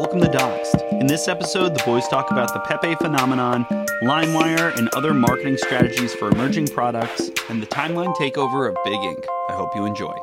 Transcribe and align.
Welcome 0.00 0.22
to 0.22 0.28
DOXXED. 0.28 0.98
In 0.98 1.06
this 1.06 1.28
episode, 1.28 1.74
the 1.74 1.82
boys 1.84 2.08
talk 2.08 2.30
about 2.30 2.54
the 2.54 2.60
Pepe 2.60 2.94
phenomenon, 2.94 3.66
LimeWire, 4.02 4.74
and 4.78 4.88
other 4.94 5.12
marketing 5.12 5.58
strategies 5.58 6.14
for 6.14 6.30
emerging 6.30 6.68
products, 6.68 7.30
and 7.50 7.62
the 7.62 7.66
timeline 7.66 8.16
takeover 8.16 8.66
of 8.66 8.74
Big 8.82 8.94
Ink. 8.94 9.22
I 9.50 9.52
hope 9.52 9.76
you 9.76 9.84
enjoy. 9.84 10.16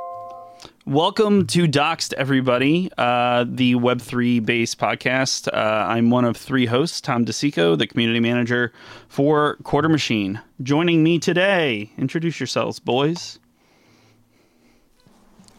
Welcome 0.88 1.46
to 1.48 1.68
DOXXED, 1.68 2.14
everybody, 2.14 2.90
uh, 2.98 3.46
the 3.48 3.76
Web3 3.76 4.44
based 4.44 4.80
podcast. 4.80 5.48
Uh, 5.48 5.86
I'm 5.88 6.10
one 6.10 6.26
of 6.26 6.36
three 6.36 6.66
hosts, 6.66 7.00
Tom 7.00 7.24
DeSico, 7.24 7.78
the 7.78 7.86
community 7.86 8.20
manager 8.20 8.74
for 9.08 9.58
Quarter 9.58 9.90
Machine. 9.90 10.42
Joining 10.64 11.04
me 11.04 11.20
today, 11.20 11.92
introduce 12.00 12.40
yourselves, 12.40 12.80
boys. 12.80 13.38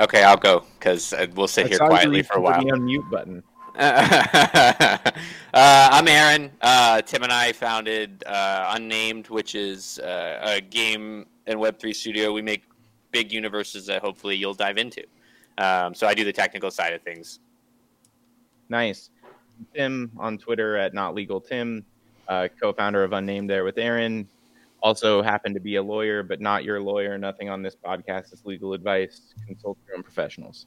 Okay, 0.00 0.24
I'll 0.24 0.36
go 0.36 0.64
because 0.80 1.14
we'll 1.34 1.46
sit 1.46 1.68
here 1.68 1.78
quietly 1.78 2.24
for 2.24 2.38
a 2.38 2.40
while. 2.40 2.60
The 2.60 2.72
unmute 2.72 3.08
button. 3.12 3.44
uh, 3.80 4.98
I'm 5.54 6.08
Aaron. 6.08 6.50
Uh, 6.60 7.00
Tim 7.02 7.22
and 7.22 7.32
I 7.32 7.52
founded 7.52 8.24
uh, 8.26 8.72
Unnamed, 8.74 9.28
which 9.28 9.54
is 9.54 10.00
uh, 10.00 10.40
a 10.42 10.60
game 10.60 11.26
and 11.46 11.60
Web3 11.60 11.94
studio. 11.94 12.32
We 12.32 12.42
make 12.42 12.64
big 13.12 13.30
universes 13.30 13.86
that 13.86 14.02
hopefully 14.02 14.34
you'll 14.34 14.54
dive 14.54 14.78
into. 14.78 15.04
Um, 15.58 15.94
so 15.94 16.08
I 16.08 16.14
do 16.14 16.24
the 16.24 16.32
technical 16.32 16.72
side 16.72 16.92
of 16.92 17.02
things. 17.02 17.38
Nice. 18.68 19.10
Tim 19.72 20.10
on 20.18 20.38
Twitter 20.38 20.76
at 20.76 20.92
Not 20.92 21.14
Legal 21.14 21.40
Tim, 21.40 21.86
uh, 22.26 22.48
co-founder 22.60 23.04
of 23.04 23.12
Unnamed 23.12 23.48
there 23.48 23.62
with 23.62 23.78
Aaron. 23.78 24.26
Also 24.82 25.22
happen 25.22 25.54
to 25.54 25.60
be 25.60 25.76
a 25.76 25.82
lawyer, 25.82 26.24
but 26.24 26.40
not 26.40 26.64
your 26.64 26.80
lawyer. 26.80 27.16
Nothing 27.16 27.48
on 27.48 27.62
this 27.62 27.76
podcast 27.76 28.32
is 28.32 28.44
legal 28.44 28.72
advice. 28.72 29.34
Consult 29.46 29.78
your 29.86 29.98
own 29.98 30.02
professionals. 30.02 30.66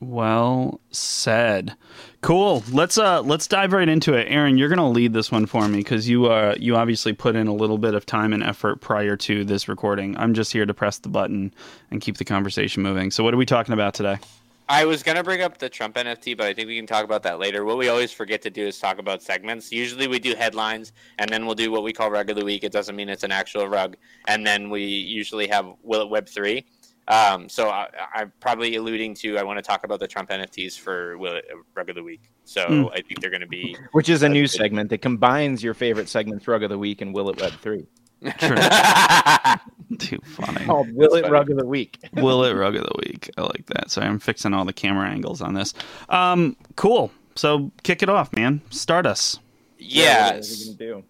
Well 0.00 0.80
said. 0.90 1.76
Cool. 2.20 2.62
Let's 2.70 2.98
uh 2.98 3.22
let's 3.22 3.46
dive 3.46 3.72
right 3.72 3.88
into 3.88 4.14
it. 4.14 4.26
Aaron, 4.28 4.56
you're 4.56 4.68
gonna 4.68 4.90
lead 4.90 5.12
this 5.12 5.30
one 5.30 5.46
for 5.46 5.66
me 5.68 5.78
because 5.78 6.08
you 6.08 6.26
uh 6.26 6.54
you 6.58 6.76
obviously 6.76 7.12
put 7.12 7.36
in 7.36 7.46
a 7.46 7.54
little 7.54 7.78
bit 7.78 7.94
of 7.94 8.06
time 8.06 8.32
and 8.32 8.42
effort 8.42 8.80
prior 8.80 9.16
to 9.18 9.44
this 9.44 9.68
recording. 9.68 10.16
I'm 10.16 10.34
just 10.34 10.52
here 10.52 10.66
to 10.66 10.74
press 10.74 10.98
the 10.98 11.08
button 11.08 11.54
and 11.90 12.00
keep 12.00 12.16
the 12.16 12.24
conversation 12.24 12.82
moving. 12.82 13.10
So 13.10 13.22
what 13.24 13.34
are 13.34 13.38
we 13.38 13.46
talking 13.46 13.72
about 13.72 13.94
today? 13.94 14.18
I 14.66 14.86
was 14.86 15.02
gonna 15.02 15.22
bring 15.22 15.42
up 15.42 15.58
the 15.58 15.68
Trump 15.68 15.96
NFT, 15.96 16.38
but 16.38 16.46
I 16.46 16.54
think 16.54 16.68
we 16.68 16.76
can 16.76 16.86
talk 16.86 17.04
about 17.04 17.22
that 17.24 17.38
later. 17.38 17.66
What 17.66 17.76
we 17.76 17.88
always 17.88 18.12
forget 18.12 18.40
to 18.42 18.50
do 18.50 18.66
is 18.66 18.78
talk 18.78 18.98
about 18.98 19.22
segments. 19.22 19.70
Usually 19.70 20.08
we 20.08 20.18
do 20.18 20.34
headlines, 20.34 20.92
and 21.18 21.28
then 21.28 21.44
we'll 21.44 21.54
do 21.54 21.70
what 21.70 21.82
we 21.82 21.92
call 21.92 22.10
rug 22.10 22.30
of 22.30 22.36
the 22.36 22.44
week. 22.46 22.64
It 22.64 22.72
doesn't 22.72 22.96
mean 22.96 23.10
it's 23.10 23.24
an 23.24 23.32
actual 23.32 23.68
rug, 23.68 23.96
and 24.26 24.46
then 24.46 24.70
we 24.70 24.82
usually 24.82 25.48
have 25.48 25.66
Will 25.82 26.00
It 26.00 26.08
Web 26.08 26.30
three. 26.30 26.64
Um, 27.06 27.48
so 27.48 27.68
I, 27.68 27.88
am 28.14 28.32
probably 28.40 28.76
alluding 28.76 29.14
to 29.16 29.36
I 29.36 29.42
want 29.42 29.58
to 29.58 29.62
talk 29.62 29.84
about 29.84 30.00
the 30.00 30.08
Trump 30.08 30.30
NFTs 30.30 30.78
for 30.78 31.18
Will 31.18 31.34
It, 31.34 31.44
Rug 31.74 31.90
of 31.90 31.96
the 31.96 32.02
Week. 32.02 32.30
So 32.44 32.66
mm. 32.66 32.90
I 32.92 33.02
think 33.02 33.20
they're 33.20 33.30
going 33.30 33.42
to 33.42 33.46
be 33.46 33.76
which 33.92 34.08
is 34.08 34.22
a 34.22 34.28
new 34.28 34.46
segment 34.46 34.90
that 34.90 34.98
combines 34.98 35.62
your 35.62 35.74
favorite 35.74 36.08
segments 36.08 36.48
Rug 36.48 36.62
of 36.62 36.70
the 36.70 36.78
Week 36.78 37.02
and 37.02 37.14
Will 37.14 37.28
It 37.28 37.40
Web 37.40 37.52
three. 37.60 37.86
Too 39.98 40.18
funny. 40.24 40.64
Called 40.64 40.90
Will 40.94 41.14
It 41.14 41.22
funny. 41.22 41.32
Rug 41.32 41.50
of 41.50 41.58
the 41.58 41.66
Week. 41.66 41.98
Will 42.14 42.44
It 42.44 42.54
Rug 42.54 42.74
of 42.74 42.84
the 42.84 42.94
Week. 43.06 43.30
I 43.36 43.42
like 43.42 43.66
that. 43.66 43.90
So 43.90 44.00
I'm 44.00 44.18
fixing 44.18 44.54
all 44.54 44.64
the 44.64 44.72
camera 44.72 45.08
angles 45.08 45.42
on 45.42 45.52
this. 45.52 45.74
Um, 46.08 46.56
cool. 46.76 47.10
So 47.34 47.70
kick 47.82 48.02
it 48.02 48.08
off, 48.08 48.32
man. 48.32 48.62
Start 48.70 49.04
us. 49.04 49.38
Yeah. 49.78 50.40
yeah 50.78 51.00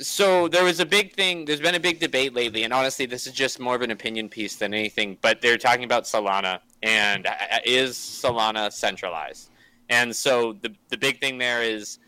so 0.00 0.48
there 0.48 0.64
was 0.64 0.80
a 0.80 0.86
big 0.86 1.14
thing. 1.14 1.44
There's 1.44 1.60
been 1.60 1.74
a 1.74 1.80
big 1.80 2.00
debate 2.00 2.34
lately, 2.34 2.64
and 2.64 2.72
honestly, 2.72 3.06
this 3.06 3.26
is 3.26 3.32
just 3.32 3.60
more 3.60 3.74
of 3.74 3.82
an 3.82 3.90
opinion 3.90 4.28
piece 4.28 4.56
than 4.56 4.74
anything. 4.74 5.18
But 5.20 5.40
they're 5.40 5.58
talking 5.58 5.84
about 5.84 6.04
Solana 6.04 6.60
and 6.82 7.26
uh, 7.26 7.32
is 7.64 7.96
Solana 7.96 8.72
centralized? 8.72 9.50
And 9.88 10.14
so 10.14 10.54
the 10.54 10.74
the 10.88 10.96
big 10.96 11.20
thing 11.20 11.38
there 11.38 11.62
is, 11.62 11.98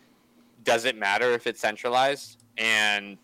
does 0.64 0.84
it 0.84 0.96
matter 0.96 1.32
if 1.32 1.46
it's 1.46 1.60
centralized? 1.60 2.38
And 2.58 3.16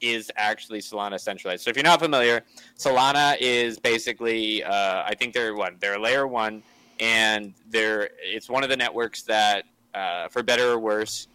is 0.00 0.30
actually 0.36 0.80
Solana 0.80 1.18
centralized? 1.18 1.62
So 1.62 1.70
if 1.70 1.76
you're 1.76 1.84
not 1.84 2.00
familiar, 2.00 2.42
Solana 2.76 3.36
is 3.40 3.78
basically, 3.78 4.62
uh, 4.64 5.04
I 5.06 5.14
think 5.14 5.32
they're 5.32 5.54
what 5.54 5.80
they're 5.80 5.98
layer 5.98 6.26
one, 6.26 6.62
and 7.00 7.54
they're 7.70 8.10
it's 8.20 8.48
one 8.48 8.62
of 8.62 8.68
the 8.68 8.76
networks 8.76 9.22
that, 9.22 9.64
uh, 9.94 10.28
for 10.28 10.42
better 10.42 10.72
or 10.72 10.78
worse, 10.78 11.28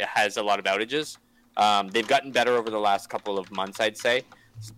has 0.00 0.36
a 0.36 0.42
lot 0.42 0.58
of 0.58 0.64
outages. 0.64 1.18
Um, 1.56 1.88
they've 1.88 2.06
gotten 2.06 2.32
better 2.32 2.56
over 2.56 2.70
the 2.70 2.78
last 2.78 3.08
couple 3.08 3.38
of 3.38 3.50
months, 3.50 3.80
I'd 3.80 3.96
say, 3.96 4.22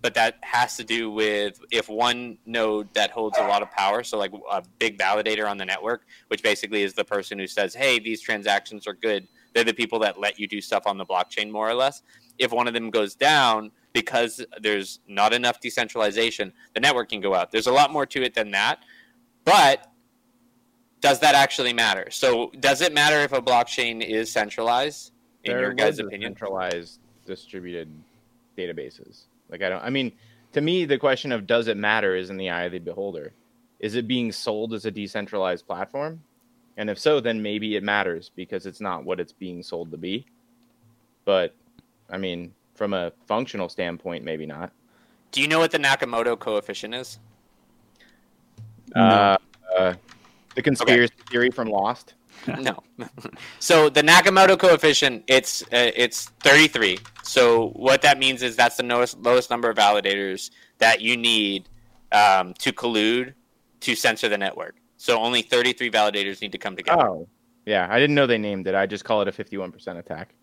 but 0.03 0.15
that 0.15 0.39
has 0.43 0.77
to 0.77 0.85
do 0.85 1.11
with 1.11 1.61
if 1.71 1.89
one 1.89 2.39
node 2.47 2.93
that 2.95 3.11
holds 3.11 3.39
a 3.39 3.47
lot 3.47 3.63
of 3.63 3.71
power, 3.71 4.03
so 4.03 4.19
like 4.19 4.33
a 4.51 4.63
big 4.79 4.99
validator 4.99 5.49
on 5.49 5.57
the 5.57 5.65
network, 5.65 6.07
which 6.29 6.43
basically 6.43 6.83
is 6.83 6.95
the 6.95 7.05
person 7.05 7.39
who 7.39 7.47
says, 7.47 7.75
"Hey, 7.75 7.99
these 7.99 8.21
transactions 8.21 8.87
are 8.87 8.95
good." 8.95 9.29
They're 9.55 9.65
the 9.65 9.75
people 9.75 9.99
that 10.01 10.21
let 10.21 10.39
you 10.39 10.47
do 10.47 10.61
stuff 10.61 10.87
on 10.87 10.99
the 10.99 11.07
blockchain, 11.07 11.51
more 11.51 11.69
or 11.69 11.75
less. 11.75 12.03
If 12.39 12.53
one 12.53 12.69
of 12.69 12.75
them 12.75 12.91
goes 12.91 13.15
down 13.15 13.71
because 13.95 14.45
there's 14.61 15.01
not 15.09 15.33
enough 15.33 15.61
decentralization, 15.61 16.53
the 16.75 16.81
network 16.81 17.09
can 17.09 17.23
go 17.23 17.35
out. 17.35 17.51
There's 17.51 17.67
a 17.67 17.73
lot 17.73 17.91
more 17.91 18.05
to 18.05 18.23
it 18.23 18.35
than 18.35 18.51
that, 18.51 18.81
but 19.45 19.91
does 21.01 21.21
that 21.21 21.35
actually 21.35 21.73
matter? 21.73 22.11
So, 22.11 22.51
does 22.61 22.81
it 22.81 22.93
matter 22.93 23.21
if 23.21 23.33
a 23.33 23.41
blockchain 23.41 24.05
is 24.05 24.31
centralized? 24.31 25.13
In 25.47 25.53
there 25.53 25.63
your 25.63 25.75
guys' 25.75 25.99
opinion? 25.99 26.33
Centralized 26.33 27.01
distributed 27.27 27.89
databases. 28.57 29.25
Like 29.49 29.63
I 29.63 29.69
don't. 29.69 29.83
I 29.83 29.91
mean, 29.91 30.13
to 30.53 30.61
me, 30.61 30.85
the 30.85 30.99
question 30.99 31.33
of 31.33 31.47
does 31.47 31.69
it 31.69 31.77
matter 31.77 32.17
is 32.17 32.31
in 32.31 32.37
the 32.37 32.51
eye 32.51 32.65
of 32.65 32.73
the 32.73 32.79
beholder. 32.79 33.33
Is 33.79 33.95
it 33.95 34.09
being 34.09 34.33
sold 34.33 34.73
as 34.73 34.87
a 34.87 34.91
decentralized 34.91 35.67
platform? 35.67 36.23
And 36.79 36.91
if 36.91 36.99
so, 36.99 37.21
then 37.21 37.43
maybe 37.43 37.77
it 37.77 37.83
matters 37.83 38.31
because 38.35 38.67
it's 38.67 38.81
not 38.81 39.05
what 39.05 39.21
it's 39.21 39.33
being 39.33 39.63
sold 39.63 39.91
to 39.91 39.97
be. 39.97 40.27
But 41.25 41.55
I 42.11 42.19
mean, 42.19 42.55
from 42.75 42.93
a 42.93 43.13
functional 43.27 43.69
standpoint, 43.69 44.25
maybe 44.25 44.47
not. 44.47 44.73
Do 45.33 45.43
you 45.43 45.49
know 45.49 45.59
what 45.59 45.71
the 45.71 45.79
Nakamoto 45.79 46.39
coefficient 46.39 46.95
is? 46.95 47.19
Uh, 48.95 49.37
uh, 49.77 49.95
the 50.55 50.63
conspiracy 50.63 51.13
okay. 51.21 51.31
theory 51.31 51.51
from 51.51 51.69
Lost. 51.69 52.15
no. 52.59 52.79
so 53.59 53.89
the 53.89 54.03
Nakamoto 54.03 54.59
coefficient, 54.59 55.25
it's 55.27 55.63
uh, 55.65 55.91
it's 55.95 56.27
33. 56.41 56.99
So 57.23 57.69
what 57.71 58.03
that 58.03 58.19
means 58.19 58.43
is 58.43 58.57
that's 58.57 58.77
the 58.77 58.83
lowest 58.83 59.19
lowest 59.19 59.51
number 59.51 59.69
of 59.71 59.77
validators 59.77 60.51
that 60.79 61.01
you 61.01 61.17
need 61.17 61.69
um, 62.13 62.55
to 62.55 62.73
collude 62.73 63.35
to 63.81 63.95
censor 63.95 64.29
the 64.29 64.39
network. 64.39 64.77
So 64.97 65.19
only 65.19 65.43
33 65.43 65.91
validators 65.91 66.41
need 66.41 66.53
to 66.53 66.59
come 66.59 66.77
together. 66.77 67.09
Oh, 67.09 67.29
yeah. 67.65 67.87
I 67.91 67.99
didn't 67.99 68.15
know 68.15 68.27
they 68.27 68.39
named 68.39 68.67
it. 68.67 68.75
I 68.75 68.87
just 68.87 69.05
call 69.05 69.23
it 69.23 69.29
a 69.29 69.33
51% 69.33 69.99
attack. 69.99 70.35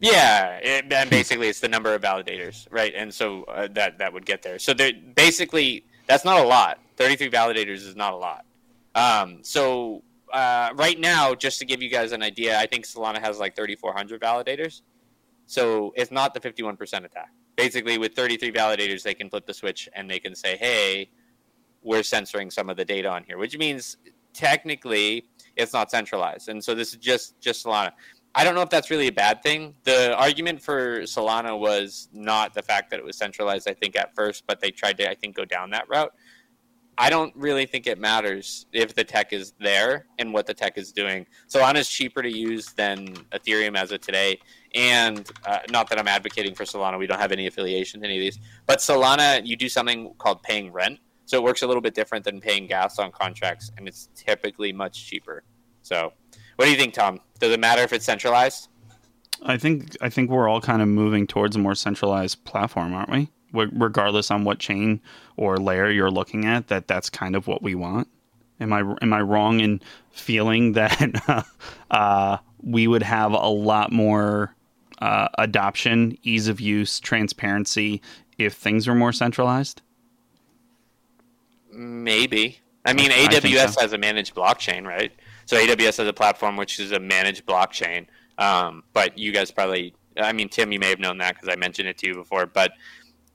Yeah, 0.00 0.56
it, 0.56 0.92
and 0.92 1.08
basically 1.08 1.48
it's 1.48 1.60
the 1.60 1.68
number 1.68 1.94
of 1.94 2.02
validators, 2.02 2.66
right? 2.70 2.92
And 2.94 3.14
so 3.14 3.44
uh, 3.44 3.68
that 3.72 3.98
that 3.98 4.12
would 4.12 4.26
get 4.26 4.42
there. 4.42 4.58
So 4.58 4.74
basically, 5.14 5.86
that's 6.06 6.24
not 6.24 6.40
a 6.40 6.46
lot. 6.46 6.78
33 6.96 7.30
validators 7.30 7.86
is 7.86 7.96
not 7.96 8.12
a 8.12 8.16
lot. 8.16 8.44
Um, 8.94 9.38
so 9.42 10.02
uh, 10.34 10.70
right 10.74 10.98
now, 10.98 11.32
just 11.34 11.60
to 11.60 11.64
give 11.64 11.80
you 11.80 11.88
guys 11.88 12.10
an 12.10 12.22
idea, 12.22 12.58
I 12.58 12.66
think 12.66 12.84
Solana 12.84 13.20
has 13.20 13.38
like 13.38 13.54
3,400 13.54 14.20
validators. 14.20 14.82
So 15.46 15.92
it's 15.96 16.10
not 16.10 16.34
the 16.34 16.40
51% 16.40 17.04
attack. 17.04 17.30
Basically, 17.56 17.98
with 17.98 18.14
33 18.14 18.50
validators, 18.50 19.04
they 19.04 19.14
can 19.14 19.30
flip 19.30 19.46
the 19.46 19.54
switch 19.54 19.88
and 19.94 20.10
they 20.10 20.18
can 20.18 20.34
say, 20.34 20.56
hey, 20.56 21.08
we're 21.82 22.02
censoring 22.02 22.50
some 22.50 22.68
of 22.68 22.76
the 22.76 22.84
data 22.84 23.08
on 23.08 23.22
here, 23.22 23.38
which 23.38 23.56
means 23.56 23.96
technically 24.32 25.28
it's 25.54 25.72
not 25.72 25.90
centralized. 25.90 26.48
And 26.48 26.62
so 26.62 26.74
this 26.74 26.92
is 26.92 26.98
just 26.98 27.40
just 27.40 27.64
Solana. 27.64 27.92
I 28.34 28.42
don't 28.42 28.56
know 28.56 28.62
if 28.62 28.70
that's 28.70 28.90
really 28.90 29.06
a 29.06 29.12
bad 29.12 29.40
thing. 29.44 29.74
The 29.84 30.16
argument 30.16 30.60
for 30.60 31.02
Solana 31.02 31.56
was 31.56 32.08
not 32.12 32.52
the 32.52 32.62
fact 32.62 32.90
that 32.90 32.98
it 32.98 33.04
was 33.04 33.16
centralized, 33.16 33.68
I 33.68 33.74
think, 33.74 33.94
at 33.94 34.12
first, 34.16 34.42
but 34.48 34.60
they 34.60 34.72
tried 34.72 34.98
to, 34.98 35.08
I 35.08 35.14
think, 35.14 35.36
go 35.36 35.44
down 35.44 35.70
that 35.70 35.88
route. 35.88 36.12
I 36.96 37.10
don't 37.10 37.34
really 37.36 37.66
think 37.66 37.86
it 37.86 37.98
matters 37.98 38.66
if 38.72 38.94
the 38.94 39.04
tech 39.04 39.32
is 39.32 39.52
there 39.60 40.06
and 40.18 40.32
what 40.32 40.46
the 40.46 40.54
tech 40.54 40.78
is 40.78 40.92
doing. 40.92 41.26
Solana 41.48 41.76
is 41.76 41.88
cheaper 41.88 42.22
to 42.22 42.30
use 42.30 42.72
than 42.72 43.08
Ethereum 43.32 43.76
as 43.76 43.90
of 43.92 44.00
today. 44.00 44.38
And 44.74 45.28
uh, 45.44 45.58
not 45.70 45.88
that 45.90 45.98
I'm 45.98 46.08
advocating 46.08 46.54
for 46.54 46.64
Solana, 46.64 46.98
we 46.98 47.06
don't 47.06 47.20
have 47.20 47.32
any 47.32 47.46
affiliation 47.46 48.00
to 48.00 48.06
any 48.06 48.16
of 48.16 48.20
these. 48.20 48.38
But 48.66 48.78
Solana, 48.78 49.44
you 49.44 49.56
do 49.56 49.68
something 49.68 50.14
called 50.18 50.42
paying 50.42 50.72
rent. 50.72 50.98
So 51.26 51.38
it 51.38 51.42
works 51.42 51.62
a 51.62 51.66
little 51.66 51.82
bit 51.82 51.94
different 51.94 52.24
than 52.24 52.40
paying 52.40 52.66
gas 52.66 52.98
on 52.98 53.10
contracts, 53.10 53.70
and 53.76 53.88
it's 53.88 54.10
typically 54.14 54.72
much 54.72 55.06
cheaper. 55.06 55.42
So, 55.82 56.12
what 56.56 56.66
do 56.66 56.70
you 56.70 56.76
think, 56.76 56.94
Tom? 56.94 57.20
Does 57.38 57.50
it 57.50 57.60
matter 57.60 57.82
if 57.82 57.92
it's 57.92 58.04
centralized? 58.04 58.68
I 59.42 59.56
think 59.56 59.96
I 60.00 60.10
think 60.10 60.30
we're 60.30 60.48
all 60.48 60.60
kind 60.60 60.80
of 60.82 60.88
moving 60.88 61.26
towards 61.26 61.56
a 61.56 61.58
more 61.58 61.74
centralized 61.74 62.44
platform, 62.44 62.92
aren't 62.94 63.10
we? 63.10 63.30
Regardless 63.54 64.30
on 64.30 64.44
what 64.44 64.58
chain 64.58 65.00
or 65.36 65.56
layer 65.56 65.90
you're 65.90 66.10
looking 66.10 66.44
at, 66.44 66.68
that 66.68 66.88
that's 66.88 67.08
kind 67.08 67.36
of 67.36 67.46
what 67.46 67.62
we 67.62 67.74
want. 67.74 68.08
Am 68.60 68.72
I 68.72 68.80
am 69.02 69.12
I 69.12 69.20
wrong 69.20 69.60
in 69.60 69.80
feeling 70.10 70.72
that 70.74 71.46
uh, 71.90 72.38
we 72.62 72.86
would 72.86 73.02
have 73.02 73.32
a 73.32 73.48
lot 73.48 73.92
more 73.92 74.54
uh, 75.00 75.28
adoption, 75.38 76.16
ease 76.22 76.48
of 76.48 76.60
use, 76.60 77.00
transparency 77.00 78.00
if 78.38 78.54
things 78.54 78.86
were 78.86 78.94
more 78.94 79.12
centralized? 79.12 79.82
Maybe. 81.72 82.60
I 82.84 82.92
mean, 82.92 83.10
AWS 83.10 83.56
I 83.56 83.66
so. 83.66 83.80
has 83.80 83.92
a 83.92 83.98
managed 83.98 84.34
blockchain, 84.34 84.86
right? 84.86 85.12
So 85.46 85.56
AWS 85.56 85.98
has 85.98 86.08
a 86.08 86.12
platform 86.12 86.56
which 86.56 86.78
is 86.78 86.92
a 86.92 87.00
managed 87.00 87.46
blockchain. 87.46 88.06
Um, 88.38 88.84
but 88.92 89.18
you 89.18 89.32
guys 89.32 89.50
probably, 89.50 89.94
I 90.16 90.32
mean, 90.32 90.48
Tim, 90.48 90.72
you 90.72 90.78
may 90.78 90.90
have 90.90 90.98
known 90.98 91.18
that 91.18 91.34
because 91.34 91.48
I 91.48 91.56
mentioned 91.56 91.88
it 91.88 91.98
to 91.98 92.08
you 92.08 92.14
before, 92.14 92.46
but 92.46 92.72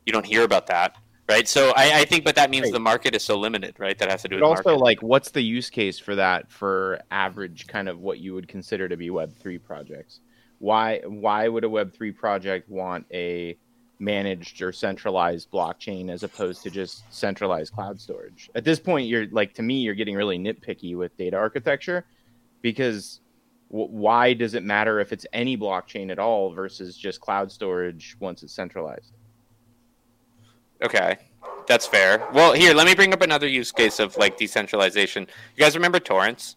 you 0.10 0.14
don't 0.14 0.26
hear 0.26 0.44
about 0.44 0.68
that, 0.68 0.98
right? 1.30 1.48
So 1.48 1.72
I, 1.76 2.00
I 2.00 2.06
think, 2.06 2.26
but 2.26 2.36
that 2.36 2.50
means 2.50 2.66
right. 2.66 2.74
the 2.74 2.80
market 2.80 3.16
is 3.16 3.24
so 3.24 3.38
limited, 3.38 3.76
right? 3.80 3.98
That 3.98 4.10
has 4.10 4.24
to 4.24 4.28
do 4.28 4.40
but 4.40 4.50
with 4.50 4.58
also 4.58 4.70
market. 4.72 4.84
like 4.84 5.02
what's 5.04 5.30
the 5.30 5.42
use 5.42 5.70
case 5.70 6.00
for 6.00 6.16
that 6.16 6.52
for 6.52 7.00
average 7.12 7.68
kind 7.68 7.88
of 7.88 8.00
what 8.00 8.20
you 8.20 8.34
would 8.34 8.48
consider 8.48 8.90
to 8.90 8.98
be 8.98 9.10
Web 9.10 9.34
three 9.36 9.60
projects? 9.60 10.22
Why 10.58 11.02
why 11.06 11.48
would 11.48 11.64
a 11.64 11.70
Web 11.70 11.94
three 11.94 12.12
project 12.12 12.70
want 12.70 13.06
a 13.14 13.58
managed 14.00 14.62
or 14.62 14.72
centralized 14.72 15.52
blockchain 15.52 16.10
as 16.10 16.24
opposed 16.24 16.64
to 16.64 16.70
just 16.70 17.04
centralized 17.14 17.74
cloud 17.74 18.00
storage. 18.00 18.50
At 18.56 18.64
this 18.64 18.80
point, 18.80 19.08
you're 19.08 19.28
like 19.28 19.54
to 19.56 19.62
me, 19.62 19.76
you're 19.80 19.96
getting 19.96 20.16
really 20.16 20.40
nitpicky 20.40 20.96
with 20.96 21.16
data 21.18 21.38
architecture 21.38 22.06
because 22.62 23.20
w- 23.70 23.92
why 23.92 24.34
does 24.34 24.54
it 24.54 24.64
matter 24.64 25.00
if 25.00 25.12
it's 25.12 25.26
any 25.34 25.58
blockchain 25.58 26.12
at 26.12 26.20
all 26.20 26.54
versus 26.54 26.98
just 26.98 27.20
cloud 27.20 27.52
storage 27.52 28.16
once 28.20 28.42
it's 28.42 28.54
centralized? 28.54 29.12
Okay, 30.82 31.18
that's 31.68 31.86
fair. 31.86 32.28
Well, 32.34 32.54
here, 32.54 32.74
let 32.74 32.88
me 32.88 32.96
bring 32.96 33.14
up 33.14 33.22
another 33.22 33.48
use 33.48 33.72
case 33.72 34.00
of 34.00 34.16
like 34.18 34.38
decentralization. 34.38 35.28
You 35.56 35.64
guys 35.64 35.76
remember 35.76 36.00
torrents? 36.00 36.56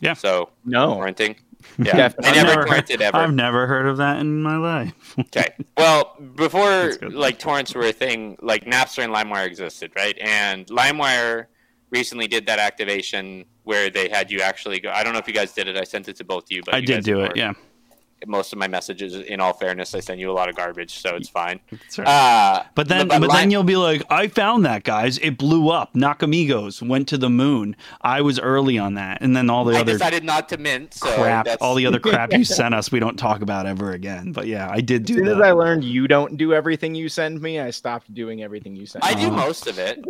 Yeah. 0.00 0.14
So 0.14 0.50
no 0.64 0.96
torrenting. 0.96 1.36
Yeah, 1.78 2.12
I 2.22 2.32
never, 2.32 2.66
never 2.66 3.02
ever. 3.02 3.16
I've 3.16 3.32
never 3.32 3.66
heard 3.66 3.86
of 3.86 3.96
that 3.96 4.18
in 4.18 4.42
my 4.42 4.56
life. 4.56 5.14
okay. 5.18 5.54
Well, 5.76 6.16
before 6.34 6.92
like 7.02 7.38
torrents 7.38 7.74
were 7.74 7.86
a 7.86 7.92
thing, 7.92 8.36
like 8.42 8.64
Napster 8.64 9.02
and 9.02 9.12
LimeWire 9.14 9.46
existed, 9.46 9.92
right? 9.96 10.16
And 10.20 10.66
LimeWire 10.66 11.46
recently 11.90 12.26
did 12.26 12.46
that 12.46 12.58
activation 12.58 13.46
where 13.62 13.88
they 13.88 14.08
had 14.08 14.30
you 14.30 14.40
actually 14.40 14.78
go. 14.78 14.90
I 14.90 15.02
don't 15.02 15.14
know 15.14 15.18
if 15.18 15.26
you 15.26 15.34
guys 15.34 15.52
did 15.52 15.68
it. 15.68 15.76
I 15.76 15.84
sent 15.84 16.08
it 16.08 16.16
to 16.16 16.24
both 16.24 16.44
of 16.44 16.52
you, 16.52 16.62
but 16.62 16.74
I 16.74 16.78
you 16.78 16.86
did 16.86 17.04
do 17.04 17.20
it. 17.22 17.34
Yeah 17.34 17.54
most 18.26 18.52
of 18.52 18.58
my 18.58 18.68
messages, 18.68 19.14
in 19.14 19.40
all 19.40 19.52
fairness, 19.52 19.94
I 19.94 20.00
send 20.00 20.20
you 20.20 20.30
a 20.30 20.32
lot 20.32 20.48
of 20.48 20.56
garbage, 20.56 20.98
so 20.98 21.16
it's 21.16 21.28
fine. 21.28 21.60
Right. 21.98 22.06
Uh, 22.06 22.64
but 22.74 22.88
then, 22.88 23.08
but, 23.08 23.20
but 23.20 23.32
then 23.32 23.50
you'll 23.50 23.64
be 23.64 23.76
like, 23.76 24.02
I 24.10 24.28
found 24.28 24.64
that, 24.64 24.84
guys. 24.84 25.18
It 25.18 25.38
blew 25.38 25.70
up. 25.70 25.94
Nakamigos 25.94 26.86
went 26.86 27.08
to 27.08 27.18
the 27.18 27.30
moon. 27.30 27.76
I 28.00 28.20
was 28.20 28.38
early 28.38 28.78
on 28.78 28.94
that, 28.94 29.18
and 29.20 29.36
then 29.36 29.50
all 29.50 29.64
the 29.64 29.76
I 29.76 29.80
other 29.80 29.92
decided 29.92 30.24
not 30.24 30.48
to 30.50 30.56
mint. 30.56 30.94
So 30.94 31.12
crap, 31.14 31.46
that's... 31.46 31.62
all 31.62 31.74
the 31.74 31.86
other 31.86 32.00
crap 32.00 32.32
you 32.32 32.44
sent 32.44 32.74
us, 32.74 32.92
we 32.92 33.00
don't 33.00 33.16
talk 33.16 33.42
about 33.42 33.66
ever 33.66 33.92
again. 33.92 34.32
But 34.32 34.46
yeah, 34.46 34.68
I 34.70 34.80
did 34.80 35.04
do. 35.04 35.14
As 35.14 35.18
soon 35.18 35.26
that. 35.26 35.36
as 35.36 35.42
I 35.42 35.52
learned 35.52 35.84
you 35.84 36.06
don't 36.06 36.36
do 36.36 36.54
everything 36.54 36.94
you 36.94 37.08
send 37.08 37.40
me, 37.40 37.60
I 37.60 37.70
stopped 37.70 38.12
doing 38.12 38.42
everything 38.42 38.76
you 38.76 38.86
send. 38.86 39.04
I 39.04 39.14
do 39.14 39.30
most 39.30 39.66
of 39.66 39.78
it. 39.78 40.04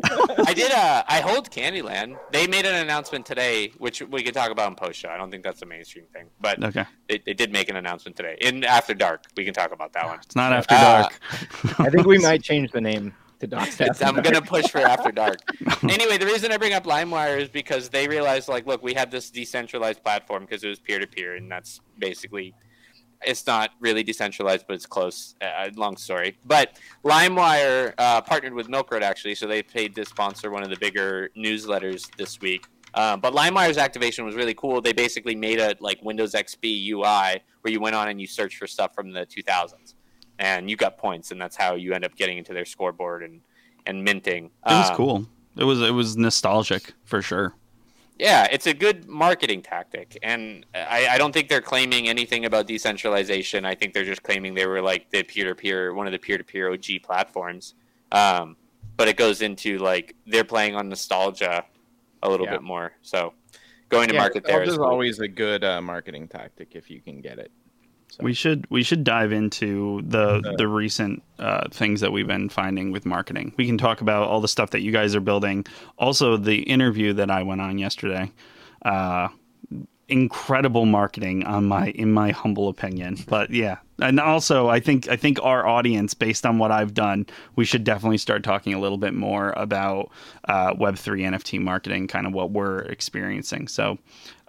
I 0.47 0.53
did. 0.53 0.65
Uh, 0.75 1.05
I 1.07 1.21
hold 1.21 1.51
Candyland. 1.51 2.17
They 2.33 2.49
made 2.49 2.67
an 2.67 2.75
announcement 2.75 3.25
today, 3.25 3.71
which 3.79 4.03
we 4.03 4.25
could 4.25 4.35
talk 4.35 4.51
about 4.51 4.69
in 4.69 4.75
post 4.75 4.99
show. 4.99 5.09
I 5.09 5.17
don't 5.17 5.31
think 5.31 5.45
that's 5.45 5.63
a 5.63 5.67
mainstream 5.67 6.07
thing, 6.13 6.27
but 6.41 6.63
okay, 6.65 6.85
they, 7.09 7.19
they 7.19 7.33
did 7.33 7.53
make 7.53 7.69
an 7.69 7.77
announcement 7.77 8.04
today. 8.13 8.37
In 8.41 8.65
after 8.65 8.95
dark. 8.95 9.25
We 9.37 9.45
can 9.45 9.55
talk 9.55 9.73
about 9.73 9.93
that 9.95 10.07
one. 10.07 10.19
It's 10.23 10.37
not 10.37 10.53
after 10.53 10.75
dark. 10.75 11.19
Uh, 11.33 11.85
I 11.85 11.91
think 11.91 12.07
we 12.07 12.19
might 12.19 12.43
change 12.43 12.71
the 12.73 12.81
name 12.81 13.15
to 13.41 13.47
Doc. 13.47 13.69
I'm 14.03 14.23
gonna 14.23 14.43
push 14.43 14.69
for 14.71 14.79
after 14.79 15.11
dark. 15.11 15.39
anyway, 15.83 16.19
the 16.19 16.27
reason 16.27 16.53
I 16.53 16.57
bring 16.57 16.75
up 16.75 16.85
LimeWire 16.85 17.41
is 17.41 17.49
because 17.49 17.89
they 17.89 18.07
realized, 18.09 18.49
like, 18.49 18.67
look, 18.67 18.83
we 18.83 18.95
had 18.95 19.11
this 19.11 19.31
decentralized 19.31 20.03
platform 20.03 20.45
because 20.45 20.65
it 20.65 20.69
was 20.69 20.79
peer 20.79 20.99
to 20.99 21.07
peer, 21.07 21.37
and 21.37 21.51
that's 21.51 21.81
basically 21.99 22.55
it's 23.27 23.47
not 23.47 23.71
really 23.81 24.03
decentralized, 24.03 24.67
but 24.67 24.75
it's 24.75 24.87
close. 24.87 25.35
Uh, 25.41 25.71
long 25.77 25.97
story. 25.97 26.37
But 26.45 26.79
LimeWire 27.05 27.95
uh, 27.99 28.21
partnered 28.21 28.55
with 28.55 28.69
Milk 28.69 28.91
Road 28.91 29.03
actually, 29.03 29.35
so 29.35 29.47
they 29.47 29.63
paid 29.63 29.95
to 29.97 30.05
sponsor 30.05 30.51
one 30.51 30.63
of 30.63 30.71
the 30.71 30.77
bigger 30.77 31.31
newsletters 31.37 32.15
this 32.17 32.41
week. 32.41 32.67
Um, 32.95 33.21
but 33.21 33.35
LimeWire's 33.35 33.77
activation 33.77 34.25
was 34.25 34.35
really 34.35 34.55
cool. 34.55 34.81
They 34.81 34.93
basically 34.93 35.35
made 35.35 35.59
a 35.59 35.75
like 35.81 36.01
Windows 36.03 36.33
XP 36.33 36.89
UI 36.91 37.43
where 37.61 37.73
you 37.73 37.81
went 37.81 37.97
on 37.97 38.09
and 38.09 38.21
you 38.21 38.27
searched 38.27 38.59
for 38.59 38.67
stuff 38.67 38.95
from 38.95 39.13
the 39.13 39.27
2000s, 39.27 39.95
and 40.39 40.71
you 40.71 40.77
got 40.77 40.97
points, 40.97 41.33
and 41.33 41.41
that's 41.41 41.57
how 41.57 41.75
you 41.75 41.93
end 41.93 42.05
up 42.05 42.15
getting 42.15 42.39
into 42.39 42.53
their 42.53 42.65
scoreboard 42.65 43.23
and 43.23 43.41
and 43.87 44.05
minting. 44.05 44.47
It 44.47 44.51
was 44.71 44.91
um, 44.91 44.97
cool. 44.97 45.27
It 45.57 45.65
was 45.65 45.81
it 45.81 45.93
was 45.93 46.17
nostalgic 46.17 46.93
for 47.05 47.21
sure. 47.21 47.55
Yeah, 48.17 48.47
it's 48.53 48.69
a 48.69 48.75
good 48.75 49.09
marketing 49.09 49.63
tactic, 49.63 50.17
and 50.23 50.65
I, 50.73 51.09
I, 51.11 51.19
don't 51.19 51.33
think 51.33 51.49
they're 51.49 51.61
claiming 51.61 52.09
anything 52.09 52.45
about 52.45 52.69
decentralization. 52.69 53.65
I 53.65 53.75
think 53.75 53.93
they're 53.93 54.05
just 54.05 54.23
claiming 54.23 54.55
they 54.55 54.67
were 54.67 54.81
like 54.81 55.11
the 55.11 55.25
peer-to-peer, 55.25 55.93
one 55.95 56.07
of 56.07 56.13
the 56.13 56.21
peer-to-peer 56.21 56.73
OG 56.73 57.03
platforms. 57.03 57.75
Um, 58.13 58.57
but 58.97 59.09
it 59.09 59.17
goes 59.17 59.43
into 59.43 59.79
like 59.79 60.15
they're 60.29 60.45
playing 60.45 60.77
on 60.77 60.89
nostalgia 60.89 61.65
a 62.25 62.31
little 62.31 62.47
yeah. 62.47 62.53
bit 62.53 62.63
more. 62.63 62.93
So 63.03 63.35
going 63.89 64.09
to 64.09 64.15
yeah, 64.15 64.21
market 64.21 64.45
there 64.45 64.63
is 64.63 64.77
cool. 64.77 64.85
always 64.85 65.21
a 65.21 65.29
good 65.29 65.63
uh, 65.63 65.81
marketing 65.81 66.29
tactic 66.29 66.75
if 66.75 66.91
you 66.91 67.01
can 67.01 67.21
get 67.21 67.39
it. 67.39 67.53
So. 68.09 68.23
We 68.23 68.33
should 68.33 68.67
we 68.71 68.83
should 68.83 69.03
dive 69.03 69.33
into 69.33 70.03
the 70.03 70.43
uh, 70.45 70.57
the 70.57 70.69
recent 70.69 71.23
uh, 71.39 71.69
things 71.71 72.01
that 72.01 72.13
we've 72.13 72.27
been 72.27 72.49
finding 72.49 72.93
with 72.93 73.07
marketing. 73.07 73.53
We 73.57 73.67
can 73.67 73.79
talk 73.79 74.01
about 74.01 74.29
all 74.29 74.41
the 74.41 74.49
stuff 74.49 74.71
that 74.71 74.83
you 74.83 74.93
guys 74.93 75.17
are 75.17 75.21
building. 75.21 75.67
Also, 75.99 76.37
the 76.37 76.63
interview 76.63 77.13
that 77.15 77.31
I 77.31 77.43
went 77.43 77.61
on 77.61 77.79
yesterday. 77.79 78.31
Incredible 80.09 80.87
marketing 80.87 81.45
on 81.45 81.65
my 81.65 81.89
in 81.91 82.13
my 82.13 82.31
humble 82.31 82.69
opinion 82.69 83.17
but 83.27 83.51
yeah. 83.51 83.79
And 84.01 84.19
also 84.19 84.69
i 84.69 84.81
think 84.81 85.09
i 85.09 85.17
think 85.17 85.39
our 85.43 85.67
audience 85.67 86.15
based 86.15 86.45
on 86.45 86.59
what 86.59 86.71
i've 86.73 86.95
done 86.95 87.27
we 87.57 87.65
should 87.65 87.85
definitely 87.85 88.19
start 88.19 88.43
talking 88.43 88.75
a 88.75 88.81
little 88.81 88.99
bit 88.99 89.15
more 89.15 89.53
about 89.57 90.11
uh, 90.49 90.75
web3 90.75 91.21
nft 91.31 91.61
marketing 91.61 92.09
kind 92.09 92.27
of 92.27 92.33
what 92.33 92.51
we're 92.51 92.81
experiencing. 92.81 93.69
So 93.69 93.99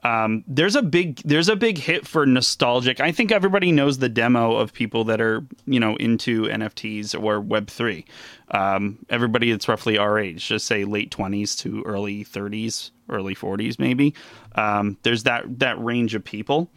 um, 0.06 0.44
there's 0.48 0.76
a 0.76 0.84
big 0.84 1.16
there's 1.26 1.50
a 1.50 1.56
big 1.56 1.80
hit 1.80 2.08
for 2.08 2.28
nostalgic. 2.28 3.00
I 3.00 3.12
think 3.12 3.32
everybody 3.32 3.72
knows 3.72 3.98
the 3.98 4.08
demo 4.08 4.56
of 4.56 4.72
people 4.72 5.04
that 5.06 5.20
are 5.20 5.44
you 5.66 5.80
know 5.80 5.96
into 5.96 6.44
NFTs 6.44 7.20
or 7.20 7.42
Web 7.42 7.72
three. 7.72 8.06
Um, 8.52 9.00
everybody 9.10 9.50
that's 9.50 9.68
roughly 9.68 9.98
our 9.98 10.20
age, 10.20 10.48
just 10.48 10.68
say 10.68 10.86
late 10.86 11.10
twenties 11.10 11.56
to 11.58 11.82
early 11.88 12.24
thirties, 12.24 12.92
early 13.10 13.34
forties, 13.34 13.80
maybe. 13.80 14.14
Um, 14.54 14.96
there's 15.02 15.24
that 15.24 15.60
that 15.60 15.84
range 15.84 16.14
of 16.14 16.24
people. 16.24 16.70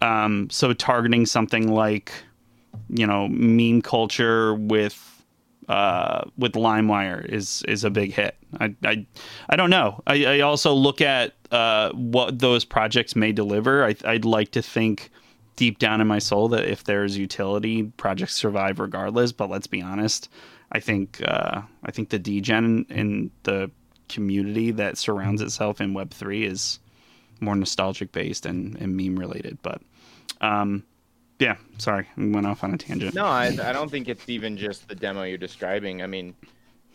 Um, 0.00 0.48
so 0.50 0.72
targeting 0.72 1.26
something 1.26 1.72
like 1.72 2.12
you 2.88 3.06
know 3.06 3.26
meme 3.26 3.82
culture 3.82 4.54
with 4.54 5.15
uh, 5.68 6.24
with 6.36 6.52
LimeWire 6.52 7.24
is 7.24 7.62
is 7.68 7.84
a 7.84 7.90
big 7.90 8.12
hit. 8.12 8.36
I 8.60 8.74
I, 8.84 9.06
I 9.48 9.56
don't 9.56 9.70
know. 9.70 10.02
I, 10.06 10.24
I 10.26 10.40
also 10.40 10.72
look 10.74 11.00
at 11.00 11.34
uh, 11.50 11.90
what 11.92 12.38
those 12.38 12.64
projects 12.64 13.16
may 13.16 13.32
deliver. 13.32 13.84
I, 13.84 13.94
I'd 14.04 14.24
like 14.24 14.52
to 14.52 14.62
think 14.62 15.10
deep 15.56 15.78
down 15.78 16.00
in 16.00 16.06
my 16.06 16.18
soul 16.18 16.48
that 16.48 16.64
if 16.64 16.84
there's 16.84 17.16
utility, 17.16 17.84
projects 17.96 18.34
survive 18.34 18.78
regardless. 18.78 19.32
But 19.32 19.50
let's 19.50 19.66
be 19.66 19.82
honest. 19.82 20.28
I 20.72 20.80
think 20.80 21.22
uh, 21.24 21.62
I 21.84 21.90
think 21.92 22.10
the 22.10 22.18
degen 22.18 22.86
in 22.88 23.30
the 23.44 23.70
community 24.08 24.70
that 24.72 24.98
surrounds 24.98 25.40
itself 25.42 25.80
in 25.80 25.94
Web 25.94 26.10
three 26.10 26.44
is 26.44 26.80
more 27.40 27.54
nostalgic 27.54 28.12
based 28.12 28.46
and, 28.46 28.76
and 28.76 28.96
meme 28.96 29.16
related. 29.16 29.58
But 29.62 29.80
um, 30.40 30.84
yeah, 31.38 31.56
sorry, 31.78 32.06
I 32.16 32.24
went 32.26 32.46
off 32.46 32.64
on 32.64 32.74
a 32.74 32.78
tangent. 32.78 33.14
No, 33.14 33.26
I, 33.26 33.46
I 33.46 33.72
don't 33.72 33.90
think 33.90 34.08
it's 34.08 34.28
even 34.28 34.56
just 34.56 34.88
the 34.88 34.94
demo 34.94 35.24
you're 35.24 35.38
describing. 35.38 36.02
I 36.02 36.06
mean, 36.06 36.34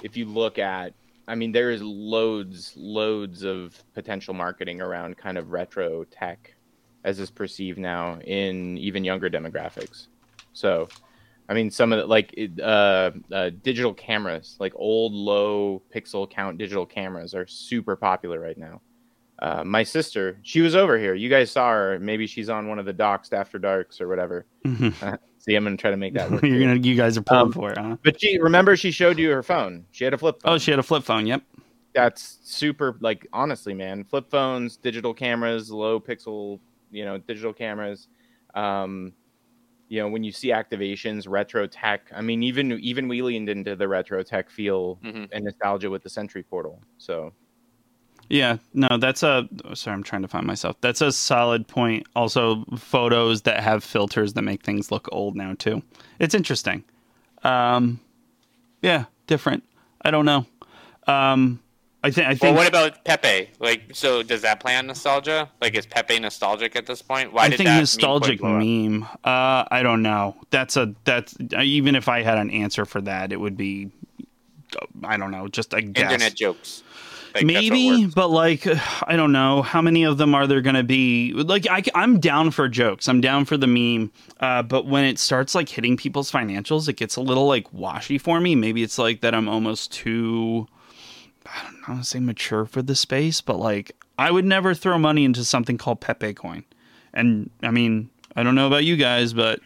if 0.04 0.18
you 0.18 0.26
look 0.26 0.58
at, 0.58 0.94
I 1.28 1.36
mean, 1.36 1.52
there 1.52 1.70
is 1.70 1.82
loads, 1.82 2.74
loads 2.76 3.44
of 3.44 3.82
potential 3.94 4.34
marketing 4.34 4.82
around 4.82 5.18
kind 5.18 5.38
of 5.38 5.52
retro 5.52 6.04
tech 6.06 6.56
as 7.04 7.20
is 7.20 7.32
perceived 7.32 7.80
now 7.80 8.20
in 8.20 8.78
even 8.78 9.04
younger 9.04 9.30
demographics. 9.30 10.08
So, 10.54 10.88
I 11.50 11.54
mean, 11.54 11.72
some 11.72 11.92
of 11.92 12.00
the 12.00 12.06
like 12.06 12.38
uh, 12.62 13.12
uh, 13.32 13.52
digital 13.62 13.94
cameras, 13.94 14.56
like 14.60 14.74
old 14.76 15.14
low 15.14 15.82
pixel 15.94 16.30
count 16.30 16.58
digital 16.58 16.86
cameras, 16.86 17.34
are 17.34 17.48
super 17.48 17.96
popular 17.96 18.40
right 18.40 18.58
now. 18.58 18.82
Uh, 19.42 19.64
my 19.64 19.82
sister, 19.82 20.38
she 20.44 20.62
was 20.62 20.76
over 20.76 21.00
here. 21.00 21.16
You 21.16 21.28
guys 21.28 21.50
saw 21.50 21.70
her. 21.72 22.00
Maybe 22.00 22.28
she's 22.28 22.50
on 22.50 22.68
one 22.68 22.78
of 22.78 22.86
the 22.86 22.94
docks 22.94 23.34
after 23.34 23.58
darks 23.58 24.00
or 24.00 24.08
whatever. 24.08 24.46
Mm-hmm. 24.66 25.16
See, 25.40 25.56
I'm 25.56 25.64
gonna 25.64 25.78
try 25.78 25.90
to 25.90 25.98
make 25.98 26.14
that 26.14 26.30
work. 26.32 26.44
You're 26.44 26.60
gonna, 26.60 26.76
you 26.76 26.96
guys 26.96 27.18
are 27.18 27.24
pulling 27.24 27.46
um, 27.46 27.52
for 27.52 27.72
it, 27.72 27.78
huh? 27.78 27.98
But 28.04 28.22
she, 28.22 28.38
remember, 28.38 28.78
she 28.78 28.92
showed 28.92 29.18
you 29.18 29.32
her 29.32 29.42
phone. 29.42 29.86
She 29.90 30.04
had 30.04 30.14
a 30.14 30.18
flip. 30.18 30.40
phone. 30.42 30.54
Oh, 30.54 30.58
she 30.60 30.70
had 30.70 30.80
a 30.80 30.84
flip 30.84 31.04
phone. 31.04 31.26
Yep. 31.26 31.42
That's 31.96 32.38
super. 32.44 32.98
Like 33.02 33.28
honestly, 33.34 33.74
man, 33.74 34.04
flip 34.04 34.30
phones, 34.30 34.78
digital 34.78 35.14
cameras, 35.14 35.72
low 35.72 36.00
pixel, 36.00 36.60
you 36.92 37.06
know, 37.06 37.18
digital 37.18 37.52
cameras. 37.52 38.08
Um, 38.54 39.14
you 39.90 40.00
know, 40.00 40.08
when 40.08 40.24
you 40.24 40.32
see 40.32 40.50
activations, 40.50 41.28
retro 41.28 41.66
tech. 41.66 42.12
I 42.16 42.22
mean, 42.22 42.44
even 42.44 42.74
even 42.74 43.08
we 43.08 43.24
leaned 43.24 43.50
into 43.50 43.76
the 43.76 43.88
retro 43.88 44.22
tech 44.22 44.52
feel 44.52 45.00
mm-hmm. 45.04 45.26
and 45.32 45.44
nostalgia 45.46 45.90
with 45.90 46.04
the 46.04 46.10
Sentry 46.10 46.44
portal. 46.44 46.80
So 47.00 47.34
yeah, 48.32 48.58
no, 48.74 48.88
that's 48.98 49.24
a. 49.24 49.48
Sorry, 49.74 49.94
I'm 49.94 50.04
trying 50.04 50.22
to 50.22 50.28
find 50.30 50.48
myself. 50.48 50.78
That's 50.80 51.02
a 51.02 51.12
solid 51.12 51.68
point. 51.68 52.08
Also, 52.16 52.64
photos 52.78 53.42
that 53.42 53.62
have 53.62 53.84
filters 53.84 54.34
that 54.34 54.42
make 54.44 54.64
things 54.64 54.90
look 54.90 55.10
old 55.12 55.36
now 55.36 55.54
too. 55.60 55.84
It's 56.20 56.34
interesting. 56.34 56.86
Um, 57.44 58.00
yeah, 58.82 59.06
different. 59.28 59.64
I 60.04 60.12
don't 60.12 60.24
know. 60.26 60.46
Um, 61.08 61.60
I 62.04 62.10
think. 62.12 62.26
I 62.26 62.30
Well, 62.30 62.38
think. 62.38 62.58
what 62.58 62.68
about 62.70 63.04
Pepe? 63.04 63.50
Like, 63.60 63.84
so 63.94 64.24
does 64.24 64.42
that 64.44 64.62
play 64.62 64.78
on 64.78 64.88
nostalgia? 64.88 65.50
Like, 65.62 65.76
is 65.76 65.86
Pepe 65.86 66.18
nostalgic 66.18 66.78
at 66.78 66.86
this 66.86 67.02
point? 67.02 67.34
Why 67.34 67.44
I 67.44 67.50
did 67.50 67.58
think 67.58 67.68
that 67.68 67.80
nostalgic 67.80 68.42
meme? 68.42 68.50
quite 68.50 68.50
blow 68.50 68.56
up? 68.58 68.64
meme. 68.64 69.04
Uh, 69.26 69.66
I 69.70 69.84
don't 69.84 70.02
know. 70.04 70.38
That's 70.52 70.78
a 70.78 70.96
that's 71.04 71.36
even 71.60 71.96
if 71.96 72.08
I 72.08 72.22
had 72.22 72.38
an 72.38 72.50
answer 72.50 72.86
for 72.86 73.02
that, 73.02 73.34
it 73.34 73.42
would 73.42 73.58
be. 73.58 73.92
I 75.04 75.18
don't 75.18 75.32
know. 75.32 75.50
Just 75.50 75.74
a 75.74 75.82
guess. 75.82 76.06
Internet 76.06 76.36
jokes. 76.36 76.84
Like, 77.34 77.46
that's 77.48 77.70
what 77.70 77.72
Maybe, 77.72 78.06
but 78.08 78.30
like, 78.30 78.68
I 79.08 79.16
don't 79.16 79.32
know. 79.32 79.62
How 79.62 79.82
many 79.82 80.04
of 80.04 80.18
them 80.18 80.36
are 80.36 80.48
there 80.48 80.62
going 80.62 80.76
to 80.76 80.84
be? 80.84 81.34
Like, 81.34 81.66
I, 81.70 81.84
I'm 81.96 82.20
down 82.20 82.52
for 82.52 82.68
jokes. 82.68 83.08
I'm 83.08 83.22
down 83.22 83.46
for 83.46 83.58
the 83.58 83.68
meme. 83.68 84.12
Uh, 84.40 84.64
but 84.64 84.86
when 84.86 85.06
it 85.06 85.18
starts 85.18 85.56
like 85.56 85.70
hitting 85.70 85.96
people's 85.96 86.32
financials, 86.32 86.90
it 86.90 86.98
gets 86.98 87.16
a 87.16 87.22
little 87.22 87.48
like 87.48 87.72
washy 87.72 88.18
for 88.18 88.40
me. 88.42 88.56
Maybe 88.56 88.84
it's 88.84 88.98
like 88.98 89.22
that 89.22 89.34
I'm 89.34 89.48
almost 89.48 89.92
too, 89.94 90.68
I 91.46 91.64
don't 91.64 91.88
want 91.88 92.04
to 92.04 92.10
say 92.10 92.20
mature 92.20 92.66
for 92.66 92.82
the 92.82 92.96
space, 92.96 93.40
but 93.40 93.58
like, 93.58 93.96
I 94.18 94.30
would 94.30 94.46
never 94.46 94.74
throw 94.74 94.98
money 94.98 95.24
into 95.24 95.46
something 95.46 95.78
called 95.78 96.02
Pepe 96.02 96.34
Coin. 96.34 96.64
And 97.14 97.50
I 97.64 97.72
mean, 97.72 98.10
I 98.36 98.44
don't 98.44 98.56
know 98.56 98.68
about 98.68 98.84
you 98.84 98.96
guys, 98.96 99.34
but 99.34 99.60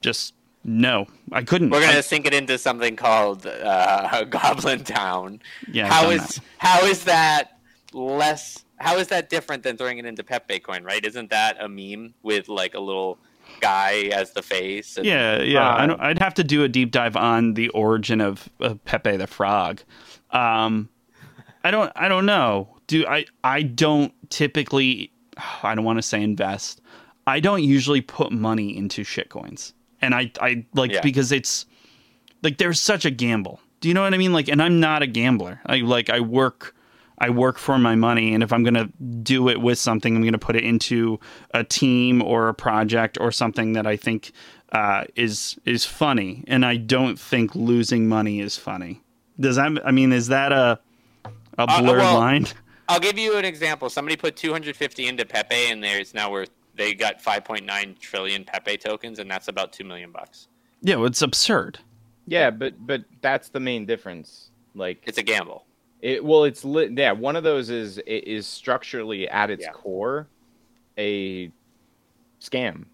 just 0.00 0.34
no, 0.68 1.06
I 1.32 1.42
couldn't. 1.42 1.70
We're 1.70 1.80
gonna 1.80 1.98
I- 1.98 2.02
sink 2.02 2.26
it 2.26 2.34
into 2.34 2.58
something 2.58 2.96
called 2.96 3.46
uh, 3.46 4.24
Goblin 4.30 4.84
Town. 4.84 5.40
Yeah, 5.72 5.86
I've 5.86 5.92
how 5.92 6.02
done 6.04 6.12
is 6.14 6.40
how 6.58 6.84
is 6.84 7.04
that 7.04 7.58
less? 7.92 8.64
How 8.76 8.96
is 8.96 9.08
that 9.08 9.28
different 9.30 9.62
than 9.64 9.76
throwing 9.76 9.98
it 9.98 10.04
into 10.04 10.22
Pepe 10.22 10.60
Coin? 10.60 10.84
Right? 10.84 11.04
Isn't 11.04 11.30
that 11.30 11.56
a 11.60 11.68
meme 11.68 12.14
with 12.22 12.48
like 12.48 12.74
a 12.74 12.80
little 12.80 13.18
guy 13.60 14.10
as 14.12 14.32
the 14.32 14.42
face? 14.42 14.96
and- 14.96 15.06
Yeah, 15.06 15.40
yeah. 15.42 15.74
I 15.74 15.86
don't, 15.86 16.00
I'd 16.00 16.18
have 16.20 16.34
to 16.34 16.44
do 16.44 16.62
a 16.64 16.68
deep 16.68 16.90
dive 16.92 17.16
on 17.16 17.54
the 17.54 17.70
origin 17.70 18.20
of, 18.20 18.48
of 18.60 18.84
Pepe 18.84 19.16
the 19.16 19.26
Frog. 19.26 19.80
Um, 20.30 20.88
I 21.64 21.70
don't. 21.70 21.90
I 21.96 22.08
don't 22.08 22.26
know. 22.26 22.68
Do 22.86 23.06
I? 23.06 23.24
I 23.42 23.62
don't 23.62 24.12
typically. 24.30 25.10
I 25.62 25.74
don't 25.74 25.84
want 25.84 25.98
to 25.98 26.02
say 26.02 26.22
invest. 26.22 26.80
I 27.26 27.40
don't 27.40 27.62
usually 27.62 28.00
put 28.00 28.32
money 28.32 28.74
into 28.76 29.02
shitcoins, 29.02 29.72
and 30.02 30.14
I 30.14 30.30
I 30.40 30.64
like 30.74 30.92
Yeah. 30.92 31.00
because 31.02 31.32
it's 31.32 31.66
like 32.42 32.58
there's 32.58 32.80
such 32.80 33.04
a 33.04 33.10
gamble. 33.10 33.60
Do 33.80 33.88
you 33.88 33.94
know 33.94 34.02
what 34.02 34.12
I 34.14 34.18
mean? 34.18 34.32
Like, 34.32 34.48
and 34.48 34.60
I'm 34.62 34.80
not 34.80 35.02
a 35.02 35.06
gambler. 35.06 35.60
I 35.66 35.76
like 35.78 36.10
I 36.10 36.20
work. 36.20 36.74
I 37.20 37.30
work 37.30 37.58
for 37.58 37.78
my 37.78 37.96
money, 37.96 38.32
and 38.32 38.44
if 38.44 38.52
I'm 38.52 38.62
gonna 38.62 38.88
do 39.24 39.48
it 39.48 39.60
with 39.60 39.78
something, 39.78 40.14
I'm 40.14 40.22
gonna 40.24 40.38
put 40.38 40.54
it 40.54 40.62
into 40.64 41.18
a 41.52 41.64
team 41.64 42.22
or 42.22 42.48
a 42.48 42.54
project 42.54 43.18
or 43.20 43.32
something 43.32 43.72
that 43.72 43.86
I 43.88 43.96
think 43.96 44.30
uh, 44.72 45.04
is 45.16 45.58
is 45.64 45.84
funny. 45.84 46.44
And 46.46 46.64
I 46.64 46.76
don't 46.76 47.18
think 47.18 47.54
losing 47.56 48.08
money 48.08 48.38
is 48.40 48.56
funny. 48.56 49.00
Does 49.40 49.56
that? 49.56 49.72
I 49.84 49.90
mean, 49.90 50.12
is 50.12 50.28
that 50.28 50.52
a 50.52 50.78
a 51.24 51.62
Uh, 51.62 51.80
blurred 51.80 51.98
well- 51.98 52.18
line? 52.18 52.46
I'll 52.90 53.00
give 53.00 53.18
you 53.18 53.36
an 53.36 53.44
example. 53.44 53.90
Somebody 53.90 54.16
put 54.16 54.34
250 54.36 55.06
into 55.06 55.26
Pepe, 55.26 55.66
and 55.70 55.82
there's 55.84 56.14
now 56.14 56.30
worth 56.30 56.48
they 56.78 56.94
got 56.94 57.20
5.9 57.22 57.98
trillion 57.98 58.44
Pepe 58.44 58.78
tokens, 58.78 59.18
and 59.18 59.30
that's 59.30 59.48
about 59.48 59.72
two 59.72 59.84
million 59.84 60.10
bucks. 60.10 60.48
Yeah, 60.80 60.94
well, 60.96 61.06
it's 61.06 61.20
absurd. 61.22 61.78
Yeah, 62.26 62.50
but 62.50 62.74
but 62.86 63.04
that's 63.20 63.48
the 63.50 63.60
main 63.60 63.84
difference. 63.84 64.50
Like 64.74 65.02
It's 65.06 65.18
a 65.18 65.22
gamble. 65.22 65.64
it, 66.02 66.24
well, 66.24 66.44
it's 66.44 66.64
lit. 66.64 66.92
Yeah, 66.96 67.12
one 67.12 67.36
of 67.36 67.42
those 67.42 67.68
is 67.68 67.98
it 67.98 68.24
is 68.26 68.46
structurally 68.46 69.28
at 69.28 69.50
its 69.50 69.64
Yeah. 69.64 69.72
core 69.72 70.28
a 70.96 71.50
scam. 72.40 72.84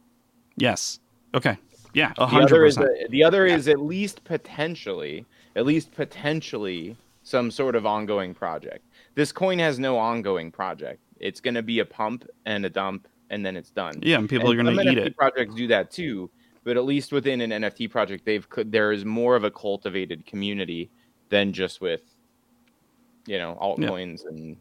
Yes. 0.57 1.01
Okay. 1.35 1.59
Yeah. 1.93 2.13
A 2.13 2.21
The 2.21 2.27
hundred 2.27 2.45
other 2.53 2.65
is 2.65 2.77
percent. 2.77 2.97
a, 3.07 3.09
the 3.11 3.23
other 3.25 3.47
Yeah. 3.47 3.57
is 3.57 3.69
at 3.69 3.81
least 3.81 4.25
potentially, 4.25 5.27
at 5.57 5.67
least 5.67 5.93
potentially, 5.95 6.97
some 7.23 7.51
sort 7.51 7.75
of 7.77 7.85
ongoing 7.87 8.35
project. 8.35 8.85
This 9.15 9.33
coin 9.33 9.59
has 9.59 9.79
no 9.79 9.97
ongoing 9.99 10.51
project. 10.51 11.01
It's 11.21 11.41
going 11.41 11.55
to 11.55 11.63
be 11.63 11.79
a 11.81 11.85
pump 11.85 12.27
and 12.47 12.65
a 12.67 12.71
dump, 12.71 13.09
and 13.35 13.45
then 13.45 13.57
it's 13.57 13.71
done. 13.71 13.99
Yeah, 14.01 14.19
and 14.19 14.29
people 14.29 14.51
And 14.51 14.61
are 14.61 14.63
going 14.63 14.77
to 14.77 14.83
eat 14.83 14.97
NFT 14.99 15.07
it. 15.07 15.17
Projects 15.17 15.55
do 15.55 15.67
that 15.67 15.91
too, 15.91 16.31
but 16.63 16.77
at 16.77 16.85
least 16.85 17.13
within 17.13 17.41
an 17.41 17.51
NFT 17.51 17.91
project, 17.91 18.25
they've 18.25 18.49
could 18.49 18.71
there 18.71 18.93
is 18.93 19.05
more 19.05 19.35
of 19.37 19.45
a 19.45 19.51
cultivated 19.51 20.25
community 20.25 20.91
than 21.29 21.53
just 21.53 21.81
with, 21.81 22.03
you 23.27 23.39
know, 23.39 23.59
altcoins 23.61 24.25
and 24.27 24.57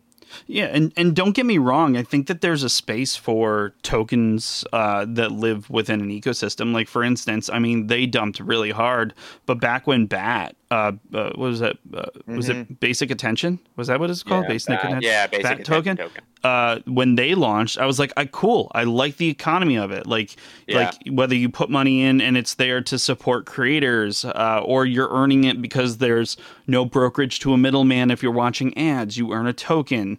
Yeah, 0.47 0.65
and 0.65 0.91
and 0.97 1.15
don't 1.15 1.35
get 1.35 1.45
me 1.45 1.59
wrong. 1.59 1.95
I 1.95 2.03
think 2.03 2.27
that 2.27 2.41
there's 2.41 2.63
a 2.63 2.69
space 2.69 3.15
for 3.15 3.75
tokens 3.83 4.65
uh, 4.73 5.05
that 5.09 5.31
live 5.31 5.69
within 5.69 6.01
an 6.01 6.09
ecosystem. 6.09 6.73
Like 6.73 6.87
for 6.87 7.03
instance, 7.03 7.49
I 7.49 7.59
mean, 7.59 7.87
they 7.87 8.07
dumped 8.07 8.39
really 8.39 8.71
hard, 8.71 9.13
but 9.45 9.59
back 9.59 9.85
when 9.85 10.07
Bat, 10.07 10.55
uh, 10.73 10.91
uh, 11.13 11.23
what 11.35 11.37
was 11.37 11.59
that? 11.59 11.77
Uh, 11.93 12.05
Was 12.27 12.49
it 12.49 12.79
Basic 12.79 13.11
Attention? 13.11 13.59
Was 13.75 13.87
that 13.87 13.99
what 13.99 14.09
it's 14.09 14.23
called? 14.23 14.45
Mm-hmm. 14.45 14.51
Yeah, 14.51 14.53
Basic 14.53 14.69
Bat. 14.69 14.79
Attention. 14.85 15.01
Yeah, 15.03 15.27
basic 15.27 15.43
Bat 15.43 15.51
attention 15.59 15.97
token. 15.97 15.97
token. 15.97 16.23
uh, 16.43 16.79
when 16.85 17.15
they 17.15 17.35
launched, 17.35 17.77
I 17.77 17.85
was 17.85 17.99
like, 17.99 18.11
I 18.17 18.25
cool. 18.25 18.71
I 18.73 18.83
like 18.83 19.17
the 19.17 19.29
economy 19.29 19.77
of 19.77 19.91
it. 19.91 20.07
Like, 20.07 20.35
Yeah. 20.67 20.77
like 20.85 20.95
whether 21.11 21.35
you 21.35 21.49
put 21.49 21.69
money 21.69 22.01
in 22.03 22.19
and 22.21 22.35
it's 22.37 22.55
there 22.55 22.81
to 22.81 22.97
support 22.99 23.45
creators, 23.45 24.25
uh, 24.25 24.61
or 24.65 24.85
you're 24.85 25.09
earning 25.09 25.43
it 25.43 25.61
because 25.61 25.97
there's 25.99 26.37
no 26.67 26.85
brokerage 26.85 27.39
to 27.41 27.53
a 27.53 27.57
middleman. 27.57 28.11
If 28.11 28.23
you're 28.23 28.31
watching 28.31 28.77
ads, 28.77 29.17
you 29.17 29.31
earn 29.33 29.47
a 29.47 29.53
token. 29.53 30.17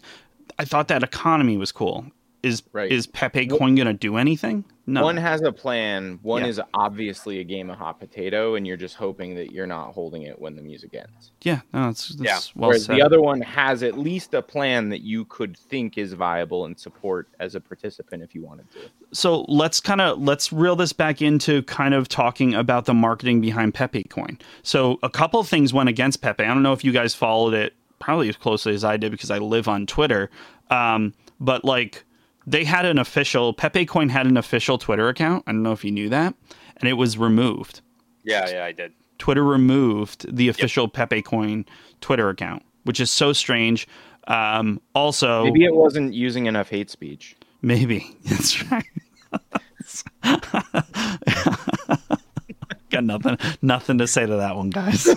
I 0.57 0.65
thought 0.65 0.87
that 0.87 1.03
economy 1.03 1.57
was 1.57 1.71
cool. 1.71 2.05
Is 2.45 2.61
Right. 2.73 2.91
is 2.91 3.07
Pepe 3.07 3.47
Coin 3.47 3.75
gonna 3.75 3.93
do 3.93 4.17
anything? 4.17 4.65
No. 4.87 5.01
one 5.03 5.17
has 5.17 5.41
a 5.41 5.51
plan. 5.51 6.19
One 6.21 6.43
Yeah. 6.43 6.49
is 6.49 6.61
obviously 6.75 7.39
a 7.39 7.43
game 7.43 7.71
of 7.71 7.77
hot 7.79 7.99
potato, 7.99 8.53
and 8.53 8.67
you're 8.67 8.77
just 8.77 8.93
hoping 8.97 9.33
that 9.33 9.51
you're 9.51 9.65
not 9.65 9.93
holding 9.93 10.21
it 10.21 10.39
when 10.39 10.55
the 10.55 10.61
music 10.61 10.93
ends. 10.93 11.31
yeah, 11.41 11.61
no, 11.73 11.89
it's, 11.89 12.11
it's 12.11 12.21
Yeah. 12.21 12.37
well 12.55 12.69
Whereas 12.69 12.85
said. 12.85 12.95
the 12.97 13.01
other 13.01 13.19
one 13.19 13.41
has 13.41 13.81
at 13.81 13.97
least 13.97 14.35
a 14.35 14.43
plan 14.43 14.89
that 14.89 15.01
you 15.01 15.25
could 15.25 15.57
think 15.57 15.97
is 15.97 16.13
viable 16.13 16.65
and 16.65 16.77
support 16.79 17.29
as 17.39 17.55
a 17.55 17.59
participant 17.59 18.21
if 18.21 18.35
you 18.35 18.43
wanted 18.43 18.69
to. 18.73 18.79
so 19.11 19.41
let's 19.47 19.79
kind 19.79 20.01
of 20.01 20.21
let's 20.21 20.53
reel 20.53 20.75
this 20.75 20.93
back 20.93 21.19
into 21.19 21.63
kind 21.63 21.95
of 21.95 22.07
talking 22.07 22.53
about 22.53 22.85
the 22.85 22.93
marketing 22.93 23.41
behind 23.41 23.73
Pepe 23.73 24.03
Coin. 24.03 24.37
So 24.61 24.99
a 25.01 25.09
couple 25.09 25.39
of 25.39 25.47
things 25.47 25.73
went 25.73 25.89
against 25.89 26.21
Pepe. 26.21 26.43
I 26.43 26.47
don't 26.47 26.61
know 26.63 26.73
if 26.73 26.83
you 26.83 26.91
guys 26.91 27.15
followed 27.15 27.55
it 27.55 27.73
probably 27.97 28.29
as 28.29 28.37
closely 28.37 28.75
as 28.75 28.83
I 28.83 28.97
did 28.97 29.11
because 29.11 29.31
I 29.31 29.39
live 29.39 29.67
on 29.67 29.87
Twitter. 29.87 30.29
Um, 30.69 31.13
but 31.39 31.65
like 31.65 32.03
they 32.47 32.63
had 32.63 32.85
an 32.85 32.97
official 32.97 33.53
Pepe 33.53 33.85
Coin 33.85 34.09
had 34.09 34.27
an 34.27 34.37
official 34.37 34.77
Twitter 34.77 35.09
account. 35.09 35.43
I 35.47 35.51
don't 35.51 35.63
know 35.63 35.71
if 35.71 35.83
you 35.83 35.91
knew 35.91 36.09
that, 36.09 36.35
and 36.77 36.89
it 36.89 36.93
was 36.93 37.17
removed. 37.17 37.81
Yeah, 38.23 38.49
yeah, 38.49 38.65
I 38.65 38.71
did. 38.71 38.93
Twitter 39.17 39.43
removed 39.43 40.35
the 40.35 40.49
official 40.49 40.87
Pepe 40.87 41.21
Coin 41.21 41.65
Twitter 42.01 42.29
account, 42.29 42.63
which 42.83 42.99
is 42.99 43.09
so 43.09 43.33
strange. 43.33 43.87
Um, 44.27 44.81
also, 44.93 45.45
Maybe 45.45 45.65
it 45.65 45.75
wasn't 45.75 46.13
using 46.13 46.47
enough 46.47 46.69
hate 46.69 46.89
speech. 46.89 47.35
Maybe 47.61 48.15
that's 48.25 48.63
right. 48.71 48.85
Got 52.89 53.03
nothing, 53.03 53.37
nothing 53.61 53.97
to 53.97 54.07
say 54.07 54.25
to 54.25 54.35
that 54.35 54.55
one, 54.55 54.69
guys. 54.69 55.07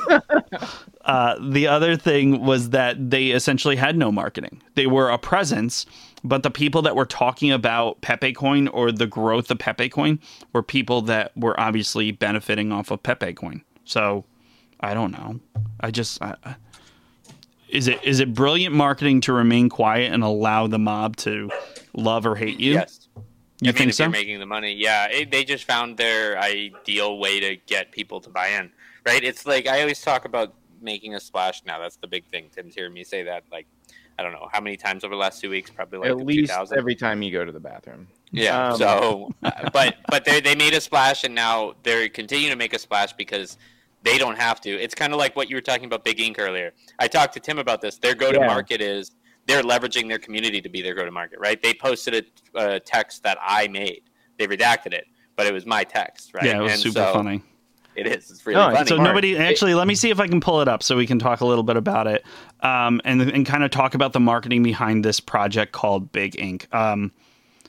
uh, 1.05 1.37
the 1.41 1.69
other 1.69 1.97
thing 1.97 2.45
was 2.45 2.71
that 2.71 3.11
they 3.11 3.29
essentially 3.29 3.77
had 3.77 3.97
no 3.97 4.11
marketing. 4.11 4.63
They 4.75 4.87
were 4.87 5.11
a 5.11 5.19
presence, 5.19 5.87
but 6.25 6.43
the 6.43 6.51
people 6.51 6.83
that 6.83 6.97
were 6.97 7.07
talking 7.07 7.53
about 7.53 8.01
Pepe 8.01 8.33
Coin 8.33 8.69
or 8.69 8.91
the 8.93 9.07
growth 9.07 9.51
of 9.51 9.59
Pepe 9.59 9.89
Coin 9.89 10.19
were 10.53 10.63
people 10.63 11.03
that 11.03 11.37
were 11.37 11.59
obviously 11.59 12.11
benefiting 12.11 12.73
off 12.73 12.91
of 12.91 13.03
Pepe 13.03 13.35
Coin. 13.35 13.63
So, 13.85 14.25
I 14.81 14.95
don't 14.95 15.13
know. 15.13 15.41
I 15.81 15.91
just. 15.91 16.21
I, 16.23 16.37
is 17.69 17.87
it 17.87 18.03
is 18.03 18.21
it 18.21 18.33
brilliant 18.33 18.75
marketing 18.75 19.21
to 19.23 19.33
remain 19.33 19.69
quiet 19.69 20.13
and 20.13 20.23
allow 20.23 20.67
the 20.67 20.79
mob 20.79 21.17
to 21.17 21.51
love 21.93 22.27
or 22.27 22.35
hate 22.35 22.59
you? 22.59 22.75
Yes. 22.75 23.09
You 23.61 23.71
I 23.71 23.73
mean, 23.73 23.75
think 23.75 23.89
if 23.91 23.95
so? 23.97 24.05
you're 24.05 24.11
making 24.11 24.39
the 24.39 24.47
money, 24.47 24.73
yeah, 24.73 25.09
it, 25.11 25.31
they 25.33 25.45
just 25.45 25.65
found 25.65 25.97
their 25.97 26.39
ideal 26.39 27.19
way 27.19 27.41
to 27.41 27.57
get 27.67 27.91
people 27.91 28.21
to 28.21 28.31
buy 28.31 28.49
in, 28.49 28.71
right? 29.05 29.23
It's 29.23 29.47
like 29.47 29.67
I 29.67 29.81
always 29.81 30.01
talk 30.01 30.25
about 30.25 30.55
making 30.81 31.15
a 31.15 31.21
splash. 31.21 31.65
Now 31.67 31.79
that's 31.79 31.97
the 31.97 32.07
big 32.07 32.25
thing. 32.27 32.51
Tim's 32.55 32.75
hearing 32.75 32.95
me 32.95 33.05
say 33.05 33.25
that 33.25 33.45
like 33.51 33.67
I 34.19 34.23
don't 34.23 34.33
know 34.33 34.49
how 34.53 34.61
many 34.61 34.77
times 34.77 35.05
over 35.05 35.15
the 35.15 35.21
last 35.21 35.41
two 35.41 35.51
weeks, 35.51 35.71
probably 35.71 36.01
like 36.01 36.11
at 36.11 36.17
least 36.17 36.51
2,000. 36.51 36.77
every 36.77 36.97
time 36.97 37.23
you 37.23 37.31
go 37.31 37.45
to 37.45 37.53
the 37.53 37.61
bathroom. 37.61 38.09
Yeah. 38.33 38.71
Um, 38.71 38.77
so, 38.77 39.31
uh, 39.45 39.71
but 39.73 39.97
but 40.09 40.25
they 40.25 40.41
they 40.41 40.55
made 40.55 40.75
a 40.75 40.81
splash, 40.81 41.25
and 41.25 41.35
now 41.35 41.75
they're 41.83 42.09
continuing 42.09 42.51
to 42.51 42.57
make 42.57 42.75
a 42.75 42.79
splash 42.79 43.13
because 43.13 43.59
they 44.03 44.19
don't 44.19 44.37
have 44.37 44.61
to. 44.63 44.71
It's 44.71 44.95
kind 44.95 45.13
of 45.13 45.19
like 45.19 45.37
what 45.37 45.49
you 45.49 45.57
were 45.57 45.61
talking 45.63 45.85
about, 45.85 46.05
Big 46.05 46.21
Ink 46.21 46.39
earlier. 46.39 46.73
I 46.99 47.09
talked 47.09 47.35
to 47.35 47.41
Tim 47.41 47.59
about 47.59 47.81
this. 47.81 47.97
Their 47.99 48.15
go 48.15 48.33
to 48.33 48.41
market 48.41 48.81
is 48.81 49.13
they're 49.47 49.63
leveraging 49.63 50.09
their 50.09 50.19
community 50.19 50.61
to 50.61 50.69
be 50.69 50.83
their 50.83 50.95
go 50.95 51.05
to 51.05 51.11
market, 51.11 51.39
right? 51.41 51.61
They 51.63 51.73
posted 51.75 52.27
a, 52.55 52.75
a 52.75 52.81
text 52.81 53.23
that 53.23 53.39
I 53.41 53.67
made. 53.69 54.03
They 54.37 54.47
redacted 54.47 54.93
it, 54.93 55.07
but 55.37 55.47
it 55.47 55.53
was 55.53 55.65
my 55.65 55.85
text, 55.85 56.35
right? 56.35 56.45
Yeah, 56.45 56.59
it 56.59 56.63
was 56.63 56.73
And 56.73 56.81
super 56.83 57.01
so 57.01 57.13
funny. 57.13 57.43
It 57.99 58.07
is. 58.07 58.31
It's 58.31 58.47
really 58.47 58.61
No, 58.61 58.73
funny. 58.73 58.87
So 58.87 58.95
Smart. 58.95 59.09
nobody 59.09 59.37
actually. 59.37 59.75
Let 59.75 59.89
me 59.89 59.97
see 59.97 60.11
if 60.11 60.21
I 60.21 60.29
can 60.29 60.41
pull 60.41 60.61
it 60.61 60.69
up 60.69 60.85
so 60.85 60.97
we 60.97 61.07
can 61.07 61.19
talk 61.19 61.41
a 61.41 61.45
little 61.45 61.65
bit 61.65 61.77
about 61.77 62.07
it, 62.07 62.25
um, 62.61 63.01
and 63.05 63.21
and 63.21 63.45
kind 63.45 63.65
of 63.65 63.73
talk 63.73 63.95
about 63.95 64.13
the 64.13 64.21
marketing 64.21 64.63
behind 64.63 65.05
this 65.05 65.19
project 65.19 65.73
called 65.73 66.13
Big 66.13 66.39
Ink. 66.39 66.73
Um, 66.73 67.11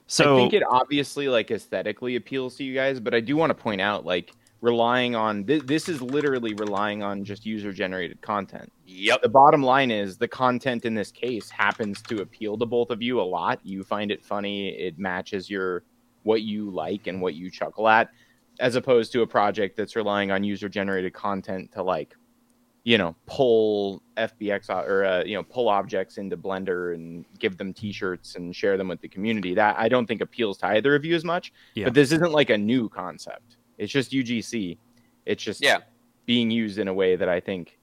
so 0.05 0.37
I 0.37 0.39
think 0.41 0.53
it 0.53 0.63
obviously 0.69 1.27
like 1.29 1.49
aesthetically 1.49 2.15
appeals 2.15 2.55
to 2.57 2.63
you 2.63 2.75
guys, 2.75 2.99
but 2.99 3.15
I 3.15 3.19
do 3.21 3.35
want 3.35 3.49
to 3.49 3.55
point 3.55 3.81
out 3.81 4.05
like 4.05 4.33
relying 4.61 5.15
on 5.15 5.45
th- 5.45 5.63
this 5.63 5.89
is 5.89 5.99
literally 6.01 6.53
relying 6.53 7.01
on 7.01 7.23
just 7.23 7.45
user 7.45 7.71
generated 7.73 8.21
content. 8.21 8.71
Yep. 8.85 9.23
The 9.23 9.29
bottom 9.29 9.63
line 9.63 9.89
is 9.89 10.17
the 10.17 10.27
content 10.27 10.85
in 10.85 10.93
this 10.93 11.11
case 11.11 11.49
happens 11.49 12.01
to 12.03 12.21
appeal 12.21 12.55
to 12.57 12.65
both 12.67 12.91
of 12.91 13.01
you 13.01 13.19
a 13.19 13.23
lot. 13.23 13.59
You 13.63 13.83
find 13.83 14.11
it 14.11 14.23
funny, 14.23 14.69
it 14.69 14.99
matches 14.99 15.49
your 15.49 15.83
what 16.23 16.41
you 16.41 16.69
like 16.69 17.07
and 17.07 17.19
what 17.21 17.33
you 17.33 17.49
chuckle 17.49 17.87
at 17.87 18.09
as 18.59 18.75
opposed 18.75 19.11
to 19.13 19.21
a 19.21 19.27
project 19.27 19.75
that's 19.77 19.95
relying 19.95 20.31
on 20.31 20.43
user 20.43 20.69
generated 20.69 21.13
content 21.13 21.71
to 21.71 21.81
like 21.81 22.15
you 22.83 22.97
know 22.97 23.15
pull 23.25 24.01
fbx 24.17 24.69
or 24.69 25.03
uh, 25.05 25.23
you 25.23 25.35
know 25.35 25.43
pull 25.43 25.67
objects 25.69 26.17
into 26.17 26.37
blender 26.37 26.93
and 26.95 27.25
give 27.37 27.57
them 27.57 27.73
t-shirts 27.73 28.35
and 28.35 28.55
share 28.55 28.77
them 28.77 28.87
with 28.87 29.01
the 29.01 29.07
community 29.07 29.53
that 29.53 29.77
i 29.77 29.89
don't 29.89 30.07
think 30.07 30.21
appeals 30.21 30.57
to 30.57 30.65
either 30.67 30.95
of 30.95 31.03
you 31.03 31.13
as 31.15 31.25
much 31.25 31.51
Yeah. 31.75 31.85
but 31.85 31.93
this 31.93 32.11
isn't 32.11 32.31
like 32.31 32.49
a 32.49 32.57
new 32.57 32.87
concept 32.89 33.57
it's 33.77 33.91
just 33.91 34.11
ugc 34.11 34.77
it's 35.25 35.43
just 35.43 35.61
Yeah. 35.61 35.79
being 36.25 36.49
used 36.49 36.79
in 36.79 36.87
a 36.87 36.93
way 36.93 37.15
that 37.17 37.27
i 37.29 37.39
think 37.41 37.77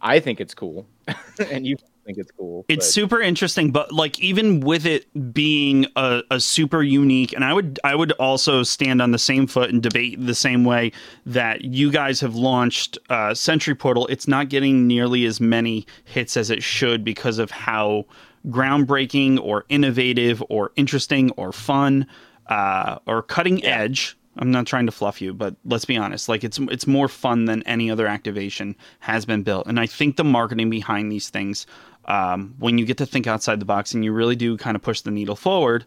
i 0.00 0.18
think 0.20 0.40
it's 0.40 0.54
cool 0.54 0.86
and 1.50 1.64
you 1.66 1.76
think 2.06 2.18
it's 2.18 2.30
cool 2.30 2.64
It's 2.68 2.86
but- 2.86 2.92
super 2.92 3.20
interesting, 3.20 3.70
but 3.72 3.92
like 3.92 4.18
even 4.20 4.60
with 4.60 4.86
it 4.86 5.06
being 5.34 5.86
a, 5.96 6.22
a 6.30 6.40
super 6.40 6.82
unique, 6.82 7.32
and 7.34 7.44
I 7.44 7.52
would 7.52 7.78
I 7.84 7.94
would 7.94 8.12
also 8.12 8.62
stand 8.62 9.02
on 9.02 9.10
the 9.10 9.18
same 9.18 9.46
foot 9.46 9.70
and 9.70 9.82
debate 9.82 10.24
the 10.24 10.34
same 10.34 10.64
way 10.64 10.92
that 11.26 11.64
you 11.64 11.90
guys 11.90 12.20
have 12.20 12.34
launched 12.34 12.96
uh, 13.10 13.34
Century 13.34 13.74
Portal. 13.74 14.06
It's 14.06 14.26
not 14.28 14.48
getting 14.48 14.86
nearly 14.86 15.26
as 15.26 15.40
many 15.40 15.86
hits 16.04 16.36
as 16.36 16.48
it 16.50 16.62
should 16.62 17.04
because 17.04 17.38
of 17.38 17.50
how 17.50 18.06
groundbreaking 18.48 19.38
or 19.42 19.64
innovative 19.68 20.42
or 20.48 20.72
interesting 20.76 21.30
or 21.32 21.52
fun 21.52 22.06
uh, 22.46 22.98
or 23.06 23.22
cutting 23.22 23.58
Yeah. 23.58 23.80
edge. 23.80 24.16
I'm 24.38 24.50
not 24.50 24.66
trying 24.66 24.86
to 24.86 24.92
fluff 24.92 25.20
you, 25.20 25.32
but 25.32 25.56
let's 25.64 25.84
be 25.84 25.96
honest. 25.96 26.28
Like 26.28 26.44
it's 26.44 26.58
it's 26.58 26.86
more 26.86 27.08
fun 27.08 27.46
than 27.46 27.62
any 27.62 27.90
other 27.90 28.06
activation 28.06 28.76
has 29.00 29.24
been 29.24 29.42
built, 29.42 29.66
and 29.66 29.80
I 29.80 29.86
think 29.86 30.16
the 30.16 30.24
marketing 30.24 30.70
behind 30.70 31.10
these 31.10 31.30
things, 31.30 31.66
um, 32.06 32.54
when 32.58 32.78
you 32.78 32.84
get 32.84 32.98
to 32.98 33.06
think 33.06 33.26
outside 33.26 33.60
the 33.60 33.66
box 33.66 33.94
and 33.94 34.04
you 34.04 34.12
really 34.12 34.36
do 34.36 34.56
kind 34.56 34.76
of 34.76 34.82
push 34.82 35.00
the 35.00 35.10
needle 35.10 35.36
forward, 35.36 35.84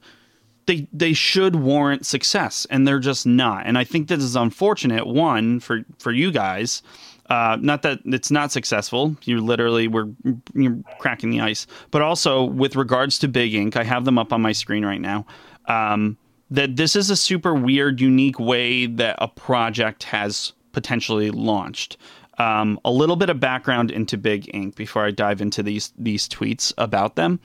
they 0.66 0.88
they 0.94 1.14
should 1.14 1.56
warrant 1.56 2.06
success, 2.06 2.66
and 2.70 2.88
they're 2.88 3.00
just 3.00 3.26
not. 3.26 3.66
And 3.66 3.78
I 3.78 3.84
think 3.84 4.08
this 4.08 4.24
is 4.24 4.36
unfortunate. 4.36 5.08
One 5.08 5.60
for 5.60 5.82
for 5.98 6.12
you 6.12 6.32
guys. 6.32 6.82
Uh, 7.30 7.58
not 7.62 7.84
that 7.84 8.00
it's 8.06 8.32
not 8.32 8.52
successful. 8.52 9.16
You're 9.24 9.42
literally 9.42 9.88
we're 9.88 10.08
you're 10.56 10.78
cracking 11.00 11.30
the 11.30 11.42
ice. 11.42 11.68
But 11.92 12.02
also 12.02 12.44
with 12.44 12.76
regards 12.76 13.20
to 13.20 13.28
Big 13.28 13.54
Ink, 13.54 13.76
I 13.76 13.84
have 13.84 14.06
them 14.06 14.18
up 14.18 14.34
on 14.34 14.42
my 14.42 14.52
screen 14.52 14.84
right 14.84 15.02
now. 15.02 15.26
Um, 15.68 16.18
that 16.52 16.76
this 16.76 16.96
is 16.96 17.10
a 17.10 17.16
super 17.16 17.54
weird, 17.54 18.02
unique 18.02 18.40
way 18.40 18.86
that 18.86 19.16
a 19.20 19.28
project 19.28 20.04
has 20.04 20.54
potentially 20.72 21.32
launched. 21.32 21.98
Um, 22.38 22.80
a 22.86 22.92
little 22.92 23.18
bit 23.18 23.30
of 23.30 23.40
background 23.40 23.92
into 23.92 24.18
Big 24.18 24.50
Ink 24.54 24.76
before 24.76 25.06
I 25.06 25.12
dive 25.12 25.42
into 25.42 25.62
these 25.62 25.92
these 25.98 26.28
tweets 26.28 26.74
about 26.78 27.16
them. 27.16 27.40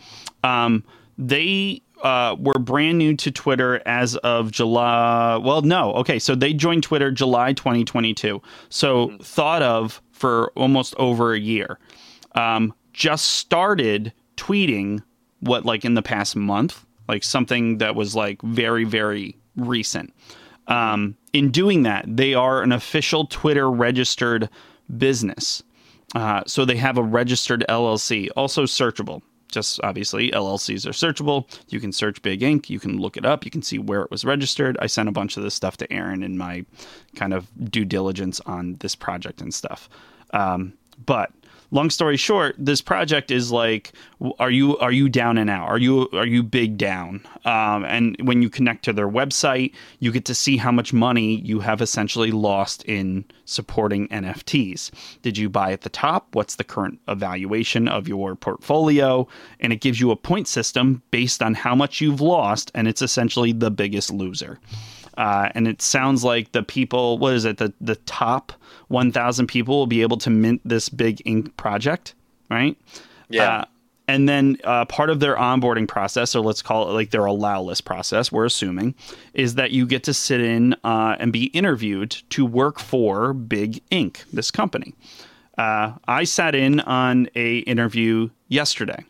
Um, 0.44 0.84
they 1.18 1.82
uh, 2.02 2.36
were 2.38 2.58
brand 2.58 2.98
new 2.98 3.16
to 3.16 3.30
Twitter 3.30 3.82
as 3.86 4.16
of 4.16 4.52
July. 4.52 5.36
Well, 5.36 5.62
no, 5.62 5.92
okay, 5.94 6.18
so 6.18 6.34
they 6.34 6.52
joined 6.52 6.84
Twitter 6.84 7.10
July 7.10 7.54
2022. 7.54 8.40
So 8.68 9.16
thought 9.20 9.62
of 9.62 10.00
for 10.12 10.52
almost 10.54 10.94
over 10.96 11.32
a 11.32 11.40
year. 11.40 11.78
Um, 12.34 12.72
just 12.92 13.32
started 13.32 14.12
tweeting 14.36 15.02
what 15.40 15.64
like 15.64 15.84
in 15.84 15.94
the 15.94 16.02
past 16.02 16.36
month, 16.36 16.84
like 17.08 17.24
something 17.24 17.78
that 17.78 17.94
was 17.94 18.14
like 18.14 18.40
very 18.42 18.84
very 18.84 19.36
recent. 19.56 20.12
Um, 20.66 21.16
in 21.32 21.50
doing 21.50 21.82
that, 21.82 22.04
they 22.08 22.34
are 22.34 22.62
an 22.62 22.72
official 22.72 23.26
Twitter 23.26 23.70
registered 23.70 24.48
business. 24.96 25.62
Uh, 26.14 26.42
so 26.46 26.64
they 26.64 26.76
have 26.76 26.96
a 26.96 27.02
registered 27.02 27.64
LLC, 27.68 28.28
also 28.36 28.64
searchable. 28.64 29.20
Just 29.50 29.80
obviously, 29.84 30.30
LLCs 30.30 30.86
are 30.86 30.90
searchable. 30.90 31.46
You 31.68 31.80
can 31.80 31.92
search 31.92 32.20
Big 32.22 32.42
Ink. 32.42 32.68
You 32.70 32.80
can 32.80 32.98
look 32.98 33.16
it 33.16 33.24
up. 33.24 33.44
You 33.44 33.50
can 33.50 33.62
see 33.62 33.78
where 33.78 34.02
it 34.02 34.10
was 34.10 34.24
registered. 34.24 34.76
I 34.80 34.86
sent 34.86 35.08
a 35.08 35.12
bunch 35.12 35.36
of 35.36 35.42
this 35.42 35.54
stuff 35.54 35.76
to 35.78 35.92
Aaron 35.92 36.22
in 36.22 36.36
my 36.36 36.64
kind 37.14 37.32
of 37.32 37.48
due 37.70 37.84
diligence 37.84 38.40
on 38.46 38.76
this 38.80 38.96
project 38.96 39.40
and 39.40 39.54
stuff. 39.54 39.88
Um, 40.32 40.72
but 41.06 41.30
long 41.70 41.90
story 41.90 42.16
short, 42.16 42.54
this 42.58 42.80
project 42.80 43.30
is 43.30 43.50
like, 43.50 43.92
are 44.38 44.50
you 44.50 44.78
are 44.78 44.92
you 44.92 45.08
down 45.08 45.38
and 45.38 45.50
out? 45.50 45.68
Are 45.68 45.78
you 45.78 46.08
are 46.12 46.26
you 46.26 46.42
big 46.42 46.78
down? 46.78 47.26
Um, 47.44 47.84
and 47.84 48.16
when 48.22 48.42
you 48.42 48.48
connect 48.48 48.84
to 48.84 48.92
their 48.92 49.08
website, 49.08 49.72
you 49.98 50.12
get 50.12 50.24
to 50.26 50.34
see 50.34 50.56
how 50.56 50.72
much 50.72 50.92
money 50.92 51.36
you 51.40 51.60
have 51.60 51.82
essentially 51.82 52.30
lost 52.30 52.84
in 52.84 53.24
supporting 53.44 54.08
NFTs. 54.08 54.90
Did 55.22 55.36
you 55.36 55.50
buy 55.50 55.72
at 55.72 55.82
the 55.82 55.90
top? 55.90 56.34
What's 56.34 56.56
the 56.56 56.64
current 56.64 57.00
evaluation 57.08 57.88
of 57.88 58.08
your 58.08 58.34
portfolio? 58.34 59.28
And 59.60 59.72
it 59.72 59.80
gives 59.80 60.00
you 60.00 60.10
a 60.10 60.16
point 60.16 60.48
system 60.48 61.02
based 61.10 61.42
on 61.42 61.54
how 61.54 61.74
much 61.74 62.00
you've 62.00 62.20
lost, 62.20 62.70
and 62.74 62.88
it's 62.88 63.02
essentially 63.02 63.52
the 63.52 63.70
biggest 63.70 64.12
loser. 64.12 64.58
Uh, 65.16 65.48
and 65.54 65.68
it 65.68 65.80
sounds 65.80 66.24
like 66.24 66.52
the 66.52 66.62
people, 66.62 67.18
what 67.18 67.34
is 67.34 67.44
it, 67.44 67.58
the, 67.58 67.72
the 67.80 67.96
top 67.96 68.52
1,000 68.88 69.46
people 69.46 69.78
will 69.78 69.86
be 69.86 70.02
able 70.02 70.16
to 70.18 70.30
mint 70.30 70.60
this 70.64 70.88
big 70.88 71.22
ink 71.24 71.56
project, 71.56 72.14
right? 72.50 72.76
Yeah. 73.28 73.58
Uh, 73.58 73.64
and 74.06 74.28
then 74.28 74.58
uh, 74.64 74.84
part 74.84 75.08
of 75.08 75.20
their 75.20 75.36
onboarding 75.36 75.88
process, 75.88 76.34
or 76.34 76.44
let's 76.44 76.60
call 76.60 76.90
it 76.90 76.92
like 76.92 77.10
their 77.10 77.24
allow 77.24 77.62
list 77.62 77.84
process, 77.84 78.30
we're 78.30 78.44
assuming, 78.44 78.94
is 79.32 79.54
that 79.54 79.70
you 79.70 79.86
get 79.86 80.04
to 80.04 80.12
sit 80.14 80.40
in 80.40 80.74
uh, 80.84 81.16
and 81.18 81.32
be 81.32 81.44
interviewed 81.46 82.10
to 82.30 82.44
work 82.44 82.78
for 82.78 83.32
Big 83.32 83.82
Ink, 83.90 84.24
this 84.32 84.50
company. 84.50 84.94
Uh, 85.56 85.92
I 86.06 86.24
sat 86.24 86.54
in 86.54 86.80
on 86.80 87.28
a 87.34 87.58
interview 87.58 88.28
yesterday. 88.48 89.04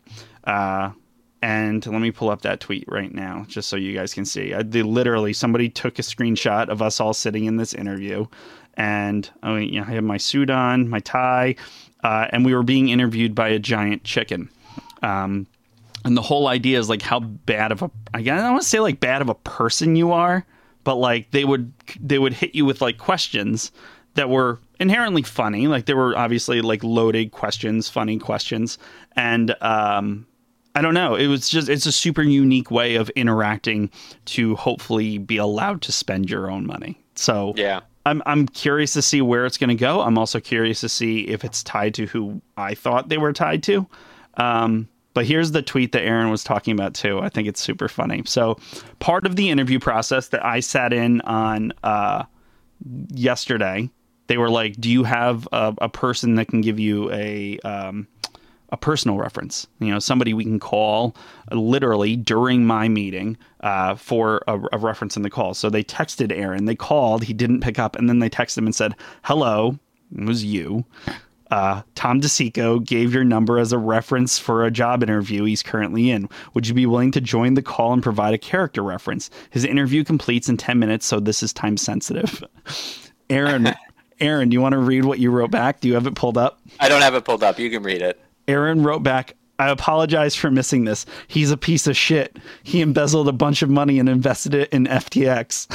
And 1.45 1.85
let 1.85 2.01
me 2.01 2.09
pull 2.09 2.31
up 2.31 2.41
that 2.41 2.59
tweet 2.59 2.85
right 2.87 3.13
now, 3.13 3.45
just 3.47 3.69
so 3.69 3.75
you 3.75 3.93
guys 3.93 4.15
can 4.15 4.25
see. 4.25 4.55
I, 4.55 4.63
they 4.63 4.81
literally 4.81 5.31
somebody 5.31 5.69
took 5.69 5.99
a 5.99 6.01
screenshot 6.01 6.69
of 6.69 6.81
us 6.81 6.99
all 6.99 7.13
sitting 7.13 7.45
in 7.45 7.57
this 7.57 7.75
interview, 7.75 8.25
and 8.73 9.29
I, 9.43 9.53
mean, 9.53 9.71
you 9.71 9.79
know, 9.79 9.85
I 9.87 9.91
have 9.91 10.03
my 10.03 10.17
suit 10.17 10.49
on, 10.49 10.89
my 10.89 11.01
tie, 11.01 11.53
uh, 12.03 12.25
and 12.31 12.45
we 12.45 12.55
were 12.55 12.63
being 12.63 12.89
interviewed 12.89 13.35
by 13.35 13.49
a 13.49 13.59
giant 13.59 14.03
chicken. 14.03 14.49
Um, 15.03 15.45
and 16.03 16.17
the 16.17 16.23
whole 16.23 16.47
idea 16.47 16.79
is 16.79 16.89
like 16.89 17.03
how 17.03 17.19
bad 17.19 17.71
of 17.71 17.83
a 17.83 17.91
I 18.15 18.23
don't 18.23 18.53
want 18.53 18.63
to 18.63 18.67
say 18.67 18.79
like 18.79 18.99
bad 18.99 19.21
of 19.21 19.29
a 19.29 19.35
person 19.35 19.95
you 19.95 20.13
are, 20.13 20.43
but 20.83 20.95
like 20.95 21.29
they 21.29 21.45
would 21.45 21.71
they 21.99 22.17
would 22.17 22.33
hit 22.33 22.55
you 22.55 22.65
with 22.65 22.81
like 22.81 22.97
questions 22.97 23.71
that 24.15 24.31
were 24.31 24.59
inherently 24.79 25.21
funny. 25.21 25.67
Like 25.67 25.85
there 25.85 25.95
were 25.95 26.17
obviously 26.17 26.61
like 26.61 26.83
loaded 26.83 27.29
questions, 27.29 27.87
funny 27.87 28.17
questions, 28.17 28.79
and 29.15 29.55
um, 29.61 30.25
I 30.75 30.81
don't 30.81 30.93
know. 30.93 31.15
It 31.15 31.27
was 31.27 31.49
just 31.49 31.69
it's 31.69 31.85
a 31.85 31.91
super 31.91 32.21
unique 32.21 32.69
way 32.69 32.95
of 32.95 33.09
interacting 33.11 33.89
to 34.25 34.55
hopefully 34.55 35.17
be 35.17 35.37
allowed 35.37 35.81
to 35.83 35.91
spend 35.91 36.29
your 36.29 36.51
own 36.51 36.67
money. 36.67 37.01
So 37.15 37.53
yeah. 37.55 37.81
I'm 38.05 38.21
I'm 38.25 38.47
curious 38.47 38.93
to 38.93 39.01
see 39.01 39.21
where 39.21 39.45
it's 39.45 39.57
going 39.57 39.69
to 39.69 39.75
go. 39.75 40.01
I'm 40.01 40.17
also 40.17 40.39
curious 40.39 40.81
to 40.81 40.89
see 40.89 41.21
if 41.21 41.43
it's 41.45 41.63
tied 41.63 41.93
to 41.95 42.05
who 42.05 42.41
I 42.57 42.75
thought 42.75 43.09
they 43.09 43.17
were 43.17 43.33
tied 43.33 43.63
to. 43.63 43.87
Um, 44.35 44.89
but 45.13 45.25
here's 45.25 45.51
the 45.51 45.61
tweet 45.61 45.93
that 45.93 46.03
Aaron 46.03 46.29
was 46.29 46.43
talking 46.43 46.73
about 46.73 46.93
too. 46.93 47.19
I 47.19 47.29
think 47.29 47.47
it's 47.47 47.61
super 47.61 47.87
funny. 47.87 48.23
So 48.25 48.57
part 48.99 49.25
of 49.25 49.37
the 49.37 49.49
interview 49.49 49.79
process 49.79 50.27
that 50.27 50.45
I 50.45 50.59
sat 50.59 50.91
in 50.91 51.21
on 51.21 51.71
uh, 51.83 52.25
yesterday, 53.13 53.89
they 54.27 54.37
were 54.37 54.49
like, 54.49 54.75
"Do 54.75 54.89
you 54.89 55.03
have 55.05 55.47
a, 55.53 55.73
a 55.79 55.89
person 55.89 56.35
that 56.35 56.49
can 56.49 56.59
give 56.59 56.79
you 56.81 57.09
a 57.13 57.57
um, 57.59 58.07
a 58.75 58.77
personal 58.77 59.17
reference? 59.17 59.65
You 59.79 59.91
know, 59.91 59.99
somebody 59.99 60.33
we 60.33 60.43
can 60.43 60.59
call 60.59 61.15
uh, 61.51 61.55
literally 61.55 62.15
during 62.15 62.65
my 62.65 62.87
meeting 62.87 63.37
uh, 63.61 63.95
for 63.95 64.43
a, 64.47 64.59
a 64.73 64.77
reference 64.77 65.15
in 65.15 65.23
the 65.23 65.29
call." 65.29 65.53
So 65.53 65.69
they 65.69 65.83
texted 65.83 66.31
Aaron. 66.31 66.65
They 66.65 66.75
called. 66.75 67.23
He 67.23 67.33
didn't 67.33 67.61
pick 67.61 67.79
up, 67.79 67.95
and 67.95 68.09
then 68.09 68.19
they 68.19 68.29
texted 68.29 68.59
him 68.59 68.65
and 68.65 68.75
said, 68.75 68.95
"Hello, 69.23 69.79
it 70.15 70.25
was 70.25 70.43
you." 70.43 70.85
Uh, 71.51 71.83
Tom 71.93 72.21
DeSico 72.21 72.83
gave 72.83 73.13
your 73.13 73.23
number 73.23 73.59
as 73.59 73.71
a 73.71 73.77
reference 73.77 74.39
for 74.39 74.65
a 74.65 74.71
job 74.71 75.03
interview 75.03 75.43
he's 75.43 75.61
currently 75.61 76.09
in. 76.09 76.27
Would 76.53 76.67
you 76.67 76.73
be 76.73 76.85
willing 76.85 77.11
to 77.11 77.21
join 77.21 77.53
the 77.53 77.61
call 77.61 77.93
and 77.93 78.01
provide 78.01 78.33
a 78.33 78.37
character 78.37 78.81
reference? 78.81 79.29
His 79.51 79.63
interview 79.63 80.03
completes 80.03 80.49
in 80.49 80.57
10 80.57 80.79
minutes, 80.79 81.05
so 81.05 81.19
this 81.19 81.43
is 81.43 81.53
time 81.53 81.77
sensitive. 81.77 82.43
Aaron, 83.29 83.73
Aaron, 84.19 84.49
do 84.49 84.55
you 84.55 84.61
want 84.61 84.73
to 84.73 84.79
read 84.79 85.05
what 85.05 85.19
you 85.19 85.31
wrote 85.31 85.51
back? 85.51 85.81
Do 85.81 85.87
you 85.87 85.93
have 85.93 86.07
it 86.07 86.15
pulled 86.15 86.37
up? 86.37 86.59
I 86.79 86.89
don't 86.89 87.01
have 87.01 87.15
it 87.15 87.25
pulled 87.25 87.43
up. 87.43 87.59
You 87.59 87.69
can 87.69 87.83
read 87.83 88.01
it. 88.01 88.19
Aaron 88.47 88.83
wrote 88.83 89.03
back, 89.03 89.35
I 89.57 89.69
apologize 89.69 90.35
for 90.35 90.51
missing 90.51 90.83
this. 90.85 91.05
He's 91.27 91.49
a 91.51 91.57
piece 91.57 91.87
of 91.87 91.95
shit. 91.95 92.37
He 92.63 92.81
embezzled 92.81 93.27
a 93.29 93.33
bunch 93.33 93.61
of 93.61 93.69
money 93.69 93.99
and 93.99 94.09
invested 94.09 94.53
it 94.53 94.69
in 94.73 94.85
FTX. 94.85 95.67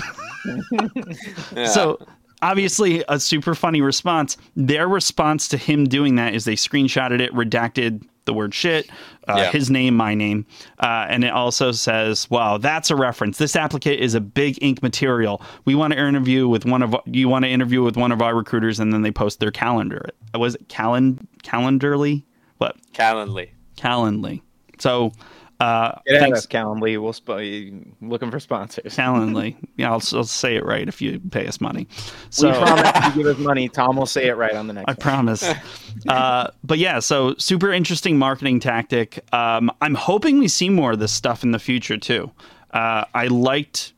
Yeah. 1.55 1.67
So 1.67 1.99
obviously 2.43 3.05
a 3.09 3.19
super 3.21 3.55
funny 3.55 3.81
response. 3.81 4.37
Their 4.57 4.89
response 4.89 5.49
to 5.49 5.57
him 5.57 5.85
doing 5.85 6.17
that 6.17 6.35
is 6.35 6.45
they 6.45 6.57
screenshotted 6.57 7.21
it, 7.21 7.33
redacted 7.33 8.03
the 8.27 8.33
word 8.35 8.55
shit, 8.55 8.89
uh, 9.29 9.35
Yeah. 9.39 9.51
his 9.51 9.71
name, 9.71 9.97
my 9.97 10.15
name, 10.15 10.47
uh, 10.79 11.07
and 11.09 11.25
it 11.25 11.33
also 11.33 11.73
says, 11.73 12.31
"Wow, 12.31 12.59
that's 12.59 12.91
a 12.91 12.97
reference. 12.97 13.39
This 13.39 13.57
applicant 13.57 13.99
is 13.99 14.15
a 14.15 14.21
big 14.21 14.59
ink 14.63 14.83
material. 14.83 15.43
We 15.65 15.75
want 15.75 15.93
to 15.95 15.99
interview 15.99 16.47
with 16.47 16.65
one 16.65 16.83
of 16.83 16.95
you 17.07 17.29
want 17.29 17.45
to 17.45 17.49
interview 17.51 17.83
with 17.83 17.97
one 17.97 18.13
of 18.13 18.23
our 18.23 18.35
recruiters, 18.35 18.79
and 18.79 18.93
then 18.93 19.03
they 19.03 19.11
post 19.11 19.41
their 19.41 19.51
calendar. 19.51 20.07
Was 20.35 20.55
it 20.55 20.69
calen 20.69 21.19
calendarly? 21.43 22.23
What 22.61 22.77
Calendly. 22.92 23.51
Calendly? 23.79 24.42
So, 24.79 25.12
uh, 25.61 25.92
Get 26.07 26.20
thanks, 26.20 26.40
us, 26.40 26.46
Calendly. 26.46 27.01
We'll 27.01 27.14
sp- 27.16 27.96
looking 28.03 28.31
for 28.31 28.38
sponsors. 28.38 28.94
Calendly. 28.94 29.57
Yeah, 29.77 29.92
I'll, 29.92 30.03
I'll 30.12 30.25
say 30.25 30.57
it 30.57 30.66
right 30.66 30.87
if 30.87 31.01
you 31.01 31.18
pay 31.18 31.46
us 31.46 31.59
money. 31.59 31.88
So 32.29 32.51
we 32.51 32.59
promise 32.59 32.92
if 32.94 33.16
you 33.16 33.23
give 33.25 33.38
us 33.38 33.42
money. 33.42 33.66
Tom 33.70 33.96
will 33.96 34.05
say 34.05 34.27
it 34.29 34.37
right 34.37 34.55
on 34.55 34.66
the 34.66 34.75
next. 34.75 34.88
I 34.88 34.92
one. 34.92 34.96
promise. 34.99 35.42
uh, 36.09 36.51
but 36.62 36.77
yeah, 36.77 36.99
so 36.99 37.35
super 37.38 37.73
interesting 37.73 38.18
marketing 38.18 38.61
tactic. 38.61 39.25
Um, 39.33 39.70
I'm 39.81 39.94
hoping 39.94 40.38
we 40.38 40.49
see 40.49 40.68
more 40.68 40.92
of 40.92 40.99
this 40.99 41.12
stuff 41.12 41.42
in 41.42 41.53
the 41.53 41.59
future 41.59 41.96
too. 41.96 42.31
Uh, 42.73 43.07
I 43.14 43.29
liked. 43.29 43.94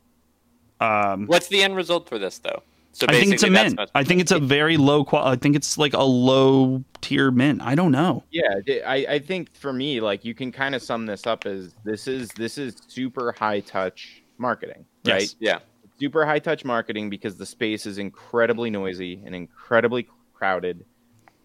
Um, 0.81 1.27
What's 1.27 1.49
the 1.49 1.65
end 1.65 1.75
result 1.75 2.09
for 2.09 2.17
this 2.21 2.39
though? 2.39 2.63
So 2.93 3.07
I 3.09 3.13
think 3.13 3.33
it's 3.33 3.43
a 3.43 3.49
basically, 3.49 3.77
mint. 3.77 3.91
I 3.95 4.05
think 4.05 4.21
it's 4.21 4.33
a 4.33 4.39
very 4.39 4.77
low 4.77 5.05
qual. 5.05 5.27
I 5.27 5.37
think 5.37 5.57
it's 5.57 5.79
like 5.79 5.95
a 5.95 6.03
low 6.03 6.85
tier 7.01 7.31
mint. 7.31 7.63
I 7.63 7.75
don't 7.75 7.91
know. 7.91 8.23
Yeah, 8.31 8.61
I, 8.87 9.07
I 9.09 9.19
think 9.19 9.55
for 9.57 9.73
me, 9.73 10.01
like 10.01 10.25
you 10.25 10.35
can 10.35 10.53
kind 10.53 10.75
of 10.75 10.83
sum 10.83 11.07
this 11.07 11.27
up 11.27 11.47
as 11.47 11.75
this 11.85 12.07
is 12.07 12.29
this 12.31 12.59
is 12.59 12.77
super 12.89 13.33
high 13.33 13.61
touch 13.61 14.23
marketing, 14.37 14.85
right? 15.07 15.23
Yes. 15.23 15.37
Yeah. 15.41 15.59
Super 15.99 16.27
high 16.27 16.39
touch 16.39 16.65
marketing 16.65 17.09
because 17.09 17.37
the 17.37 17.47
space 17.47 17.87
is 17.87 17.99
incredibly 17.99 18.71
noisy 18.71 19.23
and 19.25 19.35
incredibly 19.35 20.09
crowded, 20.35 20.85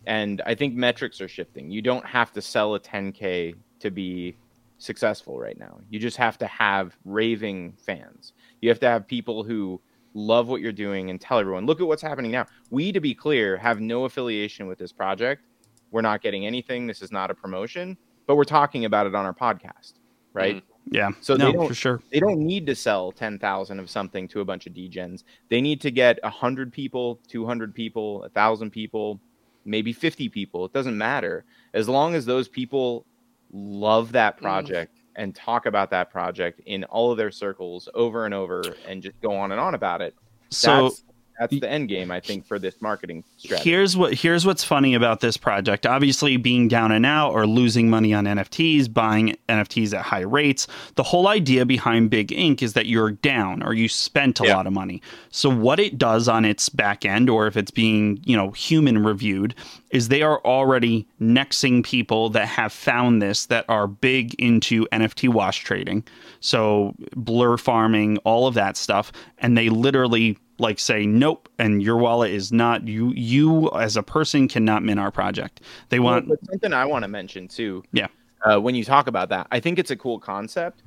and 0.06 0.42
I 0.46 0.56
think 0.56 0.74
metrics 0.74 1.22
are 1.22 1.28
shifting. 1.28 1.72
You 1.72 1.82
don't 1.82 2.06
have 2.06 2.34
to 2.34 2.42
sell 2.42 2.76
a 2.76 2.80
10k 2.80 3.56
to 3.80 3.92
be 3.92 4.36
successful 4.80 5.40
right 5.40 5.58
now. 5.58 5.80
You 5.90 6.00
just 6.00 6.18
have 6.18 6.38
to 6.40 6.48
have 6.48 6.98
raving 7.06 7.74
fans. 7.78 8.34
You 8.62 8.70
have 8.70 8.80
to 8.80 8.88
have 8.88 9.08
people 9.08 9.44
who 9.44 9.80
love 10.18 10.48
what 10.48 10.62
you're 10.62 10.72
doing 10.72 11.10
and 11.10 11.22
tell 11.22 11.40
everyone, 11.40 11.66
look 11.66 11.80
at 11.80 11.88
what's 11.88 12.02
happening 12.02 12.32
now. 12.32 12.46
We, 12.72 12.92
to 12.92 13.00
be 13.00 13.14
clear, 13.14 13.56
have 13.58 13.80
no 13.80 14.06
affiliation 14.06 14.68
with 14.68 14.80
this 14.80 14.92
project. 14.92 15.44
We're 15.92 16.02
not 16.02 16.22
getting 16.22 16.46
anything. 16.46 16.88
This 16.88 17.02
is 17.02 17.12
not 17.12 17.32
a 17.32 17.36
promotion, 17.36 17.98
but 18.26 18.36
we're 18.36 18.44
talking 18.44 18.86
about 18.86 19.08
it 19.08 19.16
on 19.16 19.26
our 19.26 19.34
podcast, 19.34 19.94
right? 20.34 20.58
Mm-hmm. 20.58 20.96
Yeah. 20.96 21.12
So 21.22 21.38
they 21.38 21.46
no, 21.46 21.54
don't- 21.54 21.68
for 21.68 21.76
sure. 21.76 22.02
They 22.12 22.20
don't 22.20 22.40
need 22.40 22.66
to 22.68 22.76
sell 22.76 23.12
10,000 23.12 23.80
of 23.80 23.90
something 23.90 24.28
to 24.30 24.42
a 24.42 24.46
bunch 24.46 24.68
of 24.68 24.74
degens 24.74 25.24
They 25.50 25.62
need 25.62 25.82
to 25.82 25.92
get 25.92 26.20
100 26.24 26.74
people, 26.74 27.20
200 27.28 27.74
people, 27.76 28.20
1,000 28.22 28.72
people, 28.72 29.20
maybe 29.66 29.94
50 29.94 30.30
people. 30.30 30.66
It 30.66 30.74
doesn't 30.74 30.98
matter. 30.98 31.46
As 31.74 31.88
long 31.88 32.16
as 32.16 32.26
those 32.26 32.48
people 32.48 33.06
love 33.52 34.14
that 34.14 34.38
mm. 34.38 34.42
project 34.42 34.97
and 35.18 35.36
talk 35.36 35.66
about 35.66 35.90
that 35.90 36.10
project 36.10 36.62
in 36.66 36.86
all 36.86 37.12
of 37.12 37.18
their 37.18 37.32
circles 37.32 37.90
over 37.94 38.26
and 38.26 38.34
over 38.34 38.64
and 38.88 39.04
just 39.04 39.20
go 39.22 39.36
on 39.36 39.52
and 39.52 39.60
on 39.60 39.74
about 39.74 40.02
it. 40.02 40.16
So 40.52 40.84
that's, 40.84 41.04
that's 41.40 41.60
the 41.60 41.70
end 41.70 41.90
game, 41.90 42.12
I 42.12 42.20
think, 42.20 42.46
for 42.46 42.58
this 42.60 42.82
marketing 42.82 43.24
strategy. 43.38 43.70
Here's 43.70 43.96
what 43.96 44.14
here's 44.14 44.46
what's 44.46 44.64
funny 44.64 44.94
about 44.94 45.20
this 45.20 45.38
project. 45.38 45.86
Obviously, 45.86 46.38
being 46.38 46.68
down 46.68 46.92
and 46.92 47.06
out 47.06 47.34
or 47.34 47.46
losing 47.46 47.90
money 47.90 48.14
on 48.14 48.26
NFTs, 48.26 48.92
buying 48.94 49.36
NFTs 49.50 49.94
at 49.94 50.04
high 50.04 50.22
rates. 50.22 50.68
The 50.96 51.04
whole 51.04 51.28
idea 51.28 51.66
behind 51.66 52.10
Big 52.10 52.32
Ink 52.32 52.64
is 52.64 52.74
that 52.74 52.88
you're 52.88 53.12
down 53.12 53.62
or 53.64 53.74
you 53.74 53.88
spent 53.88 54.40
a 54.40 54.46
Yeah. 54.46 54.56
lot 54.56 54.68
of 54.68 54.74
money. 54.74 55.02
So 55.30 55.50
what 55.50 55.80
it 55.80 55.98
does 55.98 56.28
on 56.28 56.46
its 56.46 56.70
back 56.70 57.06
end, 57.06 57.30
or 57.30 57.48
if 57.48 57.56
it's 57.58 57.72
being 57.72 58.20
you 58.26 58.36
know 58.36 58.52
human 58.52 59.04
reviewed, 59.04 59.54
is 59.92 60.10
they 60.10 60.22
are 60.22 60.40
already 60.44 61.08
nexing 61.22 61.84
people 61.84 62.30
that 62.30 62.48
have 62.48 62.74
found 62.74 63.22
this 63.22 63.46
that 63.46 63.66
are 63.70 63.88
big 63.88 64.34
into 64.36 64.86
NFT 64.92 65.30
wash 65.30 65.64
trading. 65.64 66.04
So 66.40 66.96
blur 67.16 67.58
farming, 67.58 68.18
all 68.20 68.48
of 68.48 68.54
that 68.56 68.76
stuff, 68.78 69.12
and 69.38 69.58
they 69.58 69.70
literally 69.70 70.38
like 70.60 70.80
say 70.80 71.06
nope 71.06 71.50
and 71.60 71.84
your 71.84 71.98
wallet 71.98 72.32
is 72.32 72.52
not 72.52 72.88
you 72.88 73.12
you 73.14 73.70
as 73.72 73.96
a 73.96 74.04
person 74.04 74.48
cannot 74.48 74.84
min 74.84 74.98
our 74.98 75.12
project 75.12 75.62
they 75.90 76.00
Well, 76.00 76.16
want 76.16 76.30
but 76.30 76.46
something 76.46 76.74
I 76.74 76.86
want 76.86 77.04
to 77.04 77.08
mention 77.08 77.48
too. 77.48 77.84
Yeah. 77.92 78.08
Uh, 78.44 78.60
when 78.60 78.76
you 78.76 78.84
talk 78.84 79.08
about 79.08 79.30
that, 79.30 79.48
I 79.52 79.60
think 79.60 79.80
it's 79.80 79.92
a 79.92 79.96
cool 79.96 80.20
concept. 80.20 80.84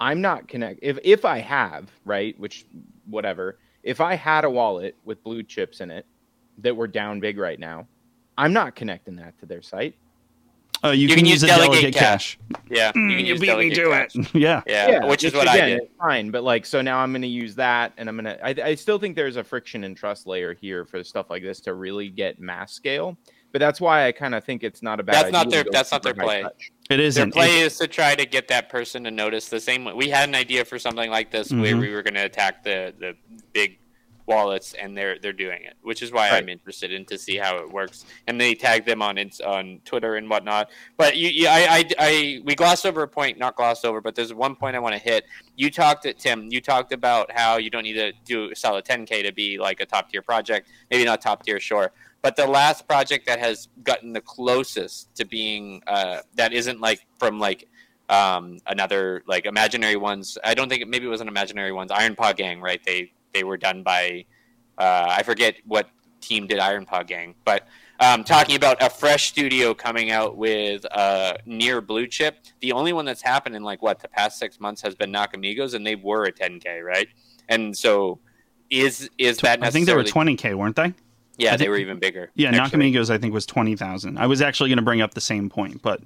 I'm 0.00 0.20
not 0.20 0.48
connect 0.48 0.80
if 0.82 0.98
if 1.04 1.24
I 1.24 1.38
have 1.38 1.90
right, 2.04 2.38
which 2.38 2.66
whatever. 3.06 3.58
If 3.82 4.00
I 4.00 4.14
had 4.14 4.44
a 4.44 4.50
wallet 4.50 4.96
with 5.04 5.22
blue 5.22 5.42
chips 5.42 5.80
in 5.80 5.90
it 5.90 6.06
that 6.58 6.74
were 6.74 6.86
down 6.86 7.20
big 7.20 7.38
right 7.38 7.58
now, 7.58 7.86
I'm 8.38 8.52
not 8.52 8.74
connecting 8.74 9.16
that 9.16 9.38
to 9.40 9.46
their 9.46 9.62
site. 9.62 9.94
Uh, 10.84 10.90
you, 10.90 11.08
can, 11.08 11.24
use, 11.24 11.42
a 11.42 11.46
delegate, 11.46 11.94
cash, 11.94 12.38
Yeah. 12.68 12.92
You 12.94 13.00
Mm, 13.02 13.16
can 13.16 13.26
you 13.26 13.38
beat 13.38 13.58
me 13.58 13.70
to 13.70 13.90
cash. 13.90 14.14
it 14.16 14.34
yeah 14.34 14.62
Yeah, 14.66 15.04
which 15.06 15.24
is 15.24 15.32
what 15.34 15.48
I 15.48 15.60
did. 15.60 15.80
Fine, 15.98 16.30
but 16.30 16.42
like 16.44 16.66
so 16.66 16.82
now 16.82 16.98
I'm 16.98 17.12
going 17.12 17.22
to 17.22 17.28
use 17.28 17.54
that, 17.56 17.92
and 17.96 18.08
I'm 18.08 18.16
going 18.16 18.24
to. 18.36 18.46
I, 18.62 18.68
I 18.70 18.74
still 18.74 18.98
think 18.98 19.16
there's 19.16 19.36
a 19.36 19.44
friction 19.44 19.84
and 19.84 19.96
trust 19.96 20.26
layer 20.26 20.52
here 20.54 20.84
for 20.84 21.02
stuff 21.02 21.30
like 21.30 21.42
this 21.42 21.60
to 21.62 21.74
really 21.74 22.08
get 22.10 22.38
mass 22.40 22.72
scale. 22.72 23.16
But 23.52 23.60
that's 23.60 23.80
why 23.80 24.06
I 24.08 24.12
kind 24.12 24.34
of 24.34 24.42
think 24.44 24.64
it's 24.64 24.82
not 24.82 24.98
a 24.98 25.04
bad. 25.04 25.14
That's 25.14 25.32
not 25.32 25.48
their- 25.48 25.62
to 25.62 25.70
go 25.70 25.72
that's 25.76 25.92
not 25.92 26.02
their 26.02 26.12
play. 26.14 26.42
touch. 26.42 26.72
it 26.90 26.96
Their 26.96 27.00
isn't 27.06 27.32
play 27.32 27.60
It- 27.60 27.66
is 27.66 27.78
to 27.78 27.86
try 27.86 28.14
to 28.16 28.26
get 28.26 28.48
that 28.48 28.68
person 28.68 29.04
to 29.04 29.10
notice 29.12 29.48
the 29.48 29.60
same 29.60 29.84
way. 29.84 29.92
We 29.94 30.08
had 30.08 30.28
an 30.28 30.34
idea 30.34 30.64
for 30.64 30.78
something 30.78 31.08
like 31.08 31.30
this 31.30 31.52
where 31.52 31.74
Mhm. 31.74 31.80
we 31.80 31.90
were 31.94 32.02
going 32.02 32.14
to 32.14 32.24
attack 32.24 32.64
the, 32.64 32.92
the 32.98 33.14
big 33.52 33.78
wallets, 34.26 34.74
and 34.74 34.96
they're 34.96 35.18
they're 35.18 35.32
doing 35.32 35.62
it, 35.62 35.74
which 35.82 36.02
is 36.02 36.12
why 36.12 36.30
Right. 36.30 36.42
I'm 36.42 36.48
interested 36.48 36.92
in 36.92 37.04
to 37.06 37.18
see 37.18 37.36
how 37.36 37.58
it 37.58 37.70
works. 37.70 38.04
And 38.26 38.40
they 38.40 38.54
tag 38.54 38.84
them 38.86 39.02
on 39.02 39.18
on 39.44 39.80
Twitter 39.84 40.16
and 40.16 40.28
whatnot. 40.28 40.70
But 40.96 41.16
you, 41.16 41.28
you 41.28 41.48
I, 41.48 41.66
I, 41.68 41.90
I, 41.98 42.40
we 42.44 42.54
glossed 42.54 42.86
over 42.86 43.02
a 43.02 43.08
point, 43.08 43.38
not 43.38 43.56
glossed 43.56 43.84
over, 43.84 44.00
but 44.00 44.14
there's 44.14 44.32
one 44.32 44.56
point 44.56 44.76
I 44.76 44.78
want 44.78 44.94
to 44.94 45.00
hit. 45.00 45.24
You 45.56 45.70
talked 45.70 46.06
at 46.06 46.18
Tim. 46.18 46.48
You 46.50 46.60
talked 46.60 46.92
about 46.92 47.30
how 47.32 47.56
you 47.58 47.70
don't 47.70 47.84
need 47.84 47.94
to 47.94 48.12
do 48.24 48.54
sell 48.54 48.76
a 48.76 48.82
10k 48.82 49.22
to 49.24 49.32
be 49.32 49.58
like 49.58 49.80
a 49.80 49.86
top 49.86 50.10
tier 50.10 50.22
project. 50.22 50.68
Maybe 50.90 51.04
not 51.04 51.20
top 51.20 51.44
tier, 51.44 51.60
sure. 51.60 51.92
But 52.22 52.36
the 52.36 52.46
last 52.46 52.88
project 52.88 53.26
that 53.26 53.38
has 53.38 53.68
gotten 53.82 54.14
the 54.14 54.20
closest 54.22 55.14
to 55.16 55.26
being 55.26 55.82
uh, 55.86 56.20
that 56.36 56.54
isn't 56.54 56.80
like 56.80 57.04
from 57.18 57.38
like 57.38 57.68
um, 58.08 58.58
another 58.66 59.22
like 59.26 59.46
imaginary 59.46 59.96
ones. 59.96 60.38
I 60.44 60.54
don't 60.54 60.68
think 60.68 60.82
it, 60.82 60.88
maybe 60.88 61.06
it 61.06 61.10
was 61.10 61.20
an 61.20 61.28
imaginary 61.28 61.72
ones. 61.72 61.90
Iron 61.90 62.14
Paw 62.14 62.32
Gang, 62.32 62.60
right? 62.60 62.80
They 62.84 63.12
they 63.34 63.44
were 63.44 63.58
done 63.58 63.82
by 63.82 64.24
uh, 64.78 65.06
I 65.10 65.22
forget 65.22 65.56
what 65.66 65.90
team 66.20 66.46
did 66.46 66.58
Iron 66.58 66.86
Paw 66.86 67.02
Gang, 67.02 67.34
but 67.44 67.66
um, 68.00 68.24
talking 68.24 68.56
about 68.56 68.82
a 68.82 68.88
fresh 68.90 69.28
studio 69.28 69.72
coming 69.74 70.10
out 70.10 70.36
with 70.36 70.84
uh, 70.90 71.34
near 71.46 71.80
blue 71.80 72.06
chip. 72.06 72.38
The 72.60 72.72
only 72.72 72.92
one 72.92 73.04
that's 73.04 73.22
happened 73.22 73.54
in 73.54 73.62
like 73.62 73.82
what 73.82 74.00
the 74.00 74.08
past 74.08 74.38
six 74.38 74.58
months 74.58 74.80
has 74.82 74.94
been 74.96 75.12
Nakamigos, 75.12 75.74
and 75.74 75.86
they 75.86 75.94
were 75.94 76.24
a 76.24 76.32
10k, 76.32 76.82
right? 76.82 77.08
And 77.48 77.76
so 77.76 78.18
is 78.70 79.10
is 79.18 79.36
that 79.38 79.62
i 79.62 79.70
think 79.70 79.84
they 79.84 79.94
were 79.94 80.02
20k 80.02 80.54
weren't 80.54 80.74
they 80.74 80.94
Yeah, 81.36 81.52
I 81.52 81.56
they 81.58 81.68
were 81.68 81.76
even 81.76 81.98
bigger. 81.98 82.30
yeah 82.34 82.48
actually. 82.48 82.90
nakamigos 82.92 83.10
i 83.10 83.18
think 83.18 83.34
was 83.34 83.44
20000 83.44 84.16
i 84.16 84.26
was 84.26 84.40
actually 84.40 84.70
going 84.70 84.78
to 84.78 84.82
bring 84.82 85.02
up 85.02 85.12
the 85.12 85.20
same 85.20 85.50
point 85.50 85.82
but 85.82 86.00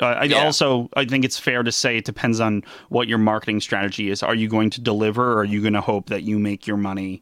uh, 0.00 0.06
i 0.06 0.24
Yeah. 0.24 0.44
also 0.44 0.88
i 0.96 1.04
think 1.04 1.24
it's 1.24 1.38
fair 1.38 1.62
to 1.62 1.72
say 1.72 1.96
it 1.98 2.04
depends 2.04 2.40
on 2.40 2.62
what 2.88 3.08
your 3.08 3.18
marketing 3.18 3.60
strategy 3.60 4.10
is 4.10 4.22
are 4.22 4.34
you 4.34 4.48
going 4.48 4.70
to 4.70 4.80
deliver 4.80 5.32
or 5.32 5.38
are 5.38 5.44
you 5.44 5.60
going 5.60 5.74
to 5.74 5.80
hope 5.80 6.08
that 6.08 6.22
you 6.22 6.38
make 6.38 6.66
your 6.66 6.76
money 6.76 7.20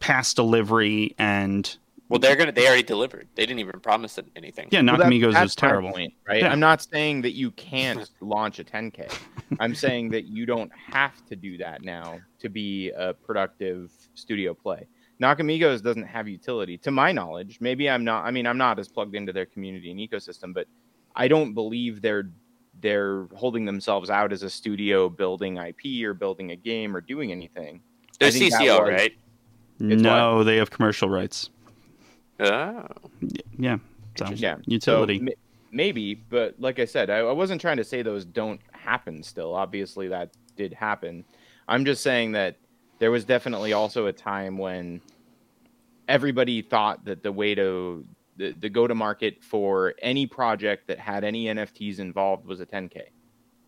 past 0.00 0.36
delivery 0.36 1.14
and 1.18 1.76
Well, 2.08 2.20
they're 2.20 2.36
gonna. 2.36 2.52
They 2.52 2.66
already 2.66 2.84
delivered. 2.84 3.28
They 3.34 3.44
didn't 3.44 3.58
even 3.60 3.80
promise 3.80 4.16
it 4.16 4.26
anything. 4.36 4.68
yeah 4.70 4.80
Well, 4.82 4.96
that- 4.96 5.06
nakamigos 5.08 5.32
that's 5.32 5.42
was 5.44 5.54
terrible 5.56 5.90
point, 5.92 6.14
right? 6.26 6.40
Yeah. 6.42 6.52
I'm 6.52 6.60
not 6.60 6.80
saying 6.82 7.22
that 7.22 7.32
you 7.32 7.50
can't 7.50 8.08
launch 8.20 8.58
a 8.60 8.64
10k. 8.64 9.12
I'm 9.60 9.74
saying 9.74 10.10
that 10.10 10.24
you 10.24 10.46
don't 10.46 10.70
have 10.90 11.14
to 11.26 11.36
do 11.36 11.58
that 11.58 11.82
now 11.82 12.20
to 12.38 12.48
be 12.48 12.90
a 12.96 13.12
productive 13.12 13.90
studio 14.14 14.54
play. 14.54 14.86
Nakamigos 15.20 15.82
doesn't 15.82 16.04
have 16.06 16.28
utility, 16.28 16.78
to 16.78 16.90
my 16.92 17.10
knowledge. 17.12 17.58
Maybe 17.60 17.90
I'm 17.90 18.04
not. 18.04 18.24
I 18.24 18.30
mean, 18.30 18.46
I'm 18.46 18.56
not 18.58 18.78
as 18.78 18.88
plugged 18.88 19.14
into 19.16 19.32
their 19.32 19.46
community 19.46 19.90
and 19.90 19.98
ecosystem, 19.98 20.54
but 20.54 20.66
I 21.18 21.28
don't 21.28 21.52
believe 21.52 22.00
they're 22.00 22.30
they're 22.80 23.24
holding 23.34 23.64
themselves 23.64 24.08
out 24.08 24.32
as 24.32 24.44
a 24.44 24.48
studio 24.50 25.08
building 25.08 25.56
IP 25.56 26.04
or 26.04 26.14
building 26.14 26.52
a 26.52 26.56
game 26.56 26.96
or 26.96 27.00
doing 27.00 27.32
anything. 27.32 27.82
They're 28.20 28.28
I 28.28 28.30
think 28.30 28.52
that 28.52 28.60
CCO, 28.62 28.80
was- 28.80 28.88
right? 28.88 29.12
It's 29.80 30.02
no 30.02 30.42
they 30.44 30.56
have 30.56 30.70
commercial 30.70 31.08
rights 31.08 31.50
Oh. 32.40 32.86
yeah 33.58 33.78
so 34.16 34.26
Yeah, 34.30 34.56
utility 34.66 35.18
So, 35.18 35.22
m- 35.24 35.28
maybe, 35.70 36.14
but 36.14 36.54
like 36.58 36.78
I 36.80 36.84
said, 36.84 37.10
I, 37.10 37.18
I 37.18 37.32
wasn't 37.32 37.60
trying 37.60 37.76
to 37.78 37.84
say 37.84 38.02
those 38.02 38.24
don't 38.24 38.60
happen. 38.72 39.22
Still, 39.22 39.54
obviously 39.54 40.08
that 40.08 40.30
did 40.56 40.72
happen. 40.72 41.24
I'm 41.68 41.84
just 41.84 42.02
saying 42.02 42.32
that 42.32 42.56
there 42.98 43.10
was 43.12 43.24
definitely 43.24 43.72
also 43.72 44.06
a 44.06 44.12
time 44.12 44.56
when 44.58 45.00
everybody 46.08 46.62
thought 46.62 47.04
that 47.04 47.22
the 47.22 47.30
way 47.32 47.54
to 47.54 48.04
the, 48.38 48.52
the 48.52 48.68
go 48.68 48.86
to 48.86 48.94
market 48.94 49.42
for 49.42 49.94
any 50.00 50.26
project 50.26 50.86
that 50.86 50.98
had 50.98 51.24
any 51.24 51.46
NFTs 51.46 51.98
involved 51.98 52.46
was 52.46 52.60
a 52.60 52.66
10k, 52.66 53.02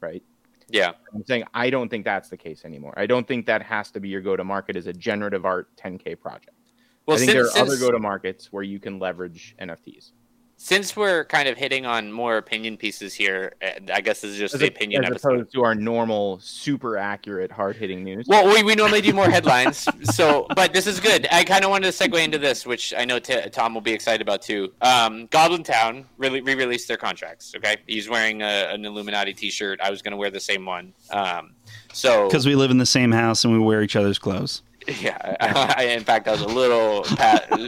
right? 0.01 0.23
Yeah. 0.69 0.93
I'm 1.13 1.25
saying 1.27 1.45
I 1.53 1.69
don't 1.69 1.89
think 1.89 2.05
that's 2.05 2.29
the 2.29 2.37
case 2.37 2.65
anymore. 2.65 2.95
I 2.97 3.07
don't 3.07 3.27
think 3.27 3.45
that 3.47 3.63
has 3.63 3.91
to 3.91 4.01
be 4.01 4.09
your 4.09 4.21
go 4.21 4.37
to 4.37 4.45
market 4.45 4.77
as 4.77 4.87
a 4.87 4.93
generative 4.93 5.45
art 5.45 5.69
10k 5.77 6.19
project. 6.21 6.57
Well, 7.05 7.17
I 7.17 7.19
think 7.19 7.33
since, 7.33 7.53
there 7.53 7.63
are 7.63 7.67
other 7.67 7.77
go 7.77 7.91
to 7.91 7.99
markets 7.99 8.53
where 8.53 8.63
you 8.63 8.79
can 8.79 8.99
leverage 8.99 9.57
NFTs 9.61 10.13
since 10.63 10.95
we're 10.95 11.25
kind 11.25 11.49
of 11.49 11.57
hitting 11.57 11.87
on 11.87 12.13
more 12.13 12.37
opinion 12.37 12.77
pieces 12.77 13.15
here, 13.15 13.55
eh, 13.63 13.79
I 13.95 14.03
guess 14.03 14.21
this 14.21 14.33
is 14.33 14.37
just 14.37 14.53
as 14.53 14.61
the 14.61 14.67
opinion 14.67 15.03
as 15.05 15.13
episode. 15.13 15.33
opposed 15.33 15.53
to 15.55 15.65
our 15.65 15.75
normal, 15.75 16.39
super 16.41 16.99
accurate, 16.99 17.51
hard 17.51 17.77
hitting 17.77 18.05
news. 18.05 18.27
Well, 18.29 18.47
we, 18.47 18.63
we 18.63 18.75
normally 18.75 19.01
do 19.01 19.15
more 19.15 19.31
headlines, 19.31 19.89
so 20.15 20.47
but 20.55 20.75
this 20.75 20.87
is 20.87 21.01
good. 21.01 21.27
I 21.33 21.45
kind 21.45 21.65
of 21.65 21.71
wanted 21.71 21.91
to 21.91 21.99
segue 21.99 22.23
into 22.23 22.37
this, 22.37 22.67
which 22.67 22.93
I 22.95 23.07
know 23.07 23.19
t- 23.19 23.41
Tom 23.49 23.73
will 23.73 23.81
be 23.81 23.93
excited 23.93 24.21
about 24.21 24.43
too. 24.43 24.71
Um, 24.83 25.29
Goblin 25.29 25.63
Town 25.63 26.05
really 26.19 26.43
re-released 26.43 26.89
their 26.89 26.99
contracts. 26.99 27.55
Okay, 27.57 27.79
he's 27.87 28.11
wearing 28.11 28.43
a, 28.43 28.69
an 28.69 28.85
Illuminati 28.85 29.33
T-shirt. 29.33 29.81
I 29.81 29.91
was 29.91 30.03
going 30.03 30.13
to 30.13 30.19
wear 30.19 30.31
the 30.31 30.41
same 30.41 30.67
one. 30.67 30.93
Um, 31.09 31.53
so 31.95 32.29
because 32.29 32.45
we 32.45 32.55
live 32.55 32.71
in 32.71 32.77
the 32.77 32.85
same 32.85 33.13
house 33.13 33.45
and 33.45 33.53
we 33.55 33.59
wear 33.59 33.81
each 33.83 33.97
other's 33.97 34.19
clothes. 34.19 34.61
Yeah, 34.87 35.37
I, 35.77 35.85
in 35.85 36.05
fact, 36.05 36.29
I 36.29 36.33
was 36.33 36.43
a 36.43 36.47
little 36.47 37.05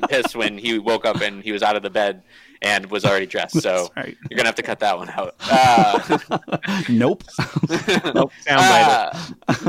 pissed 0.09 0.37
when 0.37 0.59
he 0.59 0.79
woke 0.79 1.07
up 1.07 1.23
and 1.23 1.43
he 1.43 1.53
was 1.53 1.63
out 1.63 1.75
of 1.75 1.83
the 1.83 1.91
bed 1.91 2.23
and 2.63 2.87
was 2.91 3.05
already 3.05 3.27
dressed. 3.27 3.61
So 3.61 3.91
right. 3.97 4.17
you're 4.31 4.37
gonna 4.37 4.49
have 4.49 4.55
to 4.55 4.63
cut 4.63 4.81
that 4.81 4.97
one 4.97 5.11
out. 5.11 5.35
Uh, 5.53 6.59
nope. 6.89 7.25
nope. 8.15 8.33
Uh, 8.49 9.13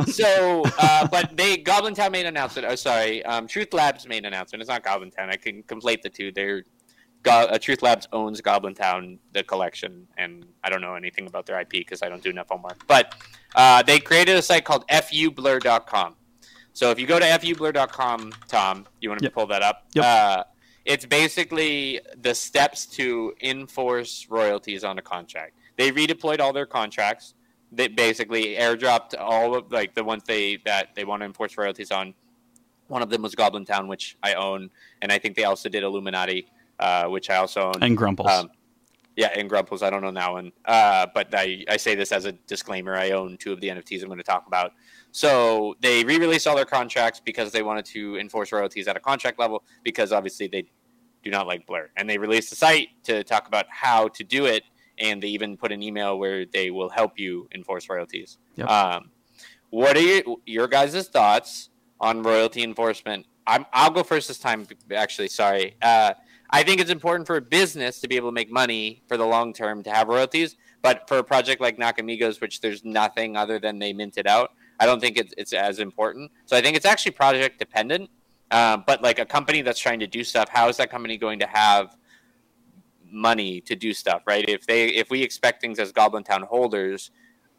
so, 0.05 0.63
uh, 0.79 1.07
but 1.07 1.35
they 1.35 1.57
Goblin 1.57 1.93
Town 1.93 2.11
made 2.11 2.21
an 2.21 2.27
announcement. 2.27 2.67
Oh, 2.69 2.75
sorry, 2.75 3.23
um, 3.25 3.47
Truth 3.47 3.73
Labs 3.73 4.07
made 4.07 4.19
an 4.19 4.25
announcement. 4.27 4.61
It's 4.61 4.69
not 4.69 4.83
Goblin 4.83 5.11
Town. 5.11 5.29
I 5.29 5.35
can 5.35 5.63
conflate 5.63 6.01
the 6.01 6.09
two. 6.09 6.31
They're 6.31 6.63
Go- 7.23 7.31
uh, 7.31 7.57
Truth 7.57 7.81
Labs 7.81 8.07
owns 8.13 8.41
Goblin 8.41 8.75
Town, 8.75 9.17
the 9.31 9.43
collection, 9.43 10.07
and 10.17 10.45
I 10.63 10.69
don't 10.69 10.81
know 10.81 10.95
anything 10.95 11.25
about 11.27 11.45
their 11.45 11.59
IP 11.59 11.69
because 11.71 12.01
I 12.01 12.09
don't 12.09 12.21
do 12.21 12.29
enough 12.29 12.47
homework. 12.49 12.85
But 12.87 13.15
uh, 13.55 13.81
they 13.81 13.99
created 13.99 14.35
a 14.35 14.41
site 14.41 14.65
called 14.65 14.85
fublur.com. 14.87 16.15
So 16.73 16.91
if 16.91 16.99
you 16.99 17.07
go 17.07 17.19
to 17.19 17.25
fublur.com, 17.25 18.33
Tom, 18.47 18.85
you 18.99 19.09
want 19.09 19.19
to 19.19 19.25
yep. 19.25 19.33
pull 19.33 19.47
that 19.47 19.61
up? 19.61 19.85
Yep. 19.93 20.47
It's 20.85 21.05
basically 21.05 22.01
the 22.21 22.35
steps 22.35 22.85
to 22.87 23.33
enforce 23.41 24.27
royalties 24.29 24.83
on 24.83 24.97
a 24.97 25.01
contract. 25.01 25.53
They 25.77 25.91
redeployed 25.91 26.39
all 26.39 26.53
their 26.53 26.65
contracts. 26.65 27.35
They 27.71 27.87
basically 27.87 28.55
airdropped 28.55 29.15
all 29.17 29.55
of 29.55 29.71
like 29.71 29.95
the 29.95 30.03
ones 30.03 30.23
they 30.25 30.57
that 30.65 30.93
they 30.95 31.05
want 31.05 31.21
to 31.21 31.25
enforce 31.25 31.57
royalties 31.57 31.91
on. 31.91 32.13
One 32.87 33.01
of 33.01 33.09
them 33.09 33.21
was 33.21 33.33
Goblin 33.33 33.65
Town, 33.65 33.87
which 33.87 34.17
I 34.21 34.33
own, 34.33 34.69
and 35.01 35.11
I 35.11 35.17
think 35.17 35.35
they 35.35 35.45
also 35.45 35.69
did 35.69 35.83
Illuminati, 35.83 36.47
uh, 36.79 37.05
which 37.05 37.29
I 37.29 37.37
also 37.37 37.67
own. 37.67 37.81
And 37.81 37.97
Grumples. 37.97 38.29
Um, 38.29 38.49
yeah, 39.15 39.31
and 39.35 39.49
Grumples. 39.49 39.81
I 39.83 39.89
don't 39.89 40.03
own 40.03 40.13
that 40.15 40.31
one, 40.31 40.51
uh, 40.65 41.07
but 41.13 41.33
I, 41.33 41.63
I 41.69 41.77
say 41.77 41.95
this 41.95 42.11
as 42.11 42.25
a 42.25 42.33
disclaimer. 42.33 42.95
I 42.95 43.11
own 43.11 43.37
two 43.37 43.53
of 43.53 43.61
the 43.61 43.69
NFTs 43.69 44.01
I'm 44.01 44.07
going 44.07 44.17
to 44.17 44.23
talk 44.23 44.47
about. 44.47 44.73
So 45.13 45.75
they 45.79 46.03
re-released 46.03 46.47
all 46.47 46.55
their 46.55 46.65
contracts 46.65 47.21
because 47.23 47.51
they 47.51 47.61
wanted 47.61 47.85
to 47.85 48.17
enforce 48.17 48.51
royalties 48.51 48.87
at 48.87 48.97
a 48.97 48.99
contract 48.99 49.37
level 49.37 49.63
because 49.83 50.11
obviously 50.11 50.47
they 50.47 50.65
do 51.23 51.29
not 51.29 51.45
like 51.45 51.67
Blur. 51.67 51.91
And 51.95 52.09
they 52.09 52.17
released 52.17 52.51
a 52.51 52.55
site 52.55 52.89
to 53.03 53.23
talk 53.23 53.47
about 53.47 53.67
how 53.69 54.07
to 54.07 54.23
do 54.23 54.47
it, 54.47 54.63
and 54.97 55.21
they 55.21 55.27
even 55.27 55.55
put 55.55 55.71
an 55.71 55.83
email 55.83 56.17
where 56.17 56.47
they 56.47 56.71
will 56.71 56.89
help 56.89 57.19
you 57.19 57.47
enforce 57.53 57.87
royalties. 57.89 58.39
Yep. 58.55 58.67
Um, 58.67 59.11
what 59.69 59.95
are 59.95 60.01
your, 60.01 60.23
your 60.47 60.67
guys' 60.67 61.07
thoughts 61.07 61.69
on 61.99 62.23
royalty 62.23 62.63
enforcement? 62.63 63.27
I'm, 63.45 63.67
I'll 63.71 63.91
go 63.91 64.01
first 64.01 64.29
this 64.29 64.39
time. 64.39 64.65
Actually, 64.95 65.27
sorry. 65.27 65.75
Uh, 65.79 66.15
I 66.49 66.63
think 66.63 66.81
it's 66.81 66.91
important 66.91 67.27
for 67.27 67.35
a 67.35 67.41
business 67.41 68.01
to 68.01 68.07
be 68.07 68.15
able 68.15 68.29
to 68.29 68.33
make 68.33 68.51
money 68.51 69.03
for 69.07 69.17
the 69.17 69.25
long 69.25 69.53
term 69.53 69.83
to 69.83 69.91
have 69.91 70.07
royalties. 70.07 70.55
But 70.81 71.07
for 71.07 71.19
a 71.19 71.23
project 71.23 71.61
like 71.61 71.77
Nakamigos, 71.77 72.41
which 72.41 72.61
there's 72.61 72.83
nothing 72.83 73.37
other 73.37 73.59
than 73.59 73.77
they 73.77 73.93
minted 73.93 74.25
out, 74.25 74.53
I 74.83 74.85
don't 74.85 74.99
think 74.99 75.15
it's, 75.15 75.33
it's 75.37 75.53
as 75.53 75.79
important. 75.79 76.29
So 76.45 76.57
I 76.57 76.61
think 76.61 76.75
it's 76.75 76.85
actually 76.85 77.13
project 77.13 77.57
dependent. 77.57 78.09
Um, 78.51 78.83
but 78.85 79.01
like 79.01 79.17
a 79.17 79.25
company 79.25 79.61
that's 79.61 79.79
trying 79.79 80.01
to 80.01 80.07
do 80.07 80.25
stuff, 80.25 80.49
how 80.49 80.67
is 80.67 80.75
that 80.75 80.91
company 80.91 81.17
going 81.17 81.39
to 81.39 81.47
have 81.47 81.95
money 83.09 83.61
to 83.61 83.77
do 83.77 83.93
stuff, 83.93 84.23
right? 84.27 84.43
If 84.49 84.67
they 84.67 84.87
if 84.89 85.09
we 85.09 85.23
expect 85.23 85.61
things 85.61 85.79
as 85.79 85.93
Goblin 85.93 86.25
Town 86.25 86.41
holders, 86.41 87.11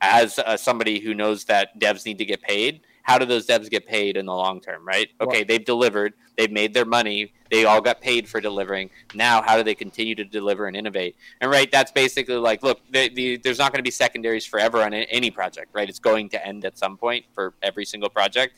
as 0.03 0.39
uh, 0.39 0.59
somebody 0.59 1.01
who 1.01 1.15
knows 1.15 1.47
that 1.47 1.81
devs 1.81 2.05
need 2.05 2.19
to 2.19 2.27
get 2.27 2.43
paid, 2.43 2.83
how 3.05 3.19
do 3.19 3.27
those 3.27 3.47
devs 3.47 3.71
get 3.71 3.87
paid 3.87 4.17
in 4.17 4.27
the 4.27 4.35
long 4.35 4.61
term, 4.61 4.85
right? 4.85 5.11
Okay, 5.21 5.39
well, 5.39 5.45
they've 5.47 5.65
delivered, 5.65 6.15
they've 6.37 6.51
made 6.51 6.73
their 6.73 6.87
money, 6.87 7.35
they 7.51 7.67
all 7.67 7.81
got 7.81 8.01
paid 8.01 8.27
for 8.27 8.41
delivering. 8.41 8.89
Now, 9.15 9.43
how 9.43 9.59
do 9.59 9.63
they 9.63 9.75
continue 9.75 10.15
to 10.15 10.25
deliver 10.25 10.67
and 10.67 10.75
innovate? 10.75 11.15
And 11.43 11.51
right, 11.51 11.71
that's 11.71 11.93
basically 11.93 12.37
like, 12.37 12.63
look, 12.63 12.81
the, 12.91 13.11
the, 13.11 13.37
there's 13.37 13.59
not 13.59 13.73
going 13.73 13.79
to 13.79 13.85
be 13.85 13.91
secondaries 13.91 14.47
forever 14.47 14.83
on 14.83 14.95
any 14.95 15.31
project, 15.31 15.71
right? 15.75 15.89
It's 15.89 15.99
going 15.99 16.31
to 16.31 16.45
end 16.45 16.65
at 16.65 16.79
some 16.79 16.97
point 16.97 17.27
for 17.35 17.53
every 17.63 17.85
single 17.85 18.09
project. 18.09 18.55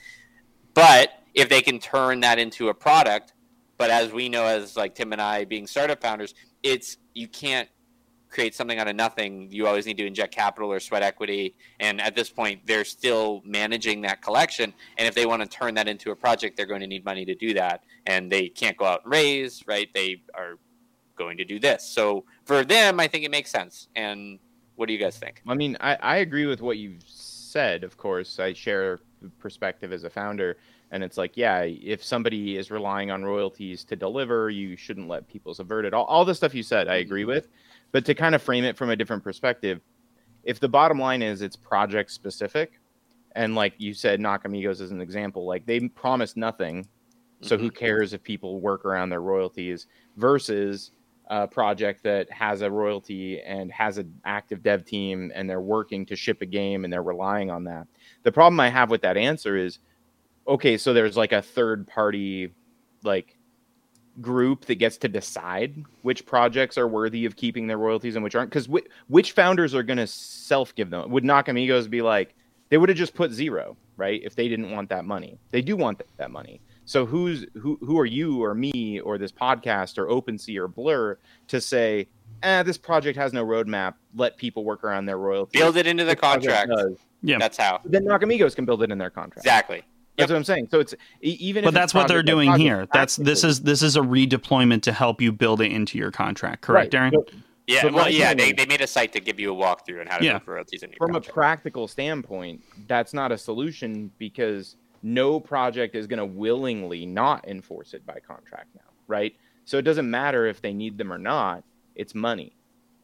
But 0.75 1.11
if 1.35 1.49
they 1.49 1.61
can 1.61 1.81
turn 1.81 2.21
that 2.21 2.39
into 2.39 2.69
a 2.69 2.75
product, 2.75 3.33
but 3.79 3.91
as 3.91 4.13
we 4.13 4.29
know, 4.29 4.45
as 4.47 4.77
like 4.77 4.95
Tim 4.95 5.13
and 5.13 5.21
I 5.21 5.45
being 5.45 5.67
startup 5.67 6.01
founders, 6.01 6.35
it's 6.63 6.99
you 7.15 7.27
can't 7.27 7.69
create 8.29 8.55
something 8.55 8.79
out 8.79 8.89
of 8.89 8.97
nothing, 8.97 9.49
you 9.51 9.67
always 9.67 9.87
need 9.87 9.97
to 9.99 10.07
inject 10.07 10.35
capital 10.35 10.73
or 10.73 10.81
sweat 10.81 11.03
equity. 11.03 11.55
And 11.81 12.01
at 12.01 12.15
this 12.15 12.29
point, 12.29 12.61
they're 12.67 12.85
still 12.85 13.43
managing 13.45 14.03
that 14.03 14.23
collection. 14.23 14.75
And 14.99 15.07
if 15.07 15.15
they 15.15 15.27
want 15.27 15.43
to 15.43 15.49
turn 15.49 15.75
that 15.75 15.89
into 15.89 16.11
a 16.11 16.17
project, 16.17 16.57
they're 16.57 16.67
going 16.67 16.81
to 16.81 16.87
need 16.87 17.05
money 17.05 17.25
to 17.25 17.35
do 17.35 17.55
that. 17.55 17.85
And 18.07 18.31
they 18.31 18.49
can't 18.49 18.77
go 18.77 18.85
out 18.85 19.03
and 19.05 19.13
raise, 19.13 19.67
right? 19.67 19.89
They 19.95 20.23
are 20.35 20.59
going 21.17 21.39
to 21.39 21.45
do 21.45 21.59
this. 21.59 21.89
So 21.89 22.25
for 22.45 22.65
them, 22.65 23.01
I 23.01 23.09
think 23.09 23.25
it 23.25 23.31
makes 23.31 23.51
sense. 23.51 23.89
And 23.97 24.39
what 24.75 24.87
do 24.87 24.93
you 24.93 24.99
guys 24.99 25.17
think? 25.17 25.43
I 25.47 25.55
mean, 25.55 25.77
I, 25.81 25.95
I 25.97 26.17
agree 26.19 26.47
with 26.47 26.61
what 26.61 26.77
you've 26.79 27.03
said. 27.07 27.85
Of 27.85 27.97
course, 27.97 28.39
I 28.39 28.53
share 28.53 29.01
perspective 29.39 29.93
as 29.93 30.05
a 30.05 30.11
founder. 30.11 30.59
And 30.91 31.03
it's 31.03 31.17
like, 31.17 31.37
yeah, 31.37 31.63
if 31.63 32.05
somebody 32.05 32.57
is 32.57 32.71
relying 32.71 33.11
on 33.11 33.25
royalties 33.25 33.83
to 33.85 33.97
deliver, 33.97 34.51
you 34.51 34.77
shouldn't 34.77 35.09
let 35.09 35.27
people 35.27 35.53
subvert 35.53 35.85
it. 35.85 35.95
All, 35.95 36.05
all 36.05 36.25
the 36.25 36.35
stuff 36.35 36.55
you 36.55 36.63
said, 36.63 36.87
I 36.87 36.97
agree 36.97 37.23
mm-hmm. 37.23 37.31
with. 37.31 37.49
But 37.93 38.05
to 38.07 38.15
kind 38.15 38.35
of 38.35 38.43
frame 38.43 38.65
it 38.65 38.77
from 38.77 38.91
a 38.91 38.97
different 38.97 39.25
perspective, 39.25 39.81
if 40.45 40.61
the 40.61 40.69
bottom 40.69 40.99
line 40.99 41.23
is 41.23 41.43
it's 41.43 41.57
project 41.57 42.11
specific, 42.11 42.81
and 43.35 43.55
like 43.55 43.75
you 43.79 43.95
said, 43.95 44.21
Nakamigos 44.21 44.81
as 44.81 44.91
an 44.91 45.01
example, 45.01 45.47
like 45.47 45.67
they 45.67 45.81
promise 45.89 46.37
nothing. 46.37 46.89
So 47.43 47.59
who 47.59 47.67
mm-hmm. 47.67 47.77
cares 47.77 48.15
if 48.15 48.23
people 48.23 48.61
work 48.61 48.87
around 48.87 49.11
their 49.11 49.21
royalties 49.21 49.89
versus 50.17 50.93
a 51.29 51.47
project 51.47 52.03
that 52.05 52.31
has 52.31 52.63
a 52.63 52.71
royalty 52.71 53.43
and 53.43 53.71
has 53.73 53.99
an 53.99 54.21
active 54.25 54.63
dev 54.63 54.85
team 54.85 55.31
and 55.35 55.49
they're 55.49 55.61
working 55.61 56.07
to 56.07 56.17
ship 56.17 56.41
a 56.41 56.47
game 56.47 56.85
and 56.85 56.93
they're 56.93 57.03
relying 57.03 57.51
on 57.51 57.65
that. 57.65 57.87
The 58.23 58.33
problem 58.33 58.59
I 58.61 58.71
have 58.71 58.91
with 58.91 59.03
that 59.03 59.17
answer 59.17 59.57
is 59.57 59.81
okay, 60.49 60.79
so 60.79 60.95
there's 60.95 61.17
like 61.17 61.33
a 61.33 61.43
third 61.43 61.87
party 61.87 62.55
like 63.03 63.36
group 64.21 64.65
that 64.67 64.77
gets 64.77 64.97
to 64.99 65.09
decide 65.09 65.85
which 66.03 66.27
projects 66.27 66.79
are 66.79 66.89
worthy 66.89 67.25
of 67.25 67.37
keeping 67.37 67.67
their 67.67 67.79
royalties 67.79 68.15
and 68.15 68.25
which 68.25 68.35
aren't 68.35 68.51
because 68.51 68.67
wh- 68.67 68.87
which 69.11 69.33
founders 69.33 69.75
are 69.75 69.83
going 69.83 69.99
to 69.99 70.07
self 70.07 70.75
give 70.75 70.91
them? 70.91 71.11
Would 71.11 71.25
Nakamigos 71.25 71.89
be 71.89 72.03
like 72.03 72.35
they 72.69 72.79
would 72.79 72.89
have 72.89 72.99
just 72.99 73.15
put 73.15 73.33
zero 73.33 73.77
right 73.97 74.21
if 74.25 74.35
they 74.35 74.49
didn't 74.49 74.71
want 74.71 74.89
that 74.91 75.05
money? 75.05 75.39
They 75.51 75.63
do 75.63 75.77
want 75.77 76.03
that 76.17 76.31
money. 76.31 76.61
So 76.85 77.05
who's 77.05 77.47
who 77.55 77.79
who 77.81 77.99
are 77.99 78.07
you 78.07 78.43
or 78.43 78.55
me 78.55 79.01
or 79.01 79.19
this 79.19 79.33
podcast 79.33 79.99
or 79.99 80.07
OpenSea 80.07 80.59
or 80.59 80.69
Blur 80.69 81.19
to 81.49 81.61
say 81.61 82.09
eh, 82.43 82.63
this 82.63 82.79
project 82.79 83.19
has 83.19 83.33
no 83.33 83.45
roadmap. 83.45 83.95
Let 84.15 84.37
people 84.37 84.65
work 84.65 84.85
around 84.85 85.07
their 85.07 85.19
royalties. 85.19 85.61
Build 85.61 85.77
it 85.77 85.87
into 85.87 86.05
the 86.05 86.17
contract 86.17 86.71
yeah. 87.23 87.39
That's 87.39 87.57
how. 87.57 87.81
Then 87.85 88.05
Nakamigos 88.05 88.55
can 88.55 88.67
build 88.67 88.83
it 88.83 88.93
in 88.93 88.99
their 88.99 89.11
contract 89.11 89.45
exactly 89.45 89.83
that's 90.17 90.31
what 90.31 90.37
I'm 90.37 90.45
saying. 90.45 90.69
So 90.71 90.81
it's 90.81 90.95
even. 91.21 91.65
But 91.65 91.75
that's 91.75 91.95
what 91.95 92.09
they're 92.09 92.23
doing 92.23 92.55
here. 92.55 92.87
That's 92.93 93.17
this 93.17 93.45
is 93.45 93.63
this 93.63 93.83
is 93.83 93.97
a 93.97 94.01
redeployment 94.01 94.83
to 94.83 94.93
help 94.93 95.21
you 95.21 95.33
build 95.33 95.61
it 95.61 95.71
into 95.73 95.99
your 95.99 96.11
contract. 96.11 96.63
Correct, 96.63 96.95
right. 96.95 97.13
Darren? 97.13 97.13
So, 97.13 97.37
yeah, 97.67 97.83
so 97.83 97.93
well, 97.93 98.09
yeah, 98.09 98.33
they, 98.33 98.53
they 98.53 98.65
made 98.67 98.81
a 98.81 98.87
site 98.87 99.13
to 99.15 99.21
give 99.21 99.41
you 99.41 99.53
a 99.53 99.57
walkthrough 99.57 100.01
on 100.01 100.07
how 100.07 100.19
to 100.19 100.25
yeah. 100.25 100.35
move 100.35 100.47
royalties 100.47 100.83
in 100.85 100.91
your 100.91 100.99
From 100.99 101.13
contract. 101.13 101.29
a 101.29 101.33
practical 101.33 101.89
standpoint, 101.89 102.63
that's 102.87 103.13
not 103.13 103.33
a 103.33 103.39
solution 103.39 104.11
because 104.19 104.77
no 105.03 105.41
project 105.41 105.97
is 105.97 106.07
going 106.07 106.19
to 106.19 106.27
willingly 106.27 107.05
not 107.05 107.47
enforce 107.49 107.93
it 107.93 108.07
by 108.07 108.19
contract 108.21 108.69
now, 108.77 108.93
right? 109.09 109.35
So 109.65 109.79
it 109.79 109.83
doesn't 109.83 110.09
matter 110.09 110.47
if 110.47 110.63
they 110.63 110.73
need 110.73 110.97
them 110.97 111.13
or 111.13 111.19
not. 111.19 111.65
It's 111.97 112.15
money, 112.15 112.55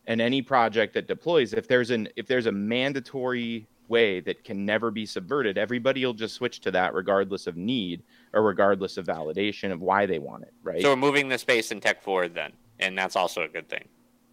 and 0.07 0.21
any 0.21 0.43
project 0.43 0.95
that 0.95 1.09
deploys, 1.09 1.55
if 1.55 1.67
there's 1.67 1.91
an 1.91 2.09
if 2.15 2.27
there's 2.29 2.47
a 2.47 2.53
mandatory 2.53 3.67
way 3.93 4.21
that 4.21 4.43
can 4.43 4.67
never 4.67 4.91
be 4.91 5.07
subverted, 5.07 5.57
everybody 5.57 6.05
will 6.05 6.15
just 6.15 6.35
switch 6.35 6.61
to 6.63 6.71
that 6.73 6.95
regardless 6.95 7.47
of 7.47 7.57
need 7.57 8.03
or 8.33 8.43
regardless 8.43 8.97
of 8.97 9.07
validation 9.07 9.71
of 9.71 9.81
why 9.81 10.07
they 10.07 10.19
want 10.19 10.43
it, 10.43 10.53
right? 10.65 10.83
So 10.83 10.91
we're 10.91 10.97
moving 10.97 11.29
the 11.29 11.39
space 11.39 11.71
and 11.71 11.81
tech 11.81 12.03
forward 12.03 12.35
then, 12.35 12.53
and 12.81 12.99
that's 12.99 13.15
also 13.15 13.43
a 13.43 13.49
good 13.49 13.69
thing. 13.69 13.87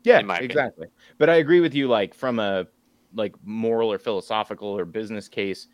Yeah, 0.03 0.19
exactly. 0.19 0.87
Opinion. 0.87 0.91
But 1.19 1.29
I 1.29 1.35
agree 1.35 1.59
with 1.59 1.75
you 1.75 1.87
like 1.87 2.15
from 2.15 2.39
a 2.39 2.65
like 3.13 3.35
moral 3.43 3.91
or 3.91 3.99
philosophical 3.99 4.67
or 4.67 4.85
business 4.85 5.27
case 5.27 5.67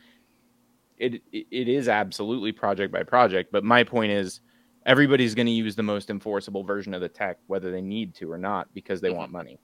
it 0.98 1.22
it 1.32 1.68
is 1.68 1.88
absolutely 1.90 2.52
project 2.52 2.92
by 2.92 3.04
project, 3.04 3.52
but 3.52 3.64
my 3.64 3.84
point 3.84 4.12
is 4.12 4.42
everybody's 4.86 5.36
going 5.36 5.48
to 5.48 5.52
use 5.52 5.76
the 5.76 5.84
most 5.84 6.10
enforceable 6.10 6.64
version 6.64 6.94
of 6.94 7.02
the 7.02 7.10
tech 7.10 7.38
whether 7.48 7.72
they 7.72 7.82
need 7.82 8.14
to 8.16 8.32
or 8.32 8.38
not 8.38 8.74
because 8.74 9.02
they 9.02 9.10
mm-hmm. 9.10 9.18
want 9.18 9.32
money. 9.32 9.60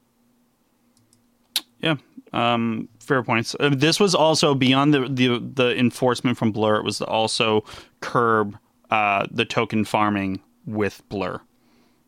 Yeah, 1.81 1.95
um, 2.31 2.87
fair 2.99 3.23
points. 3.23 3.55
Uh, 3.59 3.69
this 3.69 3.99
was 3.99 4.15
also 4.15 4.53
beyond 4.55 4.93
the, 4.93 5.07
the 5.07 5.39
the 5.39 5.77
enforcement 5.77 6.37
from 6.37 6.51
Blur. 6.51 6.77
It 6.77 6.83
was 6.83 7.01
also 7.01 7.63
curb 7.99 8.57
uh, 8.89 9.25
the 9.31 9.45
token 9.45 9.85
farming 9.85 10.41
with 10.65 11.01
Blur. 11.09 11.41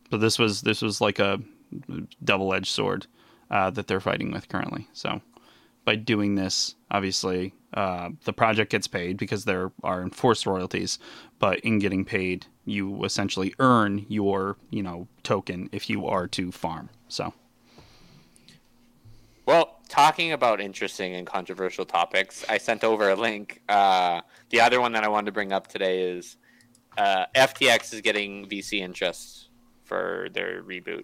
But 0.09 0.21
this 0.21 0.37
was 0.37 0.61
this 0.61 0.81
was 0.81 1.01
like 1.01 1.19
a 1.19 1.41
double 2.23 2.53
edged 2.53 2.67
sword 2.67 3.07
uh, 3.49 3.71
that 3.71 3.87
they're 3.87 3.99
fighting 3.99 4.31
with 4.31 4.47
currently. 4.47 4.87
So 4.93 5.21
by 5.85 5.95
doing 5.95 6.35
this, 6.35 6.75
obviously 6.91 7.53
uh, 7.73 8.09
the 8.25 8.33
project 8.33 8.71
gets 8.71 8.87
paid 8.87 9.17
because 9.17 9.45
there 9.45 9.71
are 9.83 10.03
enforced 10.03 10.45
royalties, 10.45 10.99
but 11.39 11.59
in 11.61 11.79
getting 11.79 12.05
paid, 12.05 12.45
you 12.65 13.03
essentially 13.03 13.55
earn 13.57 14.05
your 14.07 14.57
you 14.69 14.83
know 14.83 15.07
token 15.23 15.69
if 15.71 15.89
you 15.89 16.05
are 16.05 16.27
to 16.27 16.51
farm. 16.51 16.89
So. 17.07 17.33
Well, 19.45 19.79
talking 19.89 20.31
about 20.31 20.61
interesting 20.61 21.15
and 21.15 21.27
controversial 21.27 21.85
topics, 21.85 22.45
I 22.47 22.57
sent 22.57 22.83
over 22.83 23.09
a 23.09 23.15
link. 23.15 23.61
Uh, 23.67 24.21
the 24.49 24.61
other 24.61 24.79
one 24.79 24.93
that 24.93 25.03
I 25.03 25.09
wanted 25.09 25.25
to 25.27 25.31
bring 25.33 25.51
up 25.51 25.67
today 25.67 26.03
is 26.03 26.37
uh, 26.97 27.25
FTX 27.35 27.93
is 27.93 28.01
getting 28.01 28.47
VC 28.47 28.79
interest 28.79 29.49
for 29.83 30.27
their 30.33 30.63
reboot. 30.63 31.03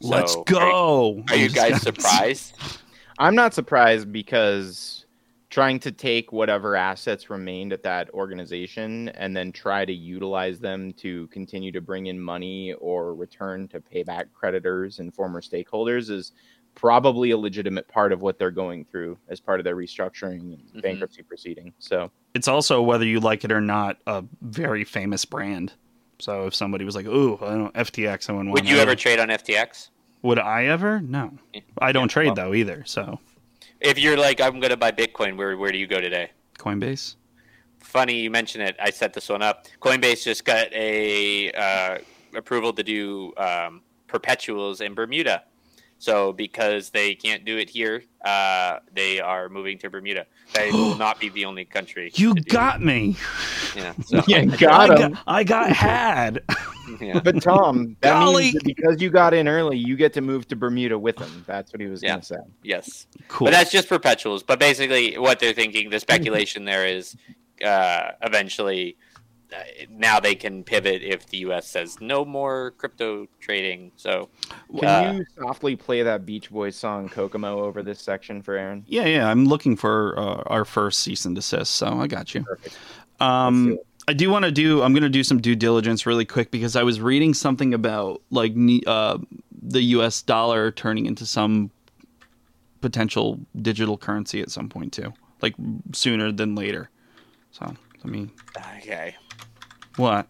Let's 0.00 0.36
go. 0.46 1.22
Are, 1.28 1.34
are 1.34 1.36
you 1.36 1.50
guys 1.50 1.80
surprised? 1.82 2.56
I'm 3.18 3.34
not 3.34 3.54
surprised 3.54 4.10
because 4.10 5.04
trying 5.54 5.78
to 5.78 5.92
take 5.92 6.32
whatever 6.32 6.74
assets 6.74 7.30
remained 7.30 7.72
at 7.72 7.80
that 7.80 8.10
organization 8.10 9.08
and 9.10 9.36
then 9.36 9.52
try 9.52 9.84
to 9.84 9.92
utilize 9.92 10.58
them 10.58 10.92
to 10.94 11.28
continue 11.28 11.70
to 11.70 11.80
bring 11.80 12.06
in 12.06 12.18
money 12.18 12.72
or 12.80 13.14
return 13.14 13.68
to 13.68 13.80
pay 13.80 14.02
back 14.02 14.26
creditors 14.34 14.98
and 14.98 15.14
former 15.14 15.40
stakeholders 15.40 16.10
is 16.10 16.32
probably 16.74 17.30
a 17.30 17.38
legitimate 17.38 17.88
part 17.88 18.12
of 18.12 18.20
what 18.20 18.38
they're 18.38 18.50
going 18.50 18.84
through 18.84 19.18
as 19.28 19.40
part 19.40 19.60
of 19.60 19.64
their 19.64 19.76
restructuring 19.76 20.40
and 20.40 20.58
mm-hmm. 20.58 20.80
bankruptcy 20.80 21.22
proceeding. 21.22 21.72
So 21.78 22.10
it's 22.34 22.48
also 22.48 22.82
whether 22.82 23.04
you 23.04 23.20
like 23.20 23.44
it 23.44 23.52
or 23.52 23.60
not 23.60 23.98
a 24.06 24.24
very 24.42 24.84
famous 24.84 25.24
brand. 25.24 25.72
So 26.18 26.46
if 26.46 26.54
somebody 26.54 26.84
was 26.84 26.94
like, 26.94 27.06
"Ooh, 27.06 27.38
I 27.42 27.54
don't 27.54 27.74
FTX," 27.74 28.30
I 28.30 28.32
wouldn't. 28.32 28.52
Would 28.52 28.68
you 28.68 28.78
ever 28.78 28.94
trade 28.94 29.18
on 29.18 29.28
FTX? 29.28 29.90
Would 30.22 30.38
I 30.38 30.66
ever? 30.66 31.00
No, 31.00 31.36
I 31.78 31.92
don't 31.92 32.10
yeah, 32.10 32.14
trade 32.14 32.26
well, 32.28 32.34
though 32.34 32.54
either. 32.54 32.84
So 32.86 33.18
if 33.80 33.98
you're 33.98 34.16
like, 34.16 34.40
I'm 34.40 34.60
going 34.60 34.70
to 34.70 34.76
buy 34.76 34.92
Bitcoin, 34.92 35.36
where 35.36 35.56
where 35.56 35.72
do 35.72 35.78
you 35.78 35.86
go 35.86 36.00
today? 36.00 36.30
Coinbase. 36.58 37.16
Funny 37.80 38.20
you 38.20 38.30
mention 38.30 38.60
it. 38.60 38.76
I 38.80 38.90
set 38.90 39.12
this 39.12 39.28
one 39.28 39.42
up. 39.42 39.66
Coinbase 39.80 40.24
just 40.24 40.44
got 40.44 40.72
a 40.72 41.52
uh, 41.52 41.98
approval 42.34 42.72
to 42.72 42.82
do 42.82 43.32
um, 43.36 43.82
perpetuals 44.06 44.80
in 44.80 44.94
Bermuda. 44.94 45.42
So 46.04 46.34
because 46.34 46.90
they 46.90 47.14
can't 47.14 47.46
do 47.46 47.56
it 47.56 47.70
here, 47.70 48.04
uh, 48.26 48.80
they 48.92 49.20
are 49.20 49.48
moving 49.48 49.78
to 49.78 49.88
Bermuda. 49.88 50.26
They 50.52 50.70
will 50.72 50.96
not 50.96 51.18
be 51.18 51.30
the 51.30 51.46
only 51.46 51.64
country. 51.64 52.10
You 52.14 52.34
got 52.34 52.82
me. 52.82 53.16
Yeah, 53.74 53.94
so. 54.04 54.22
yeah, 54.28 54.44
got 54.44 54.90
I 54.90 55.00
him. 55.00 55.12
Got, 55.12 55.22
I 55.26 55.44
got 55.44 55.72
had. 55.72 56.42
yeah. 57.00 57.20
But 57.24 57.42
Tom, 57.42 57.96
that 58.02 58.12
Golly. 58.12 58.42
means 58.42 58.54
that 58.56 58.64
because 58.64 59.00
you 59.00 59.08
got 59.08 59.32
in 59.32 59.48
early, 59.48 59.78
you 59.78 59.96
get 59.96 60.12
to 60.12 60.20
move 60.20 60.46
to 60.48 60.56
Bermuda 60.56 60.98
with 60.98 61.18
him. 61.18 61.42
That's 61.46 61.72
what 61.72 61.80
he 61.80 61.86
was 61.86 62.02
yeah. 62.02 62.10
going 62.10 62.20
to 62.20 62.26
say. 62.26 62.38
Yes, 62.62 63.06
cool. 63.28 63.46
But 63.46 63.52
that's 63.52 63.72
just 63.72 63.88
perpetuals. 63.88 64.42
But 64.42 64.58
basically, 64.58 65.16
what 65.16 65.40
they're 65.40 65.54
thinking, 65.54 65.88
the 65.88 66.00
speculation 66.00 66.66
there 66.66 66.86
is, 66.86 67.16
uh, 67.64 68.10
eventually 68.20 68.98
now 69.88 70.20
they 70.20 70.34
can 70.34 70.64
pivot 70.64 71.02
if 71.02 71.26
the 71.26 71.38
U.S. 71.38 71.66
says 71.66 72.00
no 72.00 72.24
more 72.24 72.72
crypto 72.72 73.26
trading. 73.40 73.92
So, 73.96 74.28
can 74.78 74.84
uh, 74.88 75.12
you 75.12 75.24
softly 75.38 75.76
play 75.76 76.02
that 76.02 76.26
Beach 76.26 76.50
Boys 76.50 76.76
song 76.76 77.08
"Kokomo" 77.08 77.60
over 77.60 77.82
this 77.82 78.00
section 78.00 78.42
for 78.42 78.56
Aaron? 78.56 78.84
Yeah, 78.86 79.06
yeah. 79.06 79.28
I'm 79.28 79.46
looking 79.46 79.76
for 79.76 80.18
uh, 80.18 80.42
our 80.46 80.64
first 80.64 81.00
cease 81.00 81.24
and 81.24 81.34
desist, 81.34 81.72
so 81.72 82.00
I 82.00 82.06
got 82.06 82.34
you. 82.34 82.42
Perfect. 82.42 82.76
Um, 83.20 83.78
I 84.06 84.12
do 84.12 84.30
want 84.30 84.44
to 84.44 84.50
do. 84.50 84.82
I'm 84.82 84.92
going 84.92 85.02
to 85.02 85.08
do 85.08 85.24
some 85.24 85.40
due 85.40 85.56
diligence 85.56 86.04
really 86.04 86.24
quick 86.24 86.50
because 86.50 86.76
I 86.76 86.82
was 86.82 87.00
reading 87.00 87.32
something 87.32 87.72
about 87.72 88.22
like 88.30 88.52
uh, 88.86 89.18
the 89.62 89.82
U.S. 89.82 90.22
dollar 90.22 90.70
turning 90.70 91.06
into 91.06 91.26
some 91.26 91.70
potential 92.80 93.40
digital 93.62 93.96
currency 93.96 94.42
at 94.42 94.50
some 94.50 94.68
point 94.68 94.92
too, 94.92 95.12
like 95.40 95.54
sooner 95.92 96.32
than 96.32 96.54
later. 96.54 96.90
So 97.52 97.74
let 98.04 98.06
me. 98.12 98.28
Okay. 98.78 99.16
What? 99.96 100.26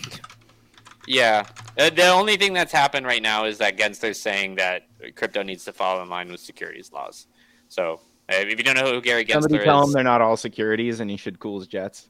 yeah. 1.06 1.46
Uh, 1.78 1.90
the 1.90 2.08
only 2.08 2.36
thing 2.36 2.52
that's 2.52 2.72
happened 2.72 3.06
right 3.06 3.22
now 3.22 3.44
is 3.44 3.58
that 3.58 3.76
Gensler's 3.76 4.20
saying 4.20 4.56
that 4.56 4.86
crypto 5.14 5.42
needs 5.42 5.64
to 5.64 5.72
fall 5.72 6.02
in 6.02 6.08
line 6.08 6.30
with 6.30 6.40
securities 6.40 6.92
laws. 6.92 7.26
So 7.68 8.00
uh, 8.30 8.36
if 8.36 8.58
you 8.58 8.64
don't 8.64 8.76
know 8.76 8.92
who 8.92 9.00
Gary 9.00 9.24
Gensler 9.24 9.42
Somebody 9.42 9.64
tell 9.64 9.82
is, 9.82 9.88
him 9.88 9.92
they're 9.92 10.04
not 10.04 10.20
all 10.20 10.36
securities 10.36 11.00
and 11.00 11.10
he 11.10 11.16
should 11.16 11.38
cool 11.38 11.58
his 11.58 11.68
jets. 11.68 12.08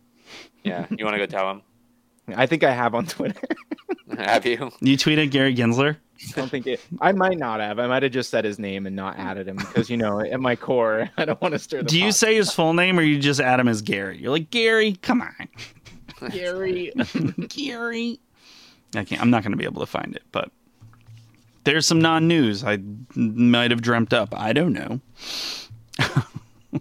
Yeah, 0.65 0.87
you 0.91 1.05
want 1.05 1.15
to 1.15 1.19
go 1.19 1.27
tell 1.27 1.51
him? 1.51 1.63
I 2.37 2.47
think 2.47 2.65
I 2.65 2.73
have 2.73 2.95
on 2.95 3.07
Twitter. 3.07 3.41
have 4.19 4.45
you? 4.47 4.73
You 4.81 4.97
tweeted 4.97 5.31
Gary 5.31 5.55
Gensler? 5.55 5.97
I 6.29 6.41
don't 6.41 6.51
think 6.51 6.67
it. 6.67 6.81
I 7.01 7.13
might 7.13 7.39
not 7.39 7.61
have. 7.61 7.79
I 7.79 7.87
might 7.87 8.03
have 8.03 8.13
just 8.13 8.31
said 8.31 8.45
his 8.45 8.59
name 8.59 8.87
and 8.87 8.97
not 8.97 9.19
added 9.19 9.47
him 9.47 9.57
because 9.57 9.91
you 9.91 9.99
know, 9.99 10.21
at 10.21 10.41
my 10.41 10.57
core, 10.57 11.11
I 11.19 11.27
don't 11.27 11.41
want 11.43 11.53
to 11.53 11.59
stir. 11.59 11.83
Do 11.83 12.01
you 12.01 12.11
say 12.11 12.35
his 12.35 12.51
full 12.53 12.73
name 12.73 12.99
or 12.99 13.03
you 13.03 13.19
just 13.19 13.39
add 13.39 13.61
him 13.61 13.69
as 13.69 13.83
Gary? 13.83 14.19
You're 14.19 14.31
like 14.31 14.51
Gary. 14.51 14.95
Come 15.03 15.21
on. 15.21 15.49
Gary. 16.31 16.93
Gary. 17.49 18.21
I 18.95 19.05
can't. 19.05 19.21
I'm 19.21 19.31
not 19.31 19.43
going 19.43 19.53
to 19.53 19.59
be 19.59 19.65
able 19.65 19.81
to 19.81 19.87
find 19.87 20.15
it, 20.15 20.23
but 20.33 20.51
there's 21.65 21.87
some 21.87 22.01
non-news 22.01 22.65
I 22.65 22.79
might 23.15 23.71
have 23.71 23.83
dreamt 23.83 24.15
up. 24.15 24.35
I 24.37 24.53
don't 24.53 24.73
know. 24.73 25.01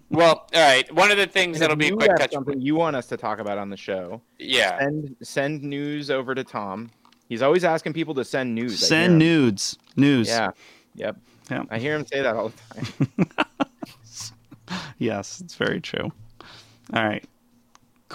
well, 0.09 0.47
all 0.53 0.61
right. 0.61 0.89
One 0.93 1.11
of 1.11 1.17
the 1.17 1.27
things 1.27 1.59
that'll 1.59 1.75
be 1.75 1.87
a 1.87 1.95
quick 1.95 2.15
touch. 2.17 2.31
Something 2.31 2.61
you 2.61 2.75
want 2.75 2.95
us 2.95 3.07
to 3.07 3.17
talk 3.17 3.39
about 3.39 3.57
on 3.57 3.69
the 3.69 3.77
show? 3.77 4.21
Yeah. 4.37 4.79
Send 4.79 5.15
send 5.21 5.63
news 5.63 6.11
over 6.11 6.35
to 6.35 6.43
Tom. 6.43 6.91
He's 7.27 7.41
always 7.41 7.63
asking 7.63 7.93
people 7.93 8.13
to 8.15 8.23
send 8.23 8.53
news. 8.53 8.79
Send 8.79 9.17
nudes. 9.17 9.77
News. 9.95 10.27
Yeah. 10.27 10.51
Yep. 10.95 11.17
Yeah. 11.49 11.63
I 11.69 11.79
hear 11.79 11.95
him 11.95 12.05
say 12.05 12.21
that 12.21 12.35
all 12.35 12.49
the 12.49 13.27
time. 14.67 14.79
yes, 14.99 15.41
it's 15.41 15.55
very 15.55 15.81
true. 15.81 16.11
All 16.93 17.03
right. 17.03 17.25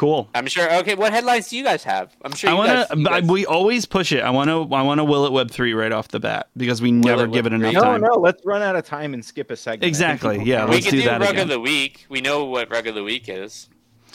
Cool. 0.00 0.30
I'm 0.34 0.46
sure. 0.46 0.72
Okay, 0.76 0.94
what 0.94 1.12
headlines 1.12 1.50
do 1.50 1.58
you 1.58 1.62
guys 1.62 1.84
have? 1.84 2.16
I'm 2.24 2.32
sure. 2.32 2.48
I 2.48 2.54
want 2.54 2.88
to. 2.88 3.02
Guys... 3.04 3.22
We 3.24 3.44
always 3.44 3.84
push 3.84 4.12
it. 4.12 4.22
I 4.22 4.30
want 4.30 4.48
to. 4.48 4.62
I 4.74 4.80
want 4.80 4.96
to 4.96 5.04
will 5.04 5.26
it 5.26 5.32
web 5.32 5.50
three 5.50 5.74
right 5.74 5.92
off 5.92 6.08
the 6.08 6.18
bat 6.18 6.48
because 6.56 6.80
we 6.80 6.90
will 6.90 7.00
never 7.00 7.26
give 7.26 7.44
it 7.44 7.52
enough 7.52 7.74
no, 7.74 7.82
time. 7.82 8.00
No, 8.00 8.14
no. 8.14 8.14
Let's 8.14 8.42
run 8.46 8.62
out 8.62 8.76
of 8.76 8.86
time 8.86 9.12
and 9.12 9.22
skip 9.22 9.50
a 9.50 9.56
segment. 9.56 9.84
Exactly. 9.84 10.42
Yeah. 10.42 10.64
We 10.64 10.76
let's 10.76 10.86
can 10.86 10.94
do, 10.94 11.02
do 11.02 11.06
that 11.06 11.20
rug 11.20 11.32
again. 11.32 11.42
of 11.42 11.48
the 11.50 11.60
week. 11.60 12.06
We 12.08 12.22
know 12.22 12.46
what 12.46 12.70
rug 12.70 12.86
of 12.86 12.94
the 12.94 13.04
week 13.04 13.28
is. 13.28 13.68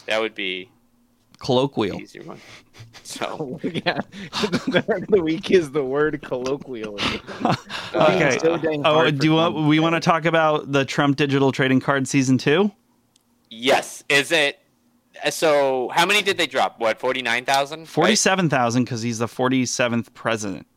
That 0.07 0.19
would 0.19 0.33
be 0.33 0.71
colloquial. 1.37 2.01
Easier 2.01 2.23
one. 2.23 2.41
So 3.03 3.59
yeah, 3.63 3.99
the 4.31 5.21
week 5.23 5.51
is 5.51 5.69
the 5.69 5.83
word 5.83 6.19
colloquial. 6.23 6.95
okay. 7.93 8.39
So 8.39 8.59
oh, 8.85 9.11
do 9.11 9.27
you 9.27 9.33
want, 9.33 9.67
we 9.67 9.79
want 9.79 9.93
to 9.93 10.01
talk 10.01 10.25
about 10.25 10.71
the 10.71 10.83
Trump 10.83 11.17
digital 11.17 11.51
trading 11.51 11.79
card 11.79 12.07
season 12.07 12.39
two? 12.39 12.71
Yes. 13.51 14.03
Is 14.09 14.31
it? 14.31 14.59
So 15.29 15.89
how 15.93 16.05
many 16.05 16.21
did 16.21 16.37
they 16.37 16.47
drop? 16.47 16.79
What 16.79 16.99
forty 16.99 17.21
nine 17.21 17.45
thousand? 17.45 17.87
Forty 17.87 18.15
seven 18.15 18.49
thousand 18.49 18.85
because 18.85 19.01
he's 19.01 19.19
the 19.19 19.27
forty 19.27 19.65
seventh 19.65 20.13
president. 20.13 20.67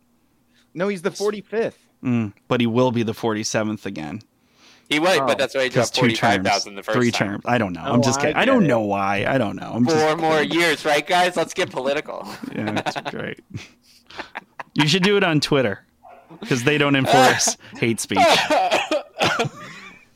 No, 0.75 0.89
he's 0.89 1.03
the 1.03 1.11
forty 1.11 1.41
fifth. 1.41 1.79
Mm, 2.03 2.33
but 2.47 2.61
he 2.61 2.67
will 2.67 2.93
be 2.93 3.03
the 3.03 3.15
forty 3.15 3.43
seventh 3.43 3.85
again. 3.87 4.23
He 4.89 4.99
was, 4.99 5.19
oh, 5.19 5.27
but 5.27 5.37
that's 5.37 5.55
why 5.55 5.65
he 5.65 5.69
dropped 5.69 5.97
forty 5.97 6.15
five 6.15 6.43
thousand 6.43 6.77
the 6.77 6.83
first 6.83 6.97
three 6.97 7.11
time. 7.11 7.33
terms. 7.33 7.45
I 7.47 7.59
don't 7.59 7.73
know. 7.73 7.85
Oh, 7.85 7.93
I'm 7.93 8.03
just 8.03 8.21
kidding. 8.21 8.37
I, 8.37 8.43
I 8.43 8.45
don't 8.45 8.65
it. 8.65 8.69
know 8.69 8.81
why. 8.81 9.27
I 9.27 9.37
don't 9.37 9.57
know. 9.57 9.71
I'm 9.75 9.85
Four 9.85 9.95
just... 9.95 10.19
more 10.19 10.43
years, 10.43 10.85
right, 10.85 11.07
guys? 11.07 11.37
Let's 11.37 11.53
get 11.53 11.71
political. 11.71 12.27
yeah, 12.55 12.73
that's 12.73 13.11
great. 13.11 13.41
you 14.75 14.89
should 14.89 15.03
do 15.03 15.17
it 15.19 15.25
on 15.25 15.41
Twitter 15.41 15.85
because 16.41 16.65
they 16.65 16.79
don't 16.79 16.97
enforce 16.97 17.57
hate 17.79 18.01
speech. 18.01 18.19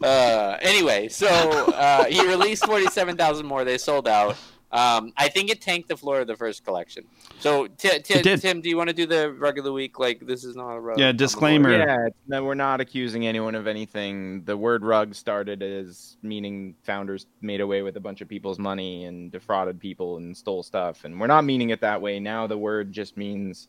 Uh, 0.02 0.56
anyway, 0.60 1.08
so 1.08 1.26
uh, 1.28 2.04
he 2.04 2.26
released 2.26 2.66
forty 2.66 2.86
seven 2.86 3.16
thousand 3.16 3.46
more. 3.46 3.64
They 3.64 3.78
sold 3.78 4.08
out. 4.08 4.36
Um, 4.72 5.12
I 5.18 5.28
think 5.28 5.50
it 5.50 5.60
tanked 5.60 5.90
the 5.90 5.98
floor 5.98 6.20
of 6.20 6.26
the 6.26 6.34
first 6.34 6.64
collection. 6.64 7.04
So, 7.40 7.66
t- 7.66 7.98
t- 7.98 8.22
Tim, 8.22 8.62
do 8.62 8.70
you 8.70 8.78
want 8.78 8.88
to 8.88 8.94
do 8.94 9.04
the 9.04 9.30
rug 9.34 9.58
of 9.58 9.64
the 9.64 9.72
week? 9.72 9.98
Like, 9.98 10.26
this 10.26 10.44
is 10.44 10.56
not 10.56 10.70
a 10.70 10.80
rug. 10.80 10.98
Yeah, 10.98 11.12
disclaimer. 11.12 11.76
Yeah, 11.76 12.08
no, 12.26 12.42
we're 12.42 12.54
not 12.54 12.80
accusing 12.80 13.26
anyone 13.26 13.54
of 13.54 13.66
anything. 13.66 14.44
The 14.44 14.56
word 14.56 14.82
rug 14.82 15.14
started 15.14 15.62
as 15.62 16.16
meaning 16.22 16.74
founders 16.84 17.26
made 17.42 17.60
away 17.60 17.82
with 17.82 17.98
a 17.98 18.00
bunch 18.00 18.22
of 18.22 18.28
people's 18.28 18.58
money 18.58 19.04
and 19.04 19.30
defrauded 19.30 19.78
people 19.78 20.16
and 20.16 20.34
stole 20.34 20.62
stuff. 20.62 21.04
And 21.04 21.20
we're 21.20 21.26
not 21.26 21.44
meaning 21.44 21.68
it 21.68 21.82
that 21.82 22.00
way. 22.00 22.18
Now 22.18 22.46
the 22.46 22.56
word 22.56 22.92
just 22.92 23.18
means, 23.18 23.68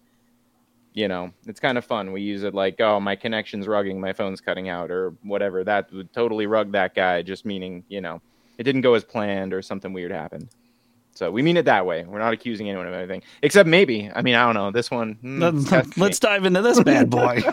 you 0.94 1.08
know, 1.08 1.32
it's 1.48 1.60
kind 1.60 1.78
of 1.78 1.86
fun. 1.86 2.12
We 2.12 2.22
use 2.22 2.44
it 2.44 2.54
like, 2.54 2.80
oh, 2.80 3.00
my 3.00 3.16
connection's 3.16 3.68
rugging, 3.68 4.00
my 4.00 4.14
phone's 4.14 4.42
cutting 4.42 4.70
out, 4.70 4.92
or 4.92 5.14
whatever. 5.24 5.64
That 5.64 5.92
would 5.92 6.14
totally 6.14 6.46
rug 6.46 6.72
that 6.74 6.96
guy, 6.96 7.22
just 7.22 7.46
meaning, 7.46 7.84
you 7.90 8.02
know, 8.02 8.22
it 8.58 8.64
didn't 8.64 8.82
go 8.82 8.94
as 8.94 9.04
planned 9.04 9.54
or 9.54 9.62
something 9.62 9.94
weird 9.94 10.12
happened. 10.12 10.50
So 11.16 11.30
we 11.30 11.44
mean 11.44 11.58
it 11.58 11.66
that 11.66 11.86
way. 11.86 12.04
We're 12.06 12.20
not 12.20 12.34
accusing 12.34 12.70
anyone 12.70 12.88
of 12.88 12.94
anything, 12.94 13.22
except 13.44 13.70
maybe. 13.70 14.10
I 14.16 14.24
mean, 14.24 14.34
I 14.34 14.46
don't 14.46 14.56
know. 14.56 14.72
This 14.72 14.90
one. 14.90 15.14
Hmm, 15.22 15.40
let's, 15.42 15.98
let's 15.98 16.20
dive 16.20 16.46
into 16.46 16.62
this 16.62 16.82
bad 16.82 17.10
boy. 17.10 17.42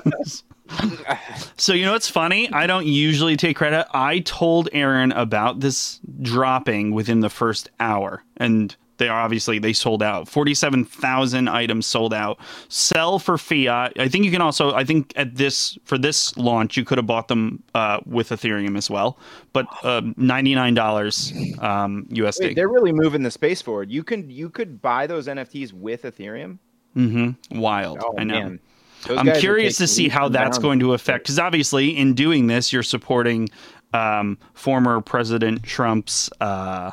so 1.57 1.72
you 1.74 1.84
know 1.84 1.93
what's 1.93 2.09
funny? 2.09 2.51
I 2.53 2.66
don't 2.66 2.86
usually 2.86 3.36
take 3.36 3.57
credit. 3.57 3.86
I 3.93 4.20
told 4.20 4.68
Aaron 4.72 5.12
about 5.12 5.61
this 5.61 6.01
dropping 6.22 6.93
within 6.93 7.20
the 7.20 7.28
first 7.28 7.70
hour, 7.80 8.24
and 8.36 8.74
they 9.01 9.09
are 9.09 9.20
obviously 9.20 9.59
they 9.59 9.72
sold 9.72 10.01
out. 10.05 10.28
Forty-seven 10.28 10.84
thousand 10.84 11.48
items 11.48 11.86
sold 11.86 12.14
out. 12.14 12.38
Sell 12.68 13.18
for 13.18 13.36
fiat. 13.36 13.92
I 13.98 14.07
think 14.09 14.24
you 14.24 14.30
can 14.30 14.40
also. 14.40 14.72
I 14.74 14.84
think 14.84 15.12
at 15.16 15.34
this 15.34 15.76
for 15.84 15.98
this 15.98 16.36
launch, 16.36 16.76
you 16.76 16.84
could 16.84 16.98
have 16.98 17.07
bought 17.09 17.26
them 17.26 17.64
uh, 17.74 17.98
with 18.07 18.28
Ethereum 18.28 18.76
as 18.78 18.88
well, 18.88 19.18
but 19.53 19.66
uh, 19.82 20.03
ninety-nine 20.16 20.74
dollars 20.74 21.32
um, 21.59 22.07
USD. 22.11 22.40
Wait, 22.40 22.55
they're 22.55 22.68
really 22.68 22.92
moving 22.92 23.24
the 23.24 23.30
space 23.32 23.61
forward. 23.61 23.90
You 23.90 24.05
can 24.05 24.30
you 24.30 24.48
could 24.51 24.80
buy 24.80 25.09
those 25.09 25.26
NFTs 25.26 25.72
with 25.72 26.03
Ethereum. 26.05 26.59
mm-hmm. 26.96 27.59
Wild. 27.59 27.98
Oh 28.05 28.14
I 28.18 28.24
know. 28.24 28.34
man, 28.34 28.61
Those 29.07 29.18
I'm 29.18 29.32
curious 29.40 29.76
to 29.78 29.86
see 29.88 30.09
how 30.09 30.28
that's 30.28 30.59
bounds. 30.59 30.59
going 30.59 30.78
to 30.80 30.92
affect 30.92 31.24
because 31.24 31.38
obviously 31.38 31.96
in 31.96 32.14
doing 32.14 32.46
this 32.46 32.72
you're 32.72 32.82
supporting 32.82 33.48
um, 33.92 34.38
former 34.55 35.01
President 35.01 35.62
Trump's 35.62 36.30
uh, 36.40 36.92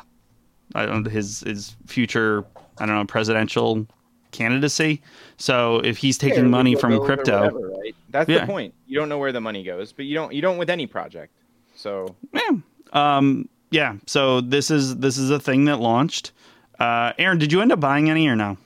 know, 0.74 1.02
his 1.08 1.40
his 1.40 1.76
future 1.86 2.44
I 2.78 2.86
don't 2.86 2.94
know 2.94 3.04
presidential 3.04 3.86
candidacy. 4.30 5.00
So 5.36 5.76
if 5.78 5.96
he's 5.96 6.18
taking 6.18 6.44
Yeah, 6.44 6.50
money 6.50 6.74
from 6.74 6.98
crypto, 7.04 7.36
whatever, 7.44 7.70
right? 7.80 7.94
That's 8.10 8.28
Yeah. 8.28 8.40
the 8.40 8.46
point. 8.46 8.74
You 8.86 8.98
don't 8.98 9.08
know 9.08 9.18
where 9.18 9.32
the 9.32 9.40
money 9.40 9.62
goes, 9.64 9.92
but 9.92 10.04
you 10.04 10.14
don't 10.14 10.32
you 10.32 10.42
don't 10.42 10.58
with 10.58 10.70
any 10.70 10.86
project. 10.86 11.32
So 11.74 12.14
yeah, 12.32 12.50
um, 12.92 13.48
yeah. 13.70 13.94
So 14.06 14.40
this 14.40 14.70
is 14.70 14.96
this 14.96 15.16
is 15.18 15.30
a 15.30 15.40
thing 15.40 15.64
that 15.66 15.78
launched. 15.80 16.32
Uh, 16.78 17.12
Aaron, 17.18 17.38
did 17.38 17.52
you 17.52 17.60
end 17.60 17.72
up 17.72 17.80
buying 17.80 18.08
any 18.10 18.28
or 18.28 18.36
no? 18.36 18.56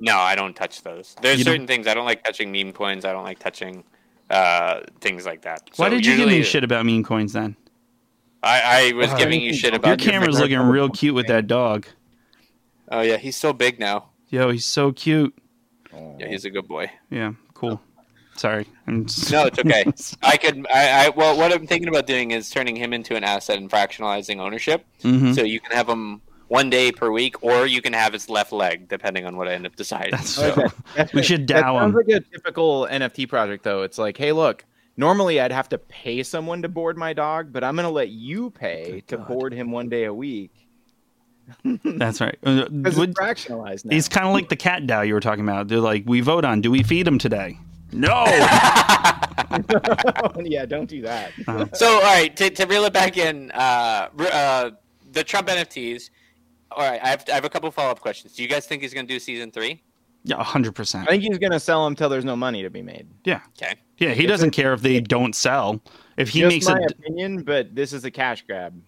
No, 0.00 0.16
I 0.16 0.34
don't 0.34 0.56
touch 0.56 0.82
those. 0.82 1.14
There's 1.20 1.38
You 1.38 1.44
don't- 1.44 1.52
certain 1.54 1.66
things 1.66 1.86
I 1.86 1.94
don't 1.94 2.06
like 2.06 2.24
touching 2.24 2.50
meme 2.50 2.72
coins. 2.72 3.04
I 3.04 3.12
don't 3.12 3.22
like 3.24 3.38
touching 3.38 3.84
uh, 4.30 4.80
things 5.00 5.26
like 5.26 5.42
that. 5.42 5.68
Why 5.76 5.88
So 5.88 5.96
did 5.96 6.06
you 6.06 6.16
give 6.16 6.28
me 6.28 6.42
shit 6.42 6.64
about 6.64 6.86
meme 6.86 7.02
coins 7.04 7.32
then? 7.32 7.56
I, 8.42 8.88
I 8.90 8.92
was 8.94 9.10
Uh, 9.10 9.16
giving 9.16 9.40
you 9.40 9.52
shit 9.52 9.74
about 9.74 9.88
Your 9.88 9.96
camera's 10.12 10.36
camera- 10.36 10.40
looking 10.42 10.58
real 10.72 10.88
cute 10.88 11.14
with 11.14 11.26
that 11.28 11.46
dog. 11.46 11.86
Oh 12.90 13.00
yeah, 13.02 13.16
he's 13.18 13.36
so 13.36 13.52
big 13.52 13.78
now. 13.78 14.10
Yo, 14.28 14.50
he's 14.50 14.64
so 14.64 14.92
cute. 14.92 15.34
Yeah, 16.18 16.28
he's 16.28 16.44
a 16.44 16.50
good 16.50 16.66
boy. 16.68 16.90
Yeah, 17.10 17.32
cool. 17.54 17.80
Sorry, 18.36 18.66
I'm 18.86 19.04
just... 19.06 19.30
No, 19.30 19.44
it's 19.46 19.58
okay. 19.58 19.84
I 20.22 20.36
could. 20.38 20.66
I, 20.72 21.06
I 21.06 21.08
well, 21.10 21.36
what 21.36 21.52
I'm 21.52 21.66
thinking 21.66 21.88
about 21.88 22.06
doing 22.06 22.30
is 22.30 22.48
turning 22.48 22.74
him 22.76 22.92
into 22.94 23.14
an 23.16 23.22
asset 23.24 23.58
and 23.58 23.68
fractionalizing 23.68 24.38
ownership. 24.38 24.86
Mhm. 25.02 25.34
So 25.34 25.42
you 25.42 25.60
can 25.60 25.72
have 25.76 25.88
him 25.88 26.22
one 26.48 26.70
day 26.70 26.90
per 26.90 27.10
week, 27.10 27.42
or 27.44 27.66
you 27.66 27.82
can 27.82 27.92
have 27.92 28.12
his 28.14 28.30
left 28.30 28.50
leg, 28.52 28.88
depending 28.88 29.26
on 29.26 29.36
what 29.36 29.46
I 29.46 29.52
end 29.52 29.66
up 29.66 29.76
deciding. 29.76 30.12
That's 30.12 30.30
So- 30.30 30.50
Okay. 30.52 30.66
That's 30.96 31.12
We 31.12 31.18
right. 31.18 31.24
should 31.26 31.46
That 31.48 31.60
dow 31.62 31.78
sounds 31.80 31.94
like 31.94 32.08
a 32.08 32.20
typical 32.20 32.88
NFT 32.90 33.28
project, 33.28 33.62
though. 33.62 33.82
It's 33.82 33.98
like, 33.98 34.16
hey, 34.16 34.32
look, 34.32 34.64
normally 34.96 35.40
I'd 35.40 35.52
have 35.52 35.68
to 35.70 35.78
pay 35.78 36.22
someone 36.22 36.62
to 36.62 36.68
board 36.68 36.96
my 36.96 37.12
dog, 37.12 37.52
but 37.52 37.64
I'm 37.64 37.76
going 37.76 37.86
to 37.86 37.92
let 37.92 38.08
you 38.08 38.50
pay 38.50 39.02
to 39.08 39.16
God. 39.16 39.28
board 39.28 39.54
him 39.54 39.70
one 39.70 39.88
day 39.88 40.04
a 40.04 40.14
week 40.14 40.52
That's 41.84 42.20
right. 42.20 42.38
Uh, 42.44 42.66
would- 42.70 43.14
fractionalized 43.14 43.84
now. 43.84 43.94
he's 43.94 44.08
kind 44.08 44.26
of 44.26 44.32
like 44.32 44.48
the 44.48 44.56
cat 44.56 44.84
DAO 44.84 45.06
you 45.06 45.14
were 45.14 45.20
talking 45.20 45.44
about. 45.44 45.68
They're 45.68 45.80
like, 45.80 46.04
we 46.06 46.20
vote 46.20 46.44
on, 46.44 46.60
do 46.60 46.70
we 46.70 46.82
feed 46.82 47.06
him 47.06 47.18
today? 47.18 47.58
No. 47.92 48.24
yeah, 50.44 50.64
don't 50.66 50.88
do 50.88 51.02
that. 51.02 51.32
So, 51.74 51.94
all 51.94 52.02
right, 52.02 52.34
to, 52.36 52.50
to 52.50 52.66
reel 52.66 52.84
it 52.84 52.92
back 52.92 53.16
in, 53.16 53.50
uh, 53.50 54.08
uh, 54.18 54.70
the 55.12 55.24
Trump 55.24 55.48
NFTs. 55.48 56.10
All 56.70 56.88
right, 56.88 57.00
I 57.02 57.08
have, 57.08 57.24
I 57.28 57.32
have 57.32 57.44
a 57.44 57.48
couple 57.48 57.70
follow 57.72 57.90
up 57.90 58.00
questions. 58.00 58.34
Do 58.34 58.42
you 58.42 58.48
guys 58.48 58.66
think 58.66 58.82
he's 58.82 58.94
going 58.94 59.06
to 59.06 59.12
do 59.12 59.18
season 59.18 59.50
three? 59.50 59.82
Yeah, 60.24 60.42
hundred 60.42 60.74
percent. 60.74 61.08
I 61.08 61.12
think 61.12 61.22
he's 61.22 61.38
going 61.38 61.52
to 61.52 61.60
sell 61.60 61.84
them 61.84 61.94
till 61.94 62.08
there's 62.08 62.24
no 62.24 62.36
money 62.36 62.62
to 62.62 62.70
be 62.70 62.82
made. 62.82 63.08
Yeah, 63.24 63.40
Okay. 63.60 63.74
yeah. 63.98 64.10
He 64.10 64.26
doesn't 64.26 64.50
care 64.50 64.72
if 64.72 64.82
they 64.82 65.00
don't 65.16 65.34
sell. 65.34 65.80
If 66.16 66.28
he 66.30 66.40
Just 66.40 66.54
makes 66.54 66.66
my 66.68 66.78
a 66.80 66.86
opinion, 66.86 67.42
but 67.42 67.74
this 67.74 67.92
is 67.92 68.04
a 68.04 68.10
cash 68.10 68.44
grab. 68.46 68.80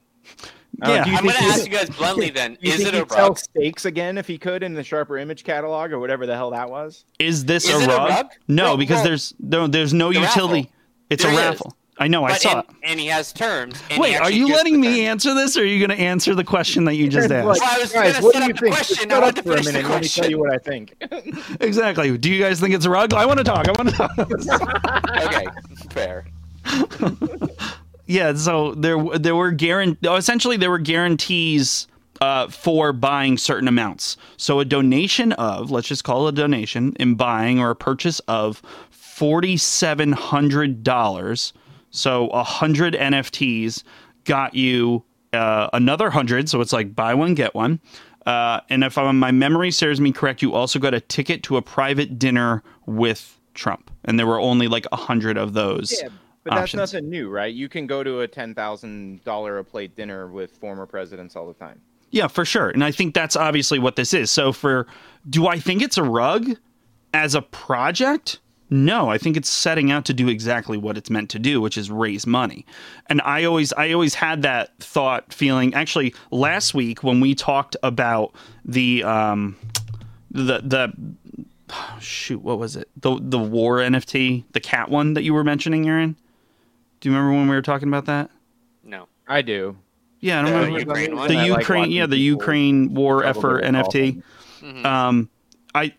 Yeah. 0.86 1.04
do 1.04 1.10
I'm 1.12 1.22
going 1.24 1.34
to 1.36 1.42
ask 1.44 1.64
you 1.66 1.70
guys 1.72 1.90
bluntly 1.98 2.30
then: 2.30 2.56
Is 2.60 2.80
it 2.80 2.94
a 2.94 2.98
he'd 2.98 3.10
sell 3.10 3.28
rug? 3.28 3.38
steaks 3.38 3.84
again 3.84 4.18
if 4.18 4.26
he 4.26 4.38
could 4.38 4.62
in 4.62 4.74
the 4.74 4.82
Sharper 4.82 5.18
Image 5.18 5.44
catalog 5.44 5.92
or 5.92 5.98
whatever 5.98 6.26
the 6.26 6.34
hell 6.34 6.50
that 6.50 6.68
was? 6.70 7.04
is 7.18 7.44
this 7.44 7.68
Is 7.68 7.74
a 7.74 7.78
it 7.82 7.84
a 7.84 7.96
rug? 7.96 8.10
rug? 8.10 8.26
No, 8.48 8.64
Bro, 8.68 8.76
because 8.78 8.96
bro. 9.00 9.04
there's 9.08 9.34
no 9.38 9.66
there's 9.66 9.94
no 9.94 10.12
The 10.12 10.20
utility. 10.20 10.60
raffle. 10.62 10.72
It's 11.10 11.22
There 11.24 11.32
a 11.32 11.34
is. 11.52 11.60
Raffle. 11.98 12.04
I 12.04 12.08
know. 12.08 12.24
I 12.24 12.30
But 12.32 12.40
saw 12.40 12.50
and, 12.50 12.58
it. 12.68 12.74
and 12.84 13.00
he 13.00 13.06
has 13.06 13.32
terms. 13.32 13.80
Wait, 13.98 14.16
are 14.20 14.30
you 14.30 14.48
letting 14.48 14.80
me 14.80 14.88
terms. 14.88 14.98
answer 15.26 15.34
this, 15.34 15.56
or 15.56 15.62
are 15.62 15.64
you 15.64 15.78
going 15.86 15.96
to 15.96 16.02
answer 16.04 16.34
the 16.34 16.44
question 16.44 16.84
that 16.84 16.96
you 16.96 17.08
just 17.08 17.30
asked? 17.30 17.46
Well, 17.46 17.56
I 17.62 17.78
was 17.78 17.92
gonna 17.92 18.12
what 18.20 18.34
set 18.34 18.40
do 18.40 18.46
you 18.46 18.50
up 18.50 18.56
the 18.56 18.60
think? 18.60 18.74
question, 18.74 19.08
Just 19.08 19.10
I 19.10 19.14
shut 19.14 19.24
up 19.24 19.34
to 19.36 19.42
for 19.42 19.52
a 19.52 19.62
finish 19.62 19.66
the 19.66 19.72
minute. 19.72 19.90
Let 19.90 20.02
me 20.02 20.08
tell 20.08 20.30
you 20.30 20.38
what 20.38 20.52
I 20.52 20.58
think. 20.58 20.94
exactly. 21.60 22.18
Do 22.18 22.30
you 22.30 22.42
guys 22.42 22.60
think 22.60 22.74
it's 22.74 22.84
a 22.86 22.90
rug? 22.90 23.14
I 23.14 23.24
want 23.26 23.38
to 23.38 23.44
talk. 23.44 23.68
I 23.68 23.72
want 23.72 23.88
to 23.90 23.96
talk. 23.96 24.18
okay, 25.26 25.46
fair. 25.90 26.24
yeah. 28.06 28.34
So 28.34 28.74
there 28.74 28.98
there 29.18 29.34
were 29.36 29.52
guarant- 29.52 29.98
essentially 30.04 30.56
there 30.56 30.70
were 30.70 30.78
guarantees. 30.78 31.86
Uh, 32.20 32.46
for 32.48 32.92
buying 32.92 33.36
certain 33.36 33.66
amounts. 33.66 34.16
So 34.36 34.60
a 34.60 34.64
donation 34.64 35.32
of, 35.32 35.72
let's 35.72 35.88
just 35.88 36.04
call 36.04 36.28
it 36.28 36.34
a 36.34 36.36
donation, 36.36 36.94
in 37.00 37.16
buying 37.16 37.58
or 37.58 37.70
a 37.70 37.74
purchase 37.74 38.20
of 38.28 38.62
$4,700. 38.92 41.52
So 41.92 42.28
a 42.28 42.38
100 42.38 42.94
NFTs 42.94 43.84
got 44.24 44.54
you 44.54 45.04
uh, 45.32 45.70
another 45.72 46.06
100. 46.06 46.48
So 46.48 46.60
it's 46.60 46.72
like 46.72 46.94
buy 46.94 47.14
one, 47.14 47.34
get 47.34 47.54
one. 47.54 47.80
Uh, 48.26 48.60
and 48.68 48.84
if 48.84 48.98
um, 48.98 49.18
my 49.18 49.30
memory 49.30 49.70
serves 49.70 50.00
me 50.00 50.12
correct, 50.12 50.42
you 50.42 50.54
also 50.54 50.78
got 50.78 50.94
a 50.94 51.00
ticket 51.00 51.42
to 51.44 51.56
a 51.56 51.62
private 51.62 52.18
dinner 52.18 52.62
with 52.86 53.38
Trump. 53.54 53.90
And 54.04 54.18
there 54.18 54.26
were 54.26 54.40
only 54.40 54.68
like 54.68 54.86
a 54.92 54.96
100 54.96 55.36
of 55.36 55.54
those. 55.54 55.92
Yeah, 56.02 56.08
but 56.44 56.50
that's 56.50 56.74
options. 56.74 56.92
nothing 56.92 57.10
new, 57.10 57.28
right? 57.28 57.52
You 57.52 57.68
can 57.68 57.86
go 57.86 58.02
to 58.02 58.20
a 58.20 58.28
ten 58.28 58.54
thousand 58.54 59.22
dollar 59.24 59.58
a 59.58 59.64
plate 59.64 59.94
dinner 59.94 60.26
with 60.26 60.52
former 60.52 60.86
presidents 60.86 61.36
all 61.36 61.46
the 61.46 61.54
time. 61.54 61.80
Yeah, 62.10 62.26
for 62.26 62.44
sure. 62.44 62.68
And 62.68 62.84
I 62.84 62.90
think 62.90 63.14
that's 63.14 63.36
obviously 63.36 63.78
what 63.78 63.96
this 63.96 64.12
is. 64.12 64.30
So 64.30 64.52
for 64.52 64.86
do 65.28 65.46
I 65.46 65.58
think 65.58 65.82
it's 65.82 65.98
a 65.98 66.02
rug 66.02 66.50
as 67.14 67.34
a 67.34 67.42
project? 67.42 68.40
No, 68.72 69.10
I 69.10 69.18
think 69.18 69.36
it's 69.36 69.50
setting 69.50 69.90
out 69.90 70.06
to 70.06 70.14
do 70.14 70.28
exactly 70.28 70.78
what 70.78 70.96
it's 70.96 71.10
meant 71.10 71.28
to 71.30 71.38
do, 71.38 71.60
which 71.60 71.76
is 71.76 71.90
raise 71.90 72.26
money. 72.26 72.64
And 73.08 73.20
I 73.20 73.44
always 73.44 73.70
I 73.74 73.92
always 73.92 74.14
had 74.14 74.40
that 74.42 74.70
thought 74.78 75.30
feeling 75.30 75.74
actually 75.74 76.14
last 76.30 76.72
week 76.72 77.04
when 77.04 77.20
we 77.20 77.34
talked 77.34 77.76
about 77.82 78.34
the 78.64 79.04
um 79.04 79.56
the 80.30 80.62
the 80.64 80.90
shoot, 82.00 82.40
what 82.40 82.58
was 82.58 82.74
it? 82.74 82.88
The 82.96 83.18
the 83.20 83.38
war 83.38 83.76
NFT, 83.76 84.44
the 84.52 84.60
cat 84.60 84.88
one 84.88 85.12
that 85.12 85.22
you 85.22 85.34
were 85.34 85.44
mentioning, 85.44 85.86
Aaron? 85.86 86.16
Do 87.00 87.10
you 87.10 87.14
remember 87.14 87.36
when 87.36 87.48
we 87.50 87.54
were 87.54 87.60
talking 87.60 87.88
about 87.88 88.06
that? 88.06 88.30
No. 88.82 89.06
I 89.28 89.42
do. 89.42 89.76
Yeah, 90.20 90.38
I 90.38 90.42
don't 90.42 90.52
The 90.52 90.58
remember 90.58 90.78
Ukraine 90.78 91.10
the 91.28 91.36
I 91.36 91.48
like 91.48 91.60
Ukraine, 91.60 91.90
yeah, 91.90 92.06
the 92.06 92.16
people 92.16 92.24
Ukraine 92.24 92.94
war 92.94 93.22
effort 93.22 93.60
to 93.60 93.66
recall 93.66 93.90
NFT. 93.90 94.22
Um, 94.86 95.28
I 95.74 95.94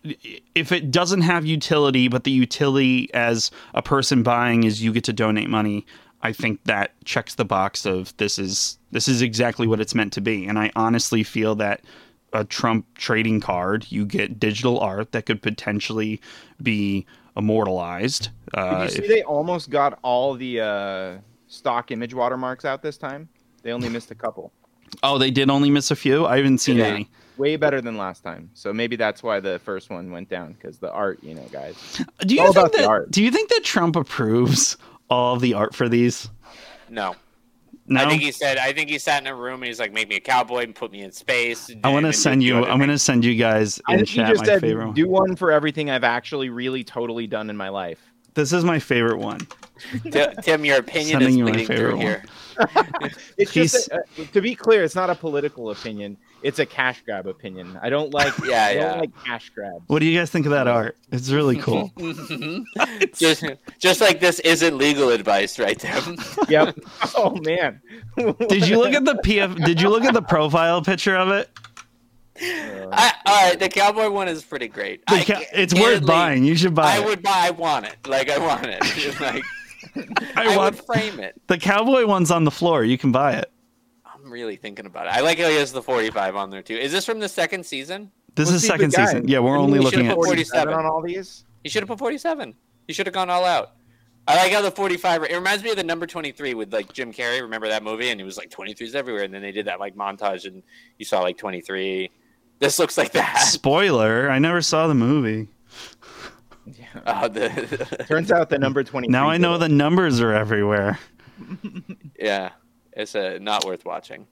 if 0.55 0.71
it 0.71 0.91
doesn't 0.91 1.21
have 1.21 1.45
utility, 1.45 2.07
but 2.07 2.23
the 2.23 2.31
utility 2.31 3.13
as 3.13 3.49
a 3.73 3.81
person 3.81 4.23
buying 4.23 4.63
is 4.63 4.83
you 4.83 4.93
get 4.93 5.03
to 5.05 5.13
donate 5.13 5.49
money. 5.49 5.85
I 6.21 6.31
think 6.31 6.63
that 6.65 6.91
checks 7.05 7.35
the 7.35 7.43
box 7.45 7.85
of 7.85 8.15
this 8.17 8.37
is 8.39 8.77
this 8.91 9.07
is 9.07 9.21
exactly 9.21 9.67
what 9.67 9.79
it's 9.79 9.95
meant 9.95 10.13
to 10.13 10.21
be, 10.21 10.45
and 10.45 10.57
I 10.59 10.71
honestly 10.75 11.23
feel 11.23 11.55
that 11.55 11.81
a 12.31 12.43
Trump 12.43 12.85
trading 12.95 13.39
card, 13.39 13.85
you 13.91 14.05
get 14.05 14.39
digital 14.39 14.79
art 14.79 15.11
that 15.11 15.25
could 15.25 15.41
potentially 15.41 16.19
be 16.61 17.05
immortalized. 17.37 18.29
Did 18.53 18.59
Uh, 18.59 18.83
you 18.83 18.89
see 18.89 19.01
if- 19.03 19.07
they 19.07 19.23
almost 19.23 19.69
got 19.69 19.99
all 20.01 20.33
the 20.35 20.59
uh, 20.61 21.17
stock 21.47 21.91
image 21.91 22.13
watermarks 22.13 22.65
out 22.65 22.81
this 22.81 22.97
time? 22.97 23.29
They 23.61 23.71
only 23.71 23.89
missed 23.89 24.09
a 24.11 24.15
couple. 24.15 24.51
Oh, 25.01 25.17
they 25.17 25.31
did 25.31 25.49
only 25.49 25.69
miss 25.69 25.91
a 25.91 25.95
few. 25.95 26.25
I 26.25 26.37
haven't 26.37 26.59
seen 26.59 26.77
Yeah. 26.77 26.85
any. 26.87 27.09
Way 27.37 27.55
better 27.55 27.81
than 27.81 27.97
last 27.97 28.21
time. 28.23 28.51
So 28.53 28.71
maybe 28.71 28.95
that's 28.95 29.23
why 29.23 29.39
the 29.39 29.57
first 29.59 29.89
one 29.89 30.11
went 30.11 30.29
down 30.29 30.53
because 30.53 30.77
the 30.77 30.91
art, 30.91 31.23
you 31.23 31.33
know, 31.33 31.45
guys. 31.51 31.75
Do 32.19 32.35
you 32.35 32.41
all 32.41 32.53
think 32.53 32.57
about 32.57 32.71
the 32.73 32.77
that? 32.79 32.87
art. 32.87 33.11
Do 33.11 33.23
you 33.23 33.31
think 33.31 33.49
that 33.49 33.61
Trump 33.63 33.95
approves 33.95 34.77
all 35.09 35.33
of 35.35 35.41
the 35.41 35.55
art 35.55 35.73
for 35.73 35.89
these? 35.89 36.29
No. 36.89 37.15
No. 37.87 38.01
I 38.01 38.07
think 38.09 38.21
he 38.21 38.31
said. 38.31 38.57
I 38.57 38.71
think 38.71 38.89
he 38.89 38.97
sat 38.99 39.21
in 39.23 39.27
a 39.27 39.35
room 39.35 39.55
and 39.55 39.65
he's 39.65 39.79
like, 39.79 39.91
"Make 39.91 40.07
me 40.07 40.15
a 40.15 40.19
cowboy 40.21 40.63
and 40.63 40.73
put 40.75 40.91
me 40.91 41.01
in 41.01 41.11
space." 41.11 41.69
I 41.83 41.89
want 41.91 42.05
to 42.05 42.13
send 42.13 42.41
you. 42.41 42.59
other 42.59 42.69
I'm 42.69 42.77
going 42.77 42.89
to 42.89 42.97
send 42.99 43.25
you 43.25 43.35
guys 43.35 43.81
I 43.87 43.93
in 43.93 43.97
think 43.99 44.09
he 44.09 44.17
just 44.21 44.39
my 44.41 44.45
said, 44.45 44.61
favorite. 44.61 44.85
one. 44.85 44.93
do 44.95 45.09
one 45.09 45.35
for 45.35 45.51
everything 45.51 45.89
I've 45.89 46.05
actually 46.05 46.49
really 46.49 46.83
totally 46.85 47.27
done 47.27 47.49
in 47.49 47.57
my 47.57 47.67
life. 47.69 47.99
This 48.35 48.53
is 48.53 48.63
my 48.63 48.79
favorite 48.79 49.17
one. 49.17 49.39
Tim, 50.43 50.63
your 50.65 50.77
opinion 50.77 51.19
Sending 51.19 51.29
is 51.29 51.35
you 51.37 51.43
my 51.45 51.65
favorite 51.65 51.97
one. 51.97 52.01
here. 52.05 52.23
It's 53.37 53.51
just 53.51 53.89
a, 53.89 53.99
uh, 53.99 54.25
to 54.33 54.41
be 54.41 54.55
clear, 54.55 54.83
it's 54.83 54.95
not 54.95 55.09
a 55.09 55.15
political 55.15 55.71
opinion. 55.71 56.17
It's 56.43 56.59
a 56.59 56.65
cash 56.65 57.01
grab 57.05 57.27
opinion. 57.27 57.79
I 57.81 57.89
don't 57.89 58.13
like. 58.13 58.33
Yeah, 58.45 58.65
I 58.65 58.73
don't 58.73 58.83
yeah. 58.83 58.99
like 58.99 59.23
cash 59.23 59.49
grabs. 59.49 59.83
What 59.87 59.99
do 59.99 60.05
you 60.05 60.17
guys 60.17 60.29
think 60.29 60.45
of 60.45 60.51
that 60.51 60.67
art? 60.67 60.97
It's 61.11 61.29
really 61.31 61.57
cool. 61.57 61.91
just, 63.15 63.45
just 63.79 64.01
like 64.01 64.19
this 64.19 64.39
isn't 64.41 64.77
legal 64.77 65.09
advice, 65.09 65.57
right, 65.59 65.79
Tim? 65.79 66.17
yep. 66.49 66.77
Oh 67.15 67.35
man. 67.43 67.81
did 68.49 68.67
you 68.67 68.77
look 68.79 68.93
at 68.93 69.05
the 69.05 69.15
PF? 69.15 69.63
Did 69.65 69.81
you 69.81 69.89
look 69.89 70.03
at 70.03 70.13
the 70.13 70.21
profile 70.21 70.81
picture 70.81 71.15
of 71.15 71.29
it? 71.29 71.49
I, 72.41 73.13
all 73.25 73.49
right, 73.49 73.59
the 73.59 73.69
cowboy 73.69 74.09
one 74.09 74.27
is 74.27 74.43
pretty 74.43 74.67
great. 74.67 75.05
The 75.07 75.15
I 75.15 75.23
ca- 75.23 75.33
ca- 75.35 75.45
it's 75.53 75.73
worth 75.73 76.05
buying. 76.05 76.43
You 76.43 76.55
should 76.55 76.73
buy 76.75 76.93
I 76.95 76.99
it. 76.99 77.05
would 77.05 77.21
buy. 77.21 77.31
I 77.35 77.49
want 77.51 77.85
it. 77.85 77.95
Like 78.07 78.29
I 78.29 78.37
want 78.39 78.65
it. 78.65 79.19
Like 79.21 79.43
I 80.35 80.53
I, 80.53 80.57
want 80.57 80.75
would 80.75 80.85
frame 80.85 81.19
it. 81.19 81.39
the 81.47 81.57
cowboy 81.57 82.05
one's 82.05 82.31
on 82.31 82.43
the 82.43 82.51
floor. 82.51 82.83
You 82.83 82.97
can 82.97 83.11
buy 83.11 83.33
it. 83.33 83.51
I'm 84.05 84.31
really 84.31 84.55
thinking 84.55 84.85
about 84.85 85.07
it. 85.07 85.13
I 85.13 85.21
like 85.21 85.39
how 85.39 85.49
he 85.49 85.55
has 85.55 85.71
the 85.71 85.81
45 85.81 86.35
on 86.35 86.49
there 86.49 86.61
too. 86.61 86.75
Is 86.75 86.91
this 86.91 87.05
from 87.05 87.19
the 87.19 87.29
second 87.29 87.65
season? 87.65 88.11
This 88.35 88.49
Let's 88.49 88.57
is 88.57 88.61
the 88.63 88.67
second 88.67 88.91
season. 88.91 89.27
Yeah, 89.27 89.39
we're 89.39 89.51
Didn't 89.51 89.63
only 89.65 89.79
he 89.79 89.83
looking 89.83 89.99
should've 89.99 90.11
at 90.11 90.15
47 90.25 90.73
on 90.73 90.85
all 90.85 91.01
these. 91.01 91.45
He 91.63 91.69
should 91.69 91.83
have 91.83 91.89
put 91.89 91.99
47. 91.99 92.55
He 92.87 92.93
should 92.93 93.05
have 93.05 93.13
gone 93.13 93.29
all 93.29 93.45
out. 93.45 93.73
I 94.27 94.35
like 94.37 94.53
how 94.53 94.61
the 94.61 94.71
45. 94.71 95.23
It 95.23 95.35
reminds 95.35 95.63
me 95.63 95.71
of 95.71 95.75
the 95.75 95.83
number 95.83 96.07
23 96.07 96.53
with 96.53 96.73
like 96.73 96.91
Jim 96.93 97.11
Carrey. 97.11 97.41
Remember 97.41 97.67
that 97.67 97.83
movie? 97.83 98.09
And 98.09 98.19
he 98.19 98.23
was 98.23 98.37
like 98.37 98.49
23s 98.49 98.95
everywhere. 98.95 99.23
And 99.23 99.33
then 99.33 99.41
they 99.41 99.51
did 99.51 99.65
that 99.67 99.79
like 99.79 99.95
montage, 99.95 100.45
and 100.45 100.63
you 100.97 101.05
saw 101.05 101.21
like 101.21 101.37
23. 101.37 102.09
This 102.59 102.79
looks 102.79 102.97
like 102.97 103.11
that. 103.11 103.39
spoiler. 103.39 104.29
I 104.29 104.39
never 104.39 104.61
saw 104.61 104.87
the 104.87 104.93
movie. 104.95 105.49
Uh, 107.05 107.27
the, 107.27 108.05
Turns 108.07 108.31
out 108.31 108.49
the 108.49 108.57
number 108.57 108.83
twenty. 108.83 109.07
Now 109.07 109.29
I 109.29 109.37
know 109.37 109.57
the 109.57 109.69
numbers 109.69 110.21
are 110.21 110.33
everywhere. 110.33 110.99
yeah, 112.19 112.51
it's 112.93 113.15
uh, 113.15 113.37
not 113.41 113.65
worth 113.65 113.85
watching. 113.85 114.27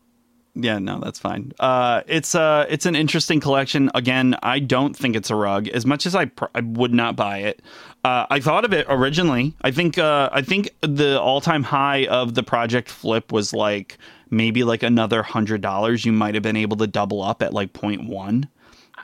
Yeah, 0.53 0.79
no, 0.79 0.99
that's 0.99 1.17
fine. 1.17 1.53
Uh, 1.59 2.01
it's 2.07 2.36
uh, 2.36 2.65
it's 2.67 2.86
an 2.86 2.95
interesting 2.95 3.39
collection. 3.39 3.89
Again, 3.95 4.36
I 4.43 4.59
don't 4.59 4.95
think 4.95 5.15
it's 5.15 5.29
a 5.29 5.36
rug. 5.36 5.69
As 5.69 5.86
much 5.86 6.05
as 6.05 6.13
I, 6.13 6.25
pr- 6.25 6.45
I 6.53 6.59
would 6.61 6.93
not 6.93 7.15
buy 7.15 7.39
it. 7.39 7.61
Uh, 8.03 8.25
I 8.29 8.41
thought 8.41 8.65
of 8.65 8.73
it 8.73 8.86
originally. 8.89 9.55
I 9.61 9.71
think 9.71 9.97
uh, 9.97 10.29
I 10.34 10.41
think 10.41 10.69
the 10.82 11.21
all 11.21 11.39
time 11.39 11.63
high 11.63 12.05
of 12.07 12.34
the 12.34 12.43
project 12.43 12.89
flip 12.89 13.32
was 13.32 13.53
like 13.53 13.97
maybe 14.29 14.65
like 14.65 14.84
another 14.84 15.23
hundred 15.23 15.61
dollars. 15.61 16.05
You 16.05 16.11
might 16.11 16.34
have 16.34 16.43
been 16.43 16.57
able 16.57 16.77
to 16.77 16.88
double 16.88 17.21
up 17.21 17.41
at 17.41 17.53
like 17.53 17.71
point 17.71 18.09
one. 18.09 18.49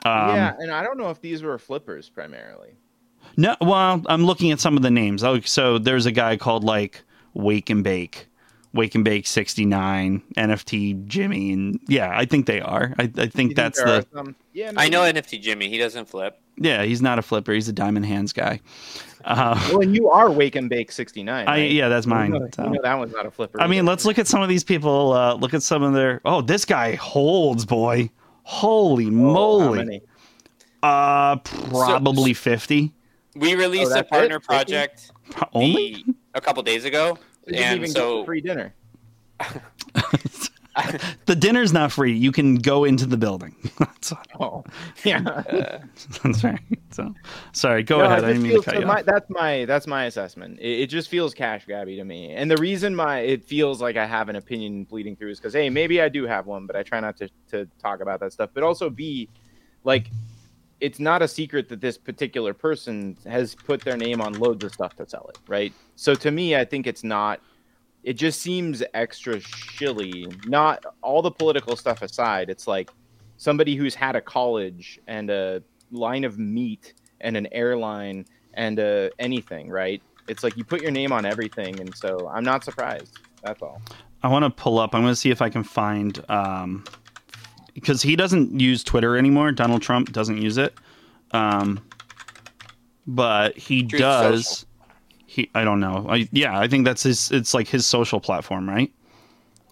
Um, 0.04 0.36
yeah, 0.36 0.54
and 0.60 0.70
I 0.70 0.84
don't 0.84 0.98
know 0.98 1.10
if 1.12 1.22
these 1.22 1.44
were 1.44 1.58
flippers 1.58 2.10
primarily. 2.10 2.76
No, 3.36 3.56
well, 3.62 4.02
I'm 4.08 4.26
looking 4.26 4.52
at 4.52 4.60
some 4.60 4.78
of 4.78 4.84
the 4.84 4.92
names. 4.92 5.24
Oh, 5.24 5.40
so 5.42 5.78
there's 5.78 6.06
a 6.06 6.12
guy 6.12 6.38
called 6.38 6.64
like 6.64 7.04
Wake 7.34 7.70
and 7.70 7.84
Bake, 7.84 8.28
Wake 8.74 8.96
and 8.96 9.04
Bake 9.04 9.28
69, 9.28 10.22
NFT 10.38 11.06
Jimmy, 11.08 11.52
and 11.54 11.80
yeah, 11.88 12.12
I 12.18 12.26
think 12.26 12.46
they 12.46 12.62
are. 12.62 12.94
I, 12.98 13.12
I 13.18 13.28
think 13.28 13.50
You 13.52 13.56
that's 13.56 13.78
there 13.78 13.88
the 13.88 13.98
are 14.00 14.06
some- 14.14 14.36
Yeah, 14.54 14.72
I 14.78 14.90
know 14.90 15.02
NFT 15.02 15.42
Jimmy. 15.42 15.70
He 15.70 15.78
doesn't 15.78 16.06
flip. 16.08 16.40
yeah. 16.58 16.84
He's 16.84 17.02
not 17.02 17.20
a 17.20 17.22
flipper. 17.22 17.54
He's 17.54 17.68
a 17.70 17.74
diamond 17.74 18.06
hands 18.06 18.34
guy. 18.34 18.60
Uh, 19.26 19.60
Well, 19.72 19.82
and 19.82 19.94
you 19.96 20.10
are 20.10 20.32
Wake 20.32 20.56
and 20.56 20.70
Bake 20.70 20.92
sixty 20.92 21.22
nine. 21.22 21.48
I 21.48 21.66
yeah, 21.66 21.90
that's 21.90 22.06
mine. 22.08 22.34
You 22.34 22.40
know, 22.40 22.48
so. 22.56 22.64
you 22.64 22.70
know 22.72 22.80
that 22.84 22.98
one's 22.98 23.14
not 23.14 23.26
a 23.26 23.32
flipper. 23.32 23.60
I 23.62 23.68
mean, 23.68 23.80
either. 23.80 23.88
let's 23.90 24.06
look 24.06 24.18
at 24.20 24.26
some 24.28 24.42
of 24.42 24.48
these 24.50 24.64
people. 24.64 25.12
Uh, 25.14 25.34
look 25.36 25.54
at 25.54 25.62
some 25.64 25.84
of 25.84 25.94
their. 25.94 26.22
Oh, 26.24 26.42
this 26.42 26.64
guy 26.66 26.96
holds, 26.96 27.66
boy. 27.66 28.10
Holy 28.44 29.08
Oh, 29.08 29.10
how 29.10 29.14
moly! 29.14 29.78
many? 29.80 30.02
Uh, 30.82 31.36
probably 31.38 32.34
fifty. 32.34 32.94
We 33.40 33.56
released 33.56 33.92
oh, 33.92 33.96
a 33.96 33.98
Oh, 33.98 34.02
that's 34.02 34.10
partner 34.10 34.36
it? 34.38 34.44
project 34.44 35.12
Only. 35.54 36.04
the- 36.06 36.16
a 36.36 36.42
couple 36.42 36.62
days 36.64 36.86
ago, 36.86 37.18
You 37.46 37.54
didn't 37.54 37.66
and 37.68 37.78
even 37.80 37.92
so 37.92 38.18
get 38.20 38.26
free 38.26 38.42
dinner. 38.42 38.74
the 41.26 41.36
dinner's 41.36 41.74
not 41.74 41.92
free. 41.92 42.14
You 42.16 42.32
can 42.32 42.56
go 42.56 42.84
into 42.84 43.06
the 43.08 43.18
building. 43.18 43.56
that's, 43.80 44.14
Oh, 44.40 44.64
yeah. 45.04 45.82
that's 46.24 46.44
right. 46.44 46.60
So, 46.92 47.14
sorry. 47.54 47.82
Go 47.84 47.98
No, 47.98 48.04
ahead. 48.06 48.20
it 48.20 48.26
I 48.26 48.34
just 48.34 48.34
didn't 48.34 48.44
mean 48.44 48.58
to 48.58 48.64
cut 48.64 48.74
so 48.76 48.80
you 48.82 48.86
my, 48.86 49.00
off. 49.00 49.06
that's 49.06 49.30
my 49.30 49.66
that's 49.66 49.88
my 49.88 50.06
assessment. 50.06 50.60
It, 50.60 50.82
it 50.82 50.88
just 50.88 51.10
feels 51.10 51.34
cash 51.34 51.66
grabby 51.66 51.98
to 51.98 52.04
me, 52.04 52.32
and 52.34 52.50
the 52.50 52.58
reason 52.58 52.96
my 52.96 53.20
it 53.20 53.44
feels 53.44 53.82
like 53.82 53.98
I 53.98 54.06
have 54.06 54.30
an 54.30 54.36
opinion 54.36 54.84
bleeding 54.84 55.16
through 55.16 55.32
is 55.32 55.40
because 55.40 55.54
hey, 55.54 55.70
maybe 55.70 56.00
I 56.02 56.10
do 56.10 56.26
have 56.28 56.46
one, 56.46 56.68
but 56.68 56.76
I 56.76 56.84
try 56.84 57.00
not 57.00 57.18
to 57.18 57.30
to 57.50 57.68
talk 57.80 58.02
about 58.02 58.20
that 58.20 58.32
stuff. 58.34 58.52
But 58.54 58.62
also 58.64 58.90
b, 58.92 59.30
like, 59.84 60.12
it's 60.80 61.00
not 61.00 61.22
a 61.22 61.28
secret 61.28 61.70
that 61.70 61.82
this 61.82 61.98
particular 61.98 62.54
person 62.54 63.18
has 63.26 63.56
put 63.56 63.82
their 63.82 63.98
name 63.98 64.22
on 64.22 64.34
loads 64.34 64.64
of 64.64 64.74
stuff 64.74 64.96
to 64.96 65.08
sell 65.08 65.30
it, 65.30 65.40
right? 65.48 65.74
So 65.96 66.14
to 66.16 66.32
me, 66.32 66.56
I 66.56 66.66
think 66.66 66.88
it's 66.88 67.04
not. 67.04 67.40
It 68.04 68.14
just 68.14 68.42
seems 68.42 68.84
extra 68.94 69.40
shilly. 69.40 70.28
Not 70.46 70.86
all 71.02 71.22
the 71.22 71.32
political 71.32 71.76
stuff 71.76 72.02
aside, 72.02 72.50
it's 72.50 72.68
like 72.68 72.92
somebody 73.38 73.76
who's 73.76 73.96
had 73.96 74.16
a 74.16 74.22
college 74.22 75.00
and 75.08 75.30
a 75.30 75.64
line 75.92 76.24
of 76.24 76.38
meat 76.38 76.94
and 77.22 77.36
an 77.36 77.48
airline 77.52 78.26
and 78.54 78.80
uh, 78.80 79.10
anything, 79.20 79.70
right? 79.70 80.02
It's 80.28 80.44
like 80.44 80.58
you 80.58 80.64
put 80.64 80.82
your 80.82 80.92
name 80.92 81.12
on 81.12 81.26
everything, 81.26 81.80
and 81.80 81.96
so 81.96 82.30
I'm 82.34 82.44
not 82.44 82.64
surprised. 82.64 83.18
That's 83.44 83.62
all. 83.62 83.82
I 84.24 84.30
want 84.30 84.44
to 84.44 84.50
pull 84.50 84.80
up. 84.80 84.94
I'm 84.94 85.02
going 85.02 85.12
to 85.12 85.16
see 85.16 85.30
if 85.30 85.42
I 85.42 85.50
can 85.50 85.64
find 85.64 86.24
um, 86.30 86.84
because 87.80 88.02
he 88.02 88.16
doesn't 88.16 88.60
use 88.60 88.84
Twitter 88.84 89.16
anymore. 89.16 89.52
Donald 89.52 89.84
Trump 89.84 90.12
doesn't 90.12 90.42
use 90.42 90.58
it, 90.58 90.74
um, 91.30 91.80
but 93.06 93.56
he 93.56 93.84
does. 93.84 94.48
Social. 94.48 94.68
He, 95.28 95.52
I 95.54 95.64
don't 95.64 95.80
know. 95.80 96.08
I, 96.10 96.28
yeah, 96.32 96.58
I 96.58 96.68
think 96.68 96.86
that's 96.86 97.04
his. 97.04 97.30
It's 97.32 97.54
like 97.54 97.68
his 97.68 97.86
social 97.86 98.20
platform, 98.20 98.68
right? 98.68 98.92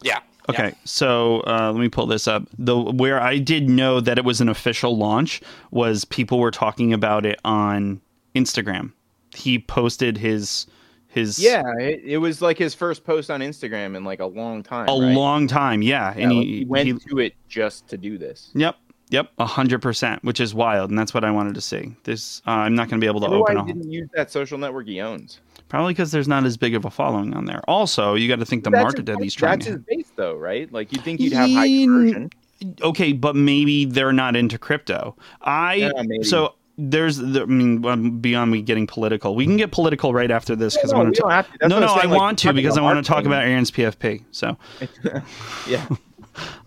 yeah. 0.03 0.19
Okay, 0.47 0.75
so 0.83 1.41
uh, 1.47 1.71
let 1.71 1.81
me 1.81 1.89
pull 1.89 2.05
this 2.05 2.27
up. 2.27 2.43
The 2.59 2.77
where 2.77 3.19
I 3.19 3.39
did 3.39 3.67
know 3.67 3.99
that 3.99 4.19
it 4.19 4.23
was 4.23 4.39
an 4.39 4.49
official 4.49 4.95
launch 4.95 5.41
was 5.71 6.05
people 6.05 6.37
were 6.37 6.51
talking 6.51 6.93
about 6.93 7.25
it 7.25 7.39
on 7.43 7.99
Instagram. 8.35 8.91
He 9.33 9.57
posted 9.57 10.19
his 10.19 10.67
his 11.15 11.39
Yeah, 11.39 11.63
it, 11.79 12.01
it 12.03 12.17
was 12.17 12.41
like 12.41 12.57
his 12.57 12.75
first 12.75 13.03
post 13.05 13.31
on 13.31 13.39
Instagram 13.39 13.95
in 13.95 14.03
like 14.03 14.19
a 14.19 14.25
long 14.25 14.61
time. 14.61 14.87
a 14.87 14.91
right? 14.91 15.15
long 15.15 15.47
time, 15.47 15.81
yeah, 15.81 16.13
Yeah, 16.15 16.23
and 16.23 16.35
like, 16.37 16.45
he, 16.45 16.57
he 16.59 16.65
went 16.65 16.87
he- 16.87 16.93
to 17.09 17.19
it 17.19 17.33
just 17.49 17.87
to 17.87 17.97
do 17.97 18.17
this. 18.17 18.51
Yep. 18.53 18.75
Yep. 19.11 19.31
A 19.37 19.45
hundred 19.45 19.81
percent, 19.83 20.23
which 20.23 20.39
is 20.39 20.53
wild, 20.55 20.89
and 20.89 20.97
that's 20.97 21.13
what 21.13 21.23
I 21.23 21.29
wanted 21.31 21.53
to 21.55 21.61
see. 21.61 21.93
This, 22.03 22.41
uh, 22.47 22.51
I'm 22.51 22.73
not 22.75 22.89
going 22.89 22.99
to 22.99 23.03
be 23.03 23.07
able 23.07 23.21
to 23.21 23.27
I 23.27 23.29
why 23.29 23.53
open 23.53 23.67
he 23.67 23.73
didn't 23.73 23.91
use 23.91 24.09
that 24.15 24.31
social 24.31 24.57
network 24.57 24.87
he 24.87 24.99
owns. 24.99 25.39
probably 25.69 25.93
because 25.93 26.11
there's 26.11 26.27
not 26.27 26.43
as 26.43 26.57
big 26.57 26.73
of 26.75 26.85
a 26.85 26.89
following 26.89 27.33
on 27.35 27.45
there. 27.45 27.61
Also, 27.67 28.15
you 28.15 28.27
got 28.27 28.39
to 28.39 28.45
think 28.45 28.63
the 28.63 28.71
That's 28.71 28.81
market 28.83 29.07
his- 29.07 29.15
that 29.15 29.23
he's 29.23 29.33
trying 29.35 29.59
That's 29.59 29.65
to. 29.67 29.71
his 29.73 29.81
base, 29.87 30.11
though, 30.15 30.35
right? 30.35 30.71
Like 30.73 30.91
you'd 30.91 31.03
think 31.03 31.19
you'd 31.21 31.33
have 31.33 31.49
high 31.49 31.67
conversion. 31.67 32.29
Okay, 32.81 33.13
but 33.13 33.35
maybe 33.35 33.85
they're 33.85 34.11
not 34.13 34.35
into 34.35 34.57
crypto. 34.57 35.15
I 35.41 35.75
Yeah, 35.75 35.91
so 36.23 36.55
there's 36.77 37.17
the, 37.17 37.41
I 37.41 37.45
mean 37.45 38.19
beyond 38.19 38.51
me 38.51 38.61
getting 38.61 38.87
political, 38.87 39.35
we 39.35 39.45
can 39.45 39.57
get 39.57 39.71
political 39.71 40.13
right 40.13 40.31
after 40.31 40.55
this 40.55 40.75
because 40.75 40.91
no, 40.91 40.97
I 40.97 41.03
want 41.03 41.15
to. 41.15 41.67
No, 41.67 41.79
no, 41.79 41.87
I 41.87 42.05
like, 42.05 42.09
want 42.09 42.39
to 42.39 42.53
because 42.53 42.77
I 42.77 42.81
want 42.81 43.03
to 43.03 43.07
talk 43.07 43.25
about 43.25 43.43
Aaron's 43.43 43.71
PFP. 43.71 44.23
So 44.31 44.57
Yeah. 45.67 45.87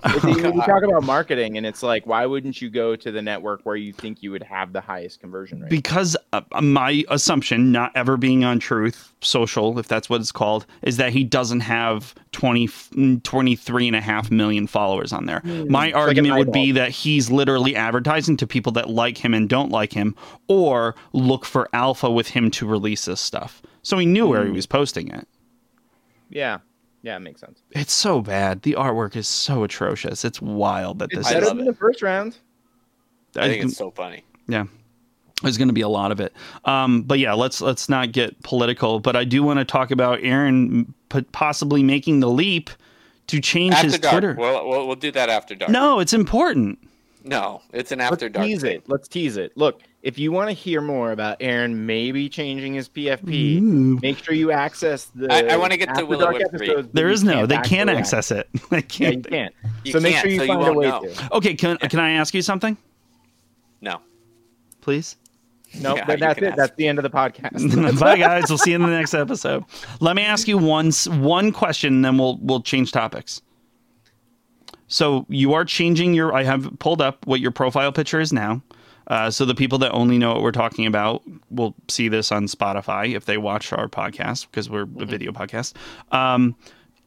If 0.05 0.25
you, 0.25 0.53
talk 0.53 0.83
about 0.83 1.05
marketing, 1.05 1.57
and 1.57 1.67
it's 1.67 1.83
like, 1.83 2.07
why 2.07 2.25
wouldn't 2.27 2.61
you 2.61 2.71
go 2.71 2.97
to 2.97 3.11
the 3.11 3.23
network 3.23 3.63
where 3.65 3.77
you 3.77 3.93
think 3.93 4.23
you 4.23 4.31
would 4.31 4.43
have 4.43 4.73
the 4.73 4.81
highest 4.81 5.21
conversion 5.21 5.61
rate? 5.61 5.71
because 5.71 6.17
uh, 6.33 6.41
my 6.61 7.05
assumption 7.09 7.71
not 7.71 7.93
ever 7.95 8.17
being 8.17 8.45
on 8.45 8.59
truth 8.59 9.13
social 9.21 9.79
if 9.79 9.89
that's 9.89 10.11
what 10.11 10.21
it's 10.21 10.33
called 10.33 10.67
is 10.83 10.97
that 10.97 11.13
he 11.13 11.23
doesn't 11.25 11.61
have 11.61 12.15
20 12.33 12.67
mm, 12.67 13.23
23 13.23 13.87
and 13.87 13.97
a 13.97 14.01
half 14.01 14.31
million 14.31 14.67
followers 14.67 15.13
on 15.13 15.27
there. 15.27 15.41
My 15.45 15.87
like 15.87 15.95
an 15.95 15.95
argument 15.95 16.39
would 16.39 16.53
be 16.53 16.73
that 16.73 16.91
he's 16.91 17.31
literally 17.31 17.77
advertising 17.77 18.37
to 18.39 18.47
people 18.47 18.73
that 18.73 18.91
like 18.91 19.19
him 19.19 19.35
and 19.35 19.49
don't 19.49 19.71
like 19.71 19.93
him 19.93 20.15
or 20.49 20.95
look 21.13 21.45
for 21.45 21.69
alpha 21.73 22.11
with 22.11 22.29
him 22.29 22.51
to 22.53 22.67
release 22.67 23.05
this 23.05 23.21
stuff. 23.21 23.63
So 23.83 23.99
he 23.99 24.07
knew 24.07 24.27
where 24.27 24.45
he 24.45 24.51
was 24.51 24.67
posting 24.67 25.09
it. 25.09 25.27
Yeah, 26.31 26.59
yeah, 27.09 27.17
it 27.17 27.21
makes 27.21 27.41
sense. 27.41 27.63
it's 27.73 27.93
so 27.93 28.21
bad 28.21 28.63
the 28.63 28.75
artwork 28.75 29.17
is 29.17 29.27
so 29.27 29.65
atrocious 29.65 30.25
it's 30.25 30.41
wild 30.43 30.99
that 30.99 31.07
It's 31.11 31.19
this 31.19 31.27
I 31.27 31.31
better 31.35 31.43
is 31.45 31.49
love 31.49 31.57
than 31.59 31.67
it. 31.67 31.71
the 31.71 31.77
first 31.77 32.03
round. 32.03 32.37
I 33.37 33.49
think 33.49 33.65
it's 33.65 33.77
so 33.77 33.91
funny. 33.91 34.25
Yeah. 34.47 34.65
There's 35.43 35.57
going 35.59 35.69
to 35.69 35.75
be 35.75 35.83
a 35.83 35.89
lot 35.89 36.11
of 36.13 36.19
it. 36.21 36.33
Um, 36.65 37.03
but 37.03 37.19
yeah, 37.21 37.33
let's 37.35 37.61
let's 37.61 37.89
not 37.89 38.11
get 38.13 38.43
political. 38.43 38.99
But 39.01 39.15
I 39.17 39.25
do 39.25 39.43
want 39.45 39.59
to 39.61 39.65
talk 39.65 39.91
about 39.93 40.19
Aaron 40.23 40.93
possibly 41.33 41.83
making 41.85 42.19
the 42.21 42.29
leap 42.29 42.71
to 43.29 43.41
change 43.41 43.75
After 43.75 43.87
his 43.87 43.99
dark. 44.01 44.13
Twitter. 44.13 44.35
We'll, 44.37 44.69
we'll 44.69 44.87
we'll 44.89 44.97
do 44.97 45.13
that 45.13 45.29
after 45.29 45.55
dark. 45.55 45.71
no, 45.71 46.01
it's 46.01 46.13
important. 46.13 46.79
No, 47.25 47.63
it's 47.73 47.93
an 47.93 48.01
after 48.01 48.13
Let's 48.13 48.23
after 48.25 48.29
dark. 48.31 48.47
tease 48.47 48.61
thing. 48.63 48.77
it. 48.77 48.89
Let's 48.89 49.09
tease 49.09 49.37
it. 49.37 49.57
Look, 49.57 49.83
if 50.03 50.19
you 50.19 50.31
want 50.33 50.49
to 50.49 50.53
hear 50.55 50.81
more 50.81 51.13
about 51.13 51.37
Aaron 51.41 51.87
maybe 51.87 52.29
changing 52.29 52.75
his 52.75 52.89
PFP, 52.89 53.61
Ooh. 53.61 53.99
make 54.01 54.19
sure 54.23 54.35
you 54.35 54.53
access 54.53 55.07
the. 55.15 55.33
I- 55.33 55.55
I 55.55 55.57
wanna 55.57 55.77
get 55.77 55.87
to 55.95 56.03
After 56.03 56.17
Dark 56.17 56.37
three. 56.51 56.69
episodes 56.71 56.89
There 56.93 57.07
that 57.09 57.13
is 57.13 57.25
no. 57.25 57.47
They 57.47 57.59
can't 57.59 57.91
access. 57.91 58.31
access 58.31 58.47
it. 58.55 58.63
They 58.71 58.83
can't. 58.83 59.17
you 59.17 59.23
can't. 59.23 59.55
You 59.85 59.93
so 59.93 60.01
make 60.01 60.13
can't, 60.15 60.23
sure 60.23 60.31
you 60.31 60.39
so 60.39 60.45
you 60.45 60.53
find 60.55 60.69
a 60.69 60.73
way 60.73 60.89
know. 60.89 61.03
to. 61.05 61.35
Okay, 61.37 61.55
can 61.55 61.77
can 61.79 62.01
I 62.01 62.13
ask 62.13 62.33
you 62.35 62.43
something, 62.43 62.77
No. 63.81 64.01
please? 64.81 65.17
No, 65.81 65.97
Yeah, 65.97 66.07
that's 66.17 66.39
it. 66.39 66.45
ask. 66.45 66.57
That's 66.57 66.77
the 66.77 66.89
end 66.89 66.99
of 66.99 67.03
the 67.03 67.11
podcast. 67.11 67.99
Bye, 68.01 68.17
guys. 68.19 68.45
We'll 68.49 68.57
see 68.57 68.71
you 68.71 68.77
in 68.77 68.83
the 68.83 68.89
next 68.89 69.13
episode. 69.13 69.65
Let 70.01 70.17
me 70.17 70.23
ask 70.23 70.49
you 70.49 70.57
one 70.57 70.93
one 71.21 71.53
question, 71.53 71.97
and 71.97 72.05
then 72.05 72.17
we'll 72.17 72.39
we'll 72.41 72.63
change 72.63 72.91
topics. 72.93 73.43
So 74.89 75.27
you 75.29 75.53
are 75.55 75.65
changing 75.65 76.15
your. 76.15 76.35
I 76.35 76.43
have 76.45 76.69
pulled 76.79 77.01
up 77.01 77.27
what 77.27 77.41
your 77.41 77.51
profile 77.51 77.93
picture 77.93 78.21
is 78.21 78.33
now. 78.33 78.63
Uh, 79.07 79.31
so 79.31 79.45
the 79.47 79.55
people 79.55 79.79
that 79.79 79.91
only 79.93 80.19
know 80.19 80.33
what 80.35 80.43
we're 80.43 80.53
talking 80.53 80.85
about 80.87 81.23
will 81.51 81.75
see 81.89 82.09
this 82.09 82.31
on 82.31 82.45
Spotify 82.47 83.15
if 83.17 83.25
they 83.25 83.39
watch 83.39 83.73
our 83.73 83.89
podcast 83.89 84.47
because 84.51 84.69
we're 84.69 84.83
a 84.83 85.07
video 85.07 85.33
podcast. 85.33 85.73
Um, 86.13 86.55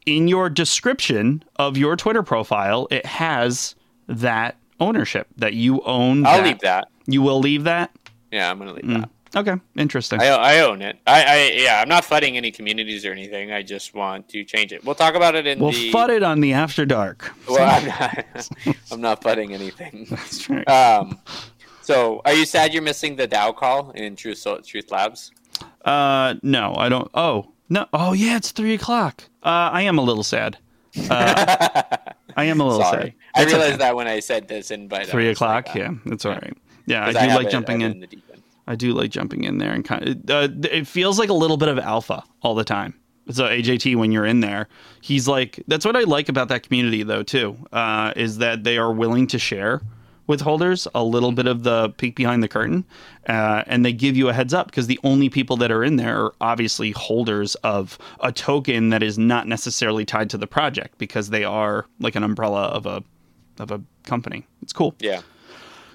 in 0.04 0.26
your 0.26 0.50
description 0.50 1.44
of 1.56 1.76
your 1.76 1.94
Twitter 1.94 2.24
profile, 2.24 2.88
it 2.90 3.06
has 3.06 3.76
that 4.08 4.56
ownership 4.80 5.28
that 5.36 5.54
you 5.54 5.80
own. 5.82 6.26
I'll 6.26 6.38
that. 6.38 6.44
leave 6.44 6.58
that. 6.60 6.88
You 7.06 7.22
will 7.22 7.38
leave 7.38 7.62
that. 7.64 7.92
Yeah, 8.32 8.50
I'm 8.50 8.58
gonna 8.58 8.72
leave 8.72 8.84
Mm. 8.84 9.00
that. 9.02 9.10
Okay, 9.34 9.54
interesting. 9.76 10.20
I, 10.20 10.26
I 10.28 10.60
own 10.60 10.82
it. 10.82 10.98
I, 11.06 11.24
I 11.24 11.50
yeah, 11.54 11.80
I'm 11.80 11.88
not 11.88 12.04
flooding 12.04 12.36
any 12.36 12.50
communities 12.50 13.06
or 13.06 13.12
anything. 13.12 13.50
I 13.50 13.62
just 13.62 13.94
want 13.94 14.28
to 14.30 14.44
change 14.44 14.72
it. 14.72 14.84
We'll 14.84 14.94
talk 14.94 15.14
about 15.14 15.34
it 15.34 15.46
in 15.46 15.58
we'll 15.58 15.72
the. 15.72 15.90
FUD 15.90 16.10
it 16.10 16.22
on 16.22 16.40
the 16.40 16.52
After 16.52 16.84
Dark. 16.84 17.32
Well, 17.48 17.62
I'm 17.62 17.86
not. 17.86 18.48
I'm 18.92 19.00
not 19.00 19.22
flooding 19.22 19.54
anything. 19.54 20.06
That's 20.10 20.50
right. 20.50 20.68
Um, 20.68 21.18
so 21.80 22.20
are 22.24 22.34
you 22.34 22.44
sad 22.44 22.74
you're 22.74 22.82
missing 22.82 23.16
the 23.16 23.26
DAO 23.26 23.56
call 23.56 23.90
in 23.92 24.16
Truth 24.16 24.46
Truth 24.66 24.90
Labs? 24.90 25.30
Uh, 25.84 26.34
no, 26.42 26.74
I 26.76 26.88
don't. 26.90 27.10
Oh 27.14 27.52
no. 27.70 27.86
Oh 27.92 28.12
yeah, 28.12 28.36
it's 28.36 28.50
three 28.50 28.74
o'clock. 28.74 29.24
Uh, 29.42 29.70
I 29.72 29.82
am 29.82 29.98
a 29.98 30.02
little 30.02 30.24
sad. 30.24 30.58
Uh, 31.08 31.82
I 32.36 32.44
am 32.44 32.60
a 32.60 32.64
little 32.66 32.82
Sorry. 32.82 33.02
sad. 33.02 33.14
I 33.34 33.44
realized 33.44 33.68
okay. 33.70 33.76
that 33.78 33.96
when 33.96 34.06
I 34.06 34.20
said 34.20 34.48
this 34.48 34.70
invite. 34.70 35.08
I 35.08 35.10
Three 35.10 35.28
was 35.28 35.40
like, 35.40 35.68
o'clock. 35.68 35.76
uh, 35.76 35.78
yeah, 35.78 35.94
that's 36.04 36.26
all 36.26 36.32
right. 36.32 36.56
Yeah, 36.86 37.06
I 37.06 37.12
do 37.12 37.18
have 37.18 37.36
like 37.36 37.46
it- 37.46 37.50
jumping 37.50 37.80
it 37.80 37.92
in. 37.92 38.22
I 38.66 38.74
do 38.76 38.92
like 38.92 39.10
jumping 39.10 39.44
in 39.44 39.58
there 39.58 39.72
and 39.72 39.84
kind 39.84 40.08
of. 40.08 40.30
Uh, 40.30 40.48
it 40.70 40.86
feels 40.86 41.18
like 41.18 41.28
a 41.28 41.34
little 41.34 41.56
bit 41.56 41.68
of 41.68 41.78
alpha 41.78 42.22
all 42.42 42.54
the 42.54 42.64
time. 42.64 42.94
So 43.30 43.44
AJT, 43.44 43.96
when 43.96 44.12
you're 44.12 44.26
in 44.26 44.40
there, 44.40 44.68
he's 45.00 45.28
like. 45.28 45.62
That's 45.68 45.84
what 45.84 45.96
I 45.96 46.00
like 46.00 46.28
about 46.28 46.48
that 46.48 46.62
community, 46.62 47.02
though. 47.02 47.22
Too, 47.22 47.56
uh, 47.72 48.12
is 48.16 48.38
that 48.38 48.64
they 48.64 48.78
are 48.78 48.92
willing 48.92 49.26
to 49.28 49.38
share 49.38 49.80
with 50.26 50.40
holders 50.40 50.86
a 50.94 51.02
little 51.02 51.32
bit 51.32 51.46
of 51.46 51.62
the 51.64 51.90
peek 51.90 52.14
behind 52.14 52.42
the 52.42 52.48
curtain, 52.48 52.84
uh, 53.28 53.64
and 53.66 53.84
they 53.84 53.92
give 53.92 54.16
you 54.16 54.28
a 54.28 54.32
heads 54.32 54.54
up 54.54 54.66
because 54.66 54.86
the 54.86 54.98
only 55.04 55.28
people 55.28 55.56
that 55.56 55.70
are 55.70 55.82
in 55.82 55.96
there 55.96 56.24
are 56.24 56.34
obviously 56.40 56.92
holders 56.92 57.54
of 57.56 57.98
a 58.20 58.32
token 58.32 58.90
that 58.90 59.02
is 59.02 59.18
not 59.18 59.48
necessarily 59.48 60.04
tied 60.04 60.30
to 60.30 60.38
the 60.38 60.46
project 60.46 60.96
because 60.98 61.30
they 61.30 61.44
are 61.44 61.86
like 62.00 62.14
an 62.14 62.22
umbrella 62.22 62.62
of 62.68 62.86
a 62.86 63.02
of 63.58 63.70
a 63.70 63.80
company. 64.04 64.46
It's 64.62 64.72
cool. 64.72 64.94
Yeah. 65.00 65.20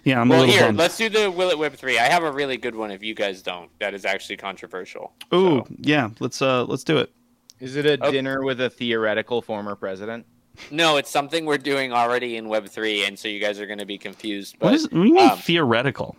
Yeah, 0.07 0.21
I'm 0.21 0.29
a 0.29 0.35
Well, 0.35 0.39
little 0.41 0.55
here, 0.55 0.65
bummed. 0.67 0.77
let's 0.77 0.95
do 0.95 1.09
the 1.09 1.29
Will 1.29 1.49
It 1.49 1.59
Web 1.59 1.73
three. 1.73 1.99
I 1.99 2.03
have 2.05 2.23
a 2.23 2.31
really 2.31 2.55
good 2.55 2.75
one. 2.75 2.91
If 2.91 3.03
you 3.03 3.13
guys 3.13 3.41
don't, 3.41 3.69
that 3.79 3.93
is 3.93 4.05
actually 4.05 4.37
controversial. 4.37 5.11
Ooh, 5.33 5.65
So- 5.65 5.67
yeah. 5.81 6.09
Let's 6.21 6.41
uh, 6.41 6.63
let's 6.63 6.85
do 6.85 6.97
it. 6.97 7.11
Is 7.59 7.75
it 7.75 7.85
a 7.85 7.97
Oh. 8.01 8.09
dinner 8.09 8.41
with 8.43 8.61
a 8.61 8.69
theoretical 8.69 9.41
former 9.41 9.75
president? 9.75 10.25
No, 10.71 10.95
it's 10.95 11.09
something 11.09 11.45
we're 11.45 11.57
doing 11.57 11.91
already 11.91 12.37
in 12.37 12.47
Web 12.47 12.67
three, 12.69 13.03
and 13.05 13.19
so 13.19 13.27
you 13.27 13.41
guys 13.41 13.59
are 13.59 13.65
going 13.67 13.79
to 13.79 13.85
be 13.85 13.97
confused. 13.97 14.55
But 14.59 14.67
What 14.67 14.73
is? 14.75 14.83
What 14.83 14.91
do 14.91 15.07
you 15.09 15.13
mean 15.15 15.29
um, 15.29 15.37
theoretical? 15.39 16.15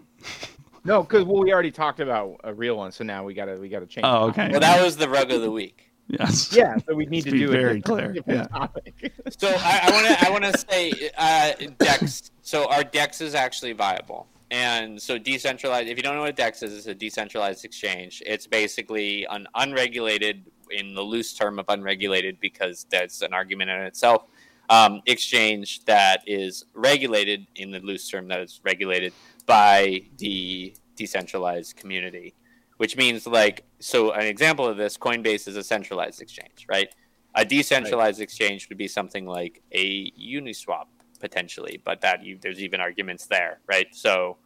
No, 0.84 1.03
because 1.03 1.24
well, 1.24 1.43
we 1.43 1.51
already 1.53 1.70
talked 1.70 2.01
about 2.01 2.41
a 2.45 2.53
real 2.53 2.76
one, 2.76 2.93
so 2.93 3.05
now 3.05 3.24
we 3.24 3.32
gotta 3.32 3.57
we 3.57 3.70
gotta 3.70 3.86
change. 3.86 4.05
Oh, 4.07 4.26
okay. 4.28 4.51
well, 4.51 4.61
that 4.61 4.84
was 4.84 4.99
the 4.99 5.09
rug 5.09 5.30
of 5.32 5.41
the 5.41 5.51
week. 5.51 5.88
Yes. 6.09 6.53
Yeah, 6.53 6.79
so 6.87 6.95
we 6.95 7.05
need 7.07 7.17
Let's 7.17 7.25
to 7.27 7.31
be 7.33 7.39
do 7.41 7.49
very 7.51 7.79
a 7.79 7.83
clear, 7.83 8.17
yeah. 8.27 8.47
topic. 8.47 9.13
So 9.39 9.49
I 9.49 9.91
want 9.93 10.07
to 10.07 10.27
I 10.27 10.31
want 10.31 10.45
to 10.45 10.59
say 10.59 11.11
uh, 11.19 11.53
Dex. 11.79 12.31
So 12.41 12.67
our 12.71 12.83
Dex 12.83 13.21
is 13.21 13.35
actually 13.35 13.73
viable, 13.73 14.27
and 14.51 15.01
so 15.01 15.19
decentralized. 15.19 15.89
If 15.89 15.99
you 15.99 16.03
don't 16.03 16.17
know 16.17 16.23
what 16.23 16.35
Dex 16.35 16.63
is, 16.63 16.75
it's 16.75 16.87
a 16.87 16.95
decentralized 16.95 17.65
exchange. 17.65 18.23
It's 18.25 18.47
basically 18.47 19.27
an 19.29 19.47
unregulated, 19.55 20.45
in 20.71 20.95
the 20.95 21.03
loose 21.03 21.35
term 21.35 21.59
of 21.59 21.67
unregulated, 21.69 22.41
because 22.41 22.87
that's 22.89 23.21
an 23.21 23.35
argument 23.35 23.71
in 23.71 23.83
itself. 23.83 24.25
Um, 24.71 25.03
exchange 25.07 25.85
that 25.85 26.23
is 26.27 26.65
regulated 26.75 27.47
in 27.57 27.71
the 27.71 27.81
loose 27.81 28.09
term 28.09 28.29
that 28.29 28.41
is 28.41 28.61
regulated 28.65 29.13
by 29.47 30.03
the 30.19 30.75
decentralized 30.97 31.77
community, 31.77 32.35
which 32.79 32.97
means 32.97 33.26
like 33.26 33.64
so. 33.79 34.12
An 34.12 34.26
example 34.26 34.66
of 34.66 34.76
this, 34.76 34.97
Coinbase 34.97 35.47
is 35.47 35.57
a 35.57 35.62
centralized 35.62 36.20
exchange, 36.22 36.66
right? 36.68 36.89
A 37.35 37.45
decentralized 37.45 38.20
exchange 38.20 38.68
would 38.68 38.79
be 38.79 38.89
something 38.89 39.26
like 39.26 39.62
a 39.70 40.11
Uniswap 40.12 40.87
potentially, 41.20 41.81
but 41.85 42.01
that 42.01 42.24
you, 42.24 42.39
there's 42.41 42.61
even 42.61 42.81
arguments 42.81 43.26
there, 43.26 43.61
right? 43.68 43.89
So, 43.93 44.39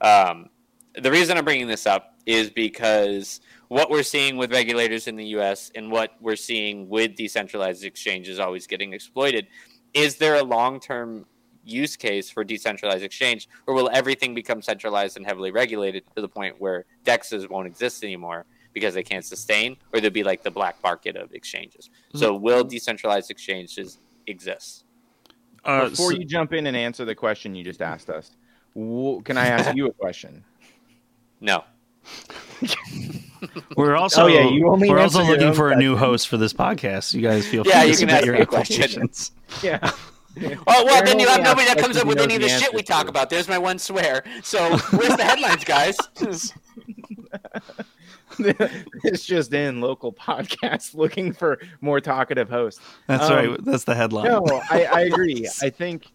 um, 0.00 0.50
the 0.94 1.10
reason 1.10 1.38
I'm 1.38 1.44
bringing 1.44 1.68
this 1.68 1.86
up 1.86 2.16
is 2.26 2.50
because 2.50 3.40
what 3.68 3.90
we're 3.90 4.02
seeing 4.02 4.36
with 4.36 4.52
regulators 4.52 5.06
in 5.06 5.16
the 5.16 5.26
U.S. 5.26 5.70
and 5.74 5.90
what 5.90 6.16
we're 6.20 6.36
seeing 6.36 6.88
with 6.88 7.14
decentralized 7.14 7.84
exchanges 7.84 8.38
always 8.38 8.66
getting 8.66 8.92
exploited. 8.92 9.46
Is 9.94 10.16
there 10.16 10.36
a 10.36 10.42
long-term 10.42 11.26
use 11.72 11.96
case 11.96 12.28
for 12.30 12.44
decentralized 12.44 13.02
exchange, 13.04 13.48
or 13.66 13.74
will 13.74 13.90
everything 13.92 14.34
become 14.34 14.60
centralized 14.62 15.16
and 15.16 15.24
heavily 15.26 15.50
regulated 15.50 16.02
to 16.16 16.22
the 16.22 16.28
point 16.28 16.60
where 16.60 16.84
dexes 17.04 17.48
won't 17.48 17.66
exist 17.66 18.02
anymore 18.04 18.44
because 18.72 18.94
they 18.94 19.02
can't 19.02 19.24
sustain, 19.24 19.76
or 19.92 20.00
there'll 20.00 20.12
be 20.12 20.22
like 20.24 20.42
the 20.42 20.50
black 20.50 20.76
market 20.82 21.16
of 21.16 21.32
exchanges? 21.32 21.90
So, 22.14 22.34
will 22.34 22.64
decentralized 22.64 23.30
exchanges 23.30 23.98
exist? 24.26 24.84
Uh, 25.64 25.88
Before 25.90 26.12
so- 26.12 26.18
you 26.18 26.24
jump 26.24 26.52
in 26.52 26.66
and 26.66 26.76
answer 26.76 27.04
the 27.04 27.14
question 27.14 27.54
you 27.54 27.64
just 27.64 27.82
asked 27.82 28.08
us, 28.10 28.30
wh- 28.74 29.22
can 29.24 29.36
I 29.36 29.46
ask 29.46 29.74
you 29.76 29.86
a 29.86 29.92
question? 29.92 30.44
No. 31.42 31.64
we're 33.76 33.96
also 33.96 34.24
Oh, 34.24 34.26
yeah, 34.26 34.46
you 34.48 34.68
only 34.68 34.90
we're 34.90 34.98
also 34.98 35.22
looking 35.24 35.54
for 35.54 35.70
a 35.70 35.76
new 35.76 35.96
host 35.96 36.28
for 36.28 36.36
this 36.36 36.52
podcast. 36.52 37.14
You 37.14 37.22
guys 37.22 37.46
feel 37.46 37.64
free 37.64 37.72
Yeah, 37.72 37.80
to 37.82 37.86
you 37.88 37.92
can 37.92 37.98
submit 38.00 38.14
ask 38.16 38.26
your 38.26 38.34
me 38.34 38.40
a 38.42 38.46
question. 38.46 38.82
applications. 38.82 39.32
Yeah. 39.62 39.90
Oh 40.66 40.84
well, 40.84 41.04
then 41.04 41.18
you 41.18 41.26
have 41.28 41.42
nobody 41.42 41.66
that 41.66 41.78
comes 41.78 41.96
up 41.96 42.06
with 42.06 42.18
any 42.20 42.36
of 42.36 42.40
the 42.42 42.46
the 42.48 42.58
shit 42.58 42.72
we 42.72 42.82
talk 42.82 43.08
about. 43.08 43.30
There's 43.30 43.48
my 43.48 43.58
one 43.58 43.78
swear. 43.78 44.22
So 44.42 44.76
where's 44.90 45.16
the 45.16 45.24
headlines, 45.24 45.64
guys? 45.64 45.96
it's 48.38 49.24
just 49.24 49.52
in 49.52 49.80
local 49.80 50.12
podcasts 50.12 50.94
looking 50.94 51.32
for 51.32 51.60
more 51.80 52.00
talkative 52.00 52.48
hosts. 52.48 52.80
That's 53.06 53.24
Um, 53.24 53.32
right. 53.32 53.64
That's 53.64 53.84
the 53.84 53.94
headline. 53.94 54.26
No, 54.26 54.44
I, 54.70 54.84
I 54.84 55.00
agree. 55.02 55.48
I 55.62 55.70
think, 55.70 56.06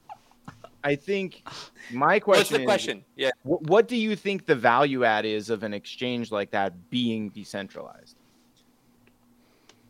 I 0.84 0.96
think, 0.96 1.44
my 1.92 2.20
question. 2.20 2.26
What's 2.26 2.26
question 2.26 2.56
the 2.58 2.62
is, 2.62 2.66
question? 2.66 3.06
Yeah. 3.16 3.32
wh- 3.44 3.62
what 3.70 3.88
do 3.88 3.96
you 3.98 4.16
think 4.16 4.46
the 4.46 4.56
value 4.56 5.04
add 5.04 5.26
is 5.26 5.50
of 5.50 5.64
an 5.64 5.74
exchange 5.74 6.32
like 6.32 6.52
that 6.52 6.90
being 6.90 7.30
decentralized? 7.30 8.15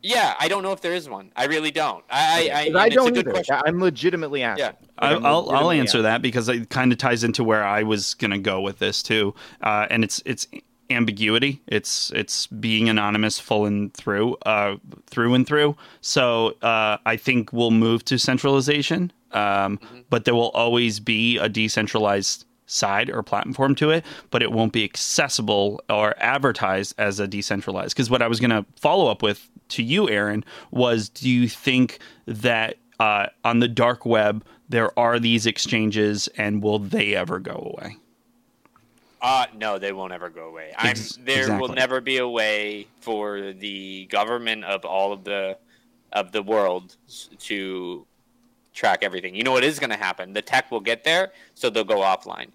Yeah, 0.06 0.34
I 0.38 0.46
don't 0.48 0.62
know 0.62 0.72
if 0.72 0.80
there 0.80 0.92
is 0.94 1.08
one. 1.08 1.32
I 1.34 1.46
really 1.46 1.70
don't. 1.72 2.04
I, 2.08 2.18
I, 2.18 2.38
I, 2.38 2.48
'Cause 2.48 2.66
and 2.68 2.78
I 2.78 2.86
it's 2.86 2.92
a 2.94 2.96
don't 2.96 3.08
good 3.14 3.18
either. 3.18 3.30
question. 3.32 3.56
I'm 3.66 3.80
legitimately 3.80 4.42
asking. 4.42 4.64
Yeah. 4.66 4.72
I, 4.98 5.14
I'm 5.14 5.26
I'll 5.26 5.50
I'll 5.50 5.70
answer 5.70 5.98
asking. 5.98 6.02
that 6.04 6.22
because 6.22 6.48
it 6.48 6.70
kind 6.70 6.92
of 6.92 6.98
ties 6.98 7.24
into 7.24 7.42
where 7.42 7.64
I 7.64 7.82
was 7.82 8.14
gonna 8.14 8.38
go 8.38 8.60
with 8.60 8.78
this 8.78 9.02
too, 9.02 9.34
uh, 9.62 9.86
and 9.90 10.04
it's 10.04 10.22
it's 10.24 10.46
ambiguity. 10.90 11.60
It's 11.66 12.12
it's 12.14 12.46
being 12.46 12.88
anonymous 12.88 13.40
full 13.40 13.66
and 13.66 13.92
through, 13.94 14.36
uh, 14.46 14.76
through 15.08 15.34
and 15.34 15.44
through. 15.46 15.76
So 16.00 16.54
uh, 16.62 16.98
I 17.04 17.16
think 17.16 17.52
we'll 17.52 17.72
move 17.72 18.04
to 18.04 18.18
centralization, 18.18 19.12
um, 19.32 19.80
but 20.08 20.24
there 20.24 20.34
will 20.36 20.50
always 20.50 21.00
be 21.00 21.38
a 21.38 21.48
decentralized 21.48 22.44
side 22.66 23.10
or 23.10 23.22
platform 23.22 23.74
to 23.76 23.90
it, 23.90 24.04
but 24.30 24.42
it 24.42 24.52
won't 24.52 24.72
be 24.72 24.84
accessible 24.84 25.80
or 25.90 26.14
advertised 26.18 26.94
as 26.98 27.18
a 27.20 27.26
decentralized. 27.26 27.94
Because 27.96 28.08
what 28.10 28.22
I 28.22 28.28
was 28.28 28.38
gonna 28.40 28.64
follow 28.80 29.10
up 29.10 29.22
with 29.22 29.48
to 29.68 29.82
you, 29.82 30.08
Aaron, 30.08 30.44
was 30.70 31.08
do 31.08 31.28
you 31.28 31.48
think 31.48 31.98
that 32.26 32.76
uh, 32.98 33.26
on 33.44 33.60
the 33.60 33.68
dark 33.68 34.06
web 34.06 34.44
there 34.68 34.96
are 34.98 35.18
these 35.18 35.46
exchanges 35.46 36.28
and 36.36 36.62
will 36.62 36.78
they 36.78 37.14
ever 37.14 37.38
go 37.38 37.72
away? 37.74 37.96
Uh, 39.20 39.46
no, 39.56 39.78
they 39.78 39.92
won't 39.92 40.12
ever 40.12 40.28
go 40.28 40.46
away. 40.46 40.72
I'm, 40.76 40.94
there 41.24 41.58
will 41.58 41.68
never 41.68 42.00
be 42.00 42.18
a 42.18 42.28
way 42.28 42.86
for 43.00 43.52
the 43.52 44.06
government 44.06 44.64
of 44.64 44.84
all 44.84 45.12
of 45.12 45.24
the 45.24 45.58
of 46.12 46.32
the 46.32 46.42
world 46.42 46.96
to 47.40 48.06
track 48.72 49.02
everything. 49.02 49.34
You 49.34 49.42
know 49.42 49.52
what 49.52 49.64
is 49.64 49.78
going 49.78 49.90
to 49.90 49.96
happen? 49.96 50.32
The 50.32 50.42
tech 50.42 50.70
will 50.70 50.80
get 50.80 51.02
there, 51.02 51.32
so 51.54 51.70
they'll 51.70 51.84
go 51.84 52.00
offline. 52.00 52.50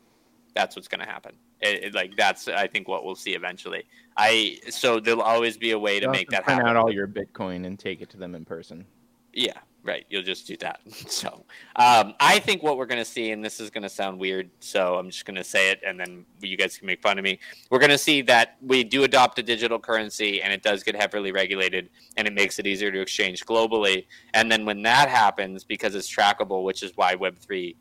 That's 0.54 0.76
what's 0.76 0.88
going 0.88 1.02
to 1.02 1.08
happen. 1.08 1.34
It, 1.62 1.84
it- 1.86 1.94
like 1.94 2.16
that's 2.18 2.48
I 2.48 2.68
think 2.68 2.88
what 2.88 3.06
we'll 3.06 3.16
see 3.16 3.34
eventually. 3.36 3.84
I 4.18 4.58
so 4.70 5.00
there'll 5.00 5.22
always 5.22 5.58
be 5.58 5.72
a 5.72 5.80
way 5.80 6.00
to 6.00 6.06
You'll 6.06 6.12
make 6.12 6.30
that 6.30 6.44
print 6.44 6.60
happen. 6.60 6.76
out 6.76 6.78
all 6.78 6.92
your 6.92 7.08
Bitcoin 7.08 7.66
and 7.66 7.78
take 7.80 8.02
it 8.02 8.10
to 8.12 8.18
them 8.18 8.36
in 8.36 8.44
person. 8.46 8.86
Yeah, 9.34 9.54
right. 9.84 10.06
You'll 10.10 10.24
just 10.24 10.46
do 10.48 10.58
that. 10.58 10.82
So, 11.08 11.46
um, 11.78 12.14
I 12.20 12.40
think 12.40 12.62
what 12.64 12.78
we're 12.78 12.86
going 12.86 13.00
to 13.00 13.06
see, 13.10 13.32
and 13.32 13.44
this 13.46 13.62
is 13.62 13.70
going 13.70 13.84
to 13.84 13.90
sound 13.90 14.20
weird, 14.20 14.50
so 14.60 14.96
I'm 14.96 15.10
just 15.10 15.24
going 15.24 15.38
to 15.38 15.44
say 15.44 15.72
it, 15.72 15.80
and 15.88 15.98
then 15.98 16.26
you 16.42 16.58
guys 16.58 16.78
can 16.78 16.86
make 16.88 17.02
fun 17.02 17.18
of 17.18 17.24
me. 17.24 17.40
We're 17.70 17.80
going 17.80 17.92
to 17.92 17.98
see 17.98 18.22
that 18.24 18.58
we 18.62 18.84
do 18.84 19.04
adopt 19.06 19.40
a 19.40 19.44
digital 19.44 19.80
currency, 19.80 20.42
and 20.42 20.52
it 20.52 20.64
does 20.64 20.84
get 20.84 20.96
heavily 20.96 21.32
regulated, 21.32 21.90
and 22.18 22.28
it 22.28 22.34
makes 22.34 22.60
it 22.60 22.68
easier 22.68 22.92
to 22.92 23.00
exchange 23.00 23.46
globally. 23.46 24.06
And 24.34 24.52
then 24.52 24.66
when 24.66 24.82
that 24.82 25.08
happens, 25.08 25.64
because 25.64 25.96
it's 25.96 26.14
trackable, 26.14 26.64
which 26.66 26.84
is 26.84 26.92
why 26.96 27.16
Web 27.16 27.38
three 27.40 27.78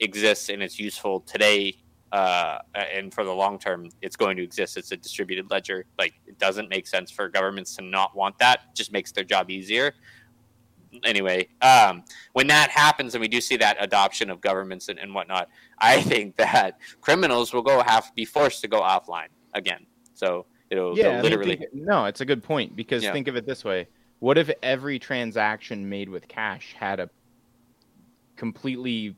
exists 0.00 0.50
and 0.50 0.62
it's 0.62 0.78
useful 0.78 1.20
today. 1.20 1.76
Uh, 2.12 2.58
and 2.74 3.14
for 3.14 3.24
the 3.24 3.32
long 3.32 3.58
term, 3.58 3.88
it's 4.02 4.16
going 4.16 4.36
to 4.36 4.42
exist. 4.42 4.76
It's 4.76 4.90
a 4.92 4.96
distributed 4.96 5.50
ledger. 5.50 5.84
Like 5.98 6.14
it 6.26 6.38
doesn't 6.38 6.68
make 6.68 6.86
sense 6.86 7.10
for 7.10 7.28
governments 7.28 7.76
to 7.76 7.82
not 7.82 8.16
want 8.16 8.38
that. 8.38 8.60
It 8.70 8.76
just 8.76 8.92
makes 8.92 9.12
their 9.12 9.24
job 9.24 9.50
easier 9.50 9.94
anyway, 11.04 11.48
um, 11.62 12.02
when 12.32 12.46
that 12.48 12.70
happens 12.70 13.14
and 13.14 13.20
we 13.20 13.28
do 13.28 13.40
see 13.40 13.56
that 13.56 13.76
adoption 13.80 14.30
of 14.30 14.40
governments 14.40 14.88
and, 14.88 14.98
and 14.98 15.14
whatnot, 15.14 15.48
I 15.78 16.02
think 16.10 16.36
that 16.36 16.78
criminals 17.00 17.52
will 17.52 17.62
go 17.62 17.82
have 17.82 18.10
be 18.14 18.24
forced 18.24 18.60
to 18.62 18.68
go 18.68 18.80
offline 18.80 19.28
again. 19.54 19.86
So 20.14 20.46
it'll, 20.70 20.96
Yeah, 20.96 21.04
they'll 21.04 21.12
I 21.12 21.14
mean, 21.16 21.22
literally. 21.22 21.56
think- 21.56 21.70
no, 21.72 22.06
it's 22.06 22.20
a 22.20 22.24
good 22.24 22.42
point 22.42 22.76
because 22.76 23.02
Yeah. 23.02 23.12
think 23.12 23.28
of 23.28 23.36
it 23.36 23.46
this 23.46 23.64
way: 23.64 23.88
what 24.18 24.38
if 24.38 24.50
every 24.62 24.98
transaction 24.98 25.88
made 25.88 26.08
with 26.08 26.28
cash 26.28 26.74
had 26.78 27.00
a 27.00 27.10
completely 28.36 29.16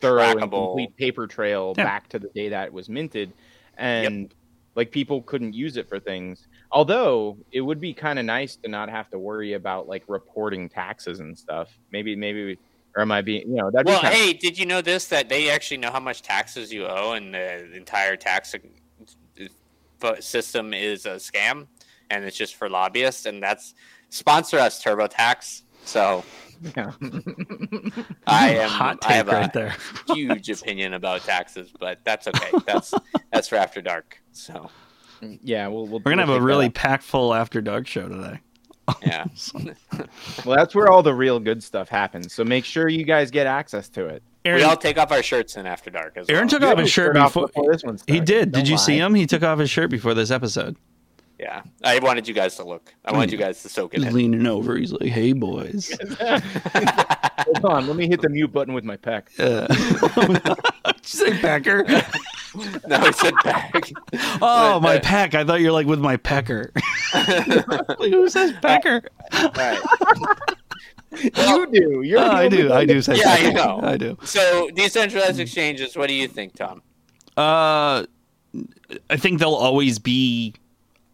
thorough 0.00 0.38
and 0.38 0.50
complete 0.50 0.96
paper 0.96 1.26
trail 1.26 1.74
Yeah. 1.76 1.84
back 1.84 2.08
to 2.10 2.18
the 2.18 2.28
day 2.28 2.48
that 2.50 2.66
it 2.66 2.72
was 2.72 2.88
minted, 2.88 3.32
and 3.76 4.34
like 4.74 4.90
people 4.90 5.22
couldn't 5.22 5.54
use 5.54 5.76
it 5.76 5.88
for 5.88 5.98
things. 5.98 6.46
Although 6.70 7.38
it 7.50 7.60
would 7.60 7.80
be 7.80 7.92
kind 7.92 8.18
of 8.18 8.24
nice 8.24 8.56
to 8.56 8.68
not 8.68 8.88
have 8.90 9.10
to 9.10 9.18
worry 9.18 9.54
about 9.54 9.88
like 9.88 10.04
reporting 10.06 10.68
taxes 10.68 11.20
and 11.20 11.36
stuff. 11.36 11.68
Maybe 11.90 12.14
maybe 12.14 12.44
we, 12.44 12.58
or 12.94 13.02
am 13.02 13.10
I 13.10 13.22
being 13.22 13.48
you 13.48 13.56
know 13.56 13.70
that? 13.72 13.84
Well, 13.86 14.00
hey, 14.00 14.32
did 14.34 14.58
you 14.58 14.66
know 14.66 14.80
this 14.80 15.06
that 15.06 15.28
they 15.28 15.50
actually 15.50 15.78
know 15.78 15.90
how 15.90 16.00
much 16.00 16.22
taxes 16.22 16.72
you 16.72 16.86
owe, 16.86 17.12
and 17.12 17.34
the 17.34 17.74
entire 17.74 18.16
tax 18.16 18.54
uh, 20.02 20.20
system 20.20 20.72
is 20.74 21.06
a 21.06 21.16
scam, 21.16 21.66
and 22.10 22.24
it's 22.24 22.36
just 22.36 22.54
for 22.54 22.68
lobbyists, 22.68 23.26
and 23.26 23.42
that's 23.42 23.74
sponsor 24.10 24.58
us 24.58 24.82
TurboTax. 24.82 25.62
So 25.84 26.22
yeah. 26.62 26.92
I 28.26 28.50
am 28.54 28.68
hot 28.68 29.00
take 29.00 29.10
I 29.10 29.14
have 29.14 29.28
right 29.28 29.48
a 29.48 29.52
there. 29.52 29.76
huge 30.14 30.50
opinion 30.50 30.94
about 30.94 31.22
taxes, 31.22 31.72
but 31.78 31.98
that's 32.04 32.26
okay. 32.28 32.50
That's 32.66 32.94
that's 33.32 33.48
for 33.48 33.56
after 33.56 33.80
dark. 33.80 34.20
So 34.32 34.70
yeah, 35.20 35.66
we'll, 35.68 35.86
we'll 35.86 36.00
We're 36.04 36.12
gonna 36.12 36.26
we'll 36.26 36.34
have 36.34 36.42
a 36.42 36.46
really 36.46 36.66
that 36.68 36.74
packed 36.74 37.02
full 37.04 37.34
after 37.34 37.60
dark 37.60 37.86
show 37.86 38.08
today. 38.08 38.40
yeah, 39.02 39.26
well. 40.46 40.56
That's 40.56 40.74
where 40.74 40.90
all 40.90 41.02
the 41.02 41.12
real 41.12 41.38
good 41.38 41.62
stuff 41.62 41.88
happens. 41.90 42.32
So 42.32 42.42
make 42.42 42.64
sure 42.64 42.88
you 42.88 43.04
guys 43.04 43.30
get 43.30 43.46
access 43.46 43.88
to 43.90 44.06
it. 44.06 44.22
we 44.46 44.62
all 44.62 44.78
take 44.78 44.96
off 44.96 45.12
our 45.12 45.22
shirts 45.22 45.56
in 45.56 45.66
after 45.66 45.90
dark 45.90 46.16
as 46.16 46.28
Aaron 46.30 46.44
well. 46.44 46.48
took 46.48 46.62
off 46.62 46.78
his 46.78 46.86
his 46.86 46.92
shirt 46.92 47.16
off 47.16 47.34
before. 47.34 47.70
this 47.70 47.84
one 47.84 47.98
He 48.06 48.20
did. 48.20 48.52
Don't 48.52 48.62
Did 48.62 48.68
you 48.70 48.78
see 48.78 48.96
him? 48.96 49.14
He 49.14 49.26
took 49.26 49.42
off 49.42 49.58
his 49.58 49.68
shirt 49.68 49.90
before 49.90 50.14
this 50.14 50.30
episode. 50.30 50.76
Yeah, 51.38 51.62
I 51.84 52.00
wanted 52.00 52.26
you 52.26 52.34
guys 52.34 52.56
to 52.56 52.64
look. 52.64 52.92
I 53.04 53.12
wanted 53.12 53.30
you 53.30 53.38
guys 53.38 53.62
to 53.62 53.68
soak 53.68 53.94
it 53.94 53.98
He's 54.00 54.08
in. 54.08 54.14
leaning 54.14 54.46
over. 54.46 54.76
He's 54.76 54.90
like, 54.92 55.08
"Hey, 55.08 55.32
boys." 55.32 55.96
Hold 56.20 57.64
on, 57.64 57.86
let 57.86 57.94
me 57.96 58.08
hit 58.08 58.20
the 58.20 58.28
mute 58.28 58.52
button 58.52 58.74
with 58.74 58.82
my 58.84 58.96
peck. 58.96 59.30
Uh, 59.38 59.66
Did 60.16 60.42
you 60.44 61.00
say 61.02 61.38
pecker? 61.38 61.84
no, 62.88 62.96
I 62.96 63.10
said 63.12 63.34
back. 63.44 63.72
Oh, 64.42 64.80
But, 64.80 64.80
my 64.80 64.96
uh, 64.96 65.00
peck. 65.00 65.34
I 65.36 65.44
thought 65.44 65.60
you 65.60 65.66
were 65.66 65.72
like 65.72 65.86
with 65.86 66.00
my 66.00 66.16
pecker. 66.16 66.72
like, 67.14 68.00
who 68.10 68.28
says 68.28 68.52
pecker? 68.60 69.02
Right. 69.56 69.80
you 71.12 71.66
do. 71.72 72.02
You're 72.02 72.20
the 72.20 72.26
I 72.26 72.48
do. 72.48 72.72
I 72.72 72.84
do 72.84 73.00
say 73.00 73.16
Yeah, 73.16 73.36
I 73.38 73.52
know. 73.52 73.80
I 73.82 73.96
do. 73.96 74.18
So 74.24 74.70
decentralized 74.74 75.38
exchanges. 75.38 75.96
What 75.96 76.08
do 76.08 76.14
you 76.14 76.26
think, 76.26 76.54
Tom? 76.56 76.82
Uh, 77.36 78.04
I 79.08 79.16
think 79.16 79.38
they'll 79.38 79.54
always 79.54 79.98
be 79.98 80.54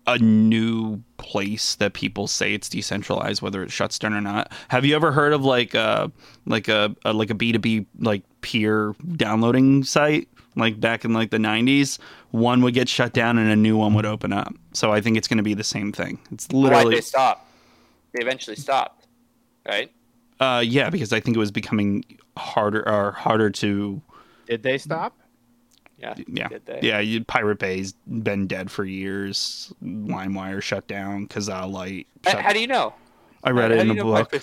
a 0.06 0.18
new 0.18 1.02
place 1.16 1.76
that 1.76 1.94
people 1.94 2.26
say 2.26 2.54
it's 2.54 2.68
decentralized, 2.68 3.40
whether 3.42 3.62
it 3.62 3.70
shuts 3.70 3.98
down 3.98 4.12
or 4.12 4.20
not. 4.20 4.52
Have 4.68 4.84
you 4.84 4.94
ever 4.94 5.12
heard 5.12 5.32
of 5.32 5.44
like 5.44 5.74
a 5.74 6.10
like 6.46 6.68
a, 6.68 6.94
a 7.04 7.12
like 7.12 7.30
a 7.30 7.34
P 7.34 7.52
two 7.52 7.58
P 7.58 7.86
like 7.98 8.22
peer 8.40 8.94
downloading 9.16 9.84
site? 9.84 10.28
Like 10.56 10.78
back 10.78 11.04
in 11.04 11.12
like 11.12 11.30
the 11.30 11.38
nineties, 11.38 11.98
one 12.30 12.62
would 12.62 12.74
get 12.74 12.88
shut 12.88 13.12
down 13.12 13.38
and 13.38 13.50
a 13.50 13.56
new 13.56 13.76
one 13.76 13.94
would 13.94 14.06
open 14.06 14.32
up. 14.32 14.54
So 14.72 14.92
I 14.92 15.00
think 15.00 15.16
it's 15.16 15.26
going 15.26 15.38
to 15.38 15.42
be 15.42 15.54
the 15.54 15.64
same 15.64 15.90
thing. 15.90 16.18
It's 16.30 16.46
Why'd 16.48 16.62
literally 16.62 16.94
they 16.96 17.00
stop? 17.00 17.48
They 18.12 18.22
eventually 18.22 18.56
stopped, 18.56 19.06
right? 19.66 19.90
uh 20.40 20.62
yeah 20.66 20.90
because 20.90 21.12
I 21.12 21.20
think 21.20 21.36
it 21.36 21.38
was 21.38 21.52
becoming 21.52 22.04
harder 22.36 22.86
or 22.88 23.12
harder 23.12 23.50
to 23.50 24.02
Did 24.46 24.64
they 24.64 24.78
stop? 24.78 25.16
Yeah. 25.98 26.14
yeah 26.26 26.48
Did 26.48 26.66
they? 26.66 26.80
yeah 26.82 26.98
you, 27.00 27.24
Pirate 27.24 27.58
Bay's 27.58 27.92
been 27.92 28.46
dead 28.46 28.70
for 28.70 28.84
years. 28.84 29.72
LimeWire 29.82 30.60
shut 30.62 30.86
down. 30.86 31.28
Kazaa 31.28 31.70
Lite. 31.70 32.06
H- 32.26 32.32
shut- 32.32 32.42
How 32.42 32.52
do 32.52 32.60
you 32.60 32.66
know? 32.66 32.92
I 33.42 33.50
read 33.50 33.70
How 33.70 33.76
it 33.76 33.80
in 33.80 33.86
do 33.88 33.92
a 33.92 33.96
you 33.96 34.02
book. 34.02 34.32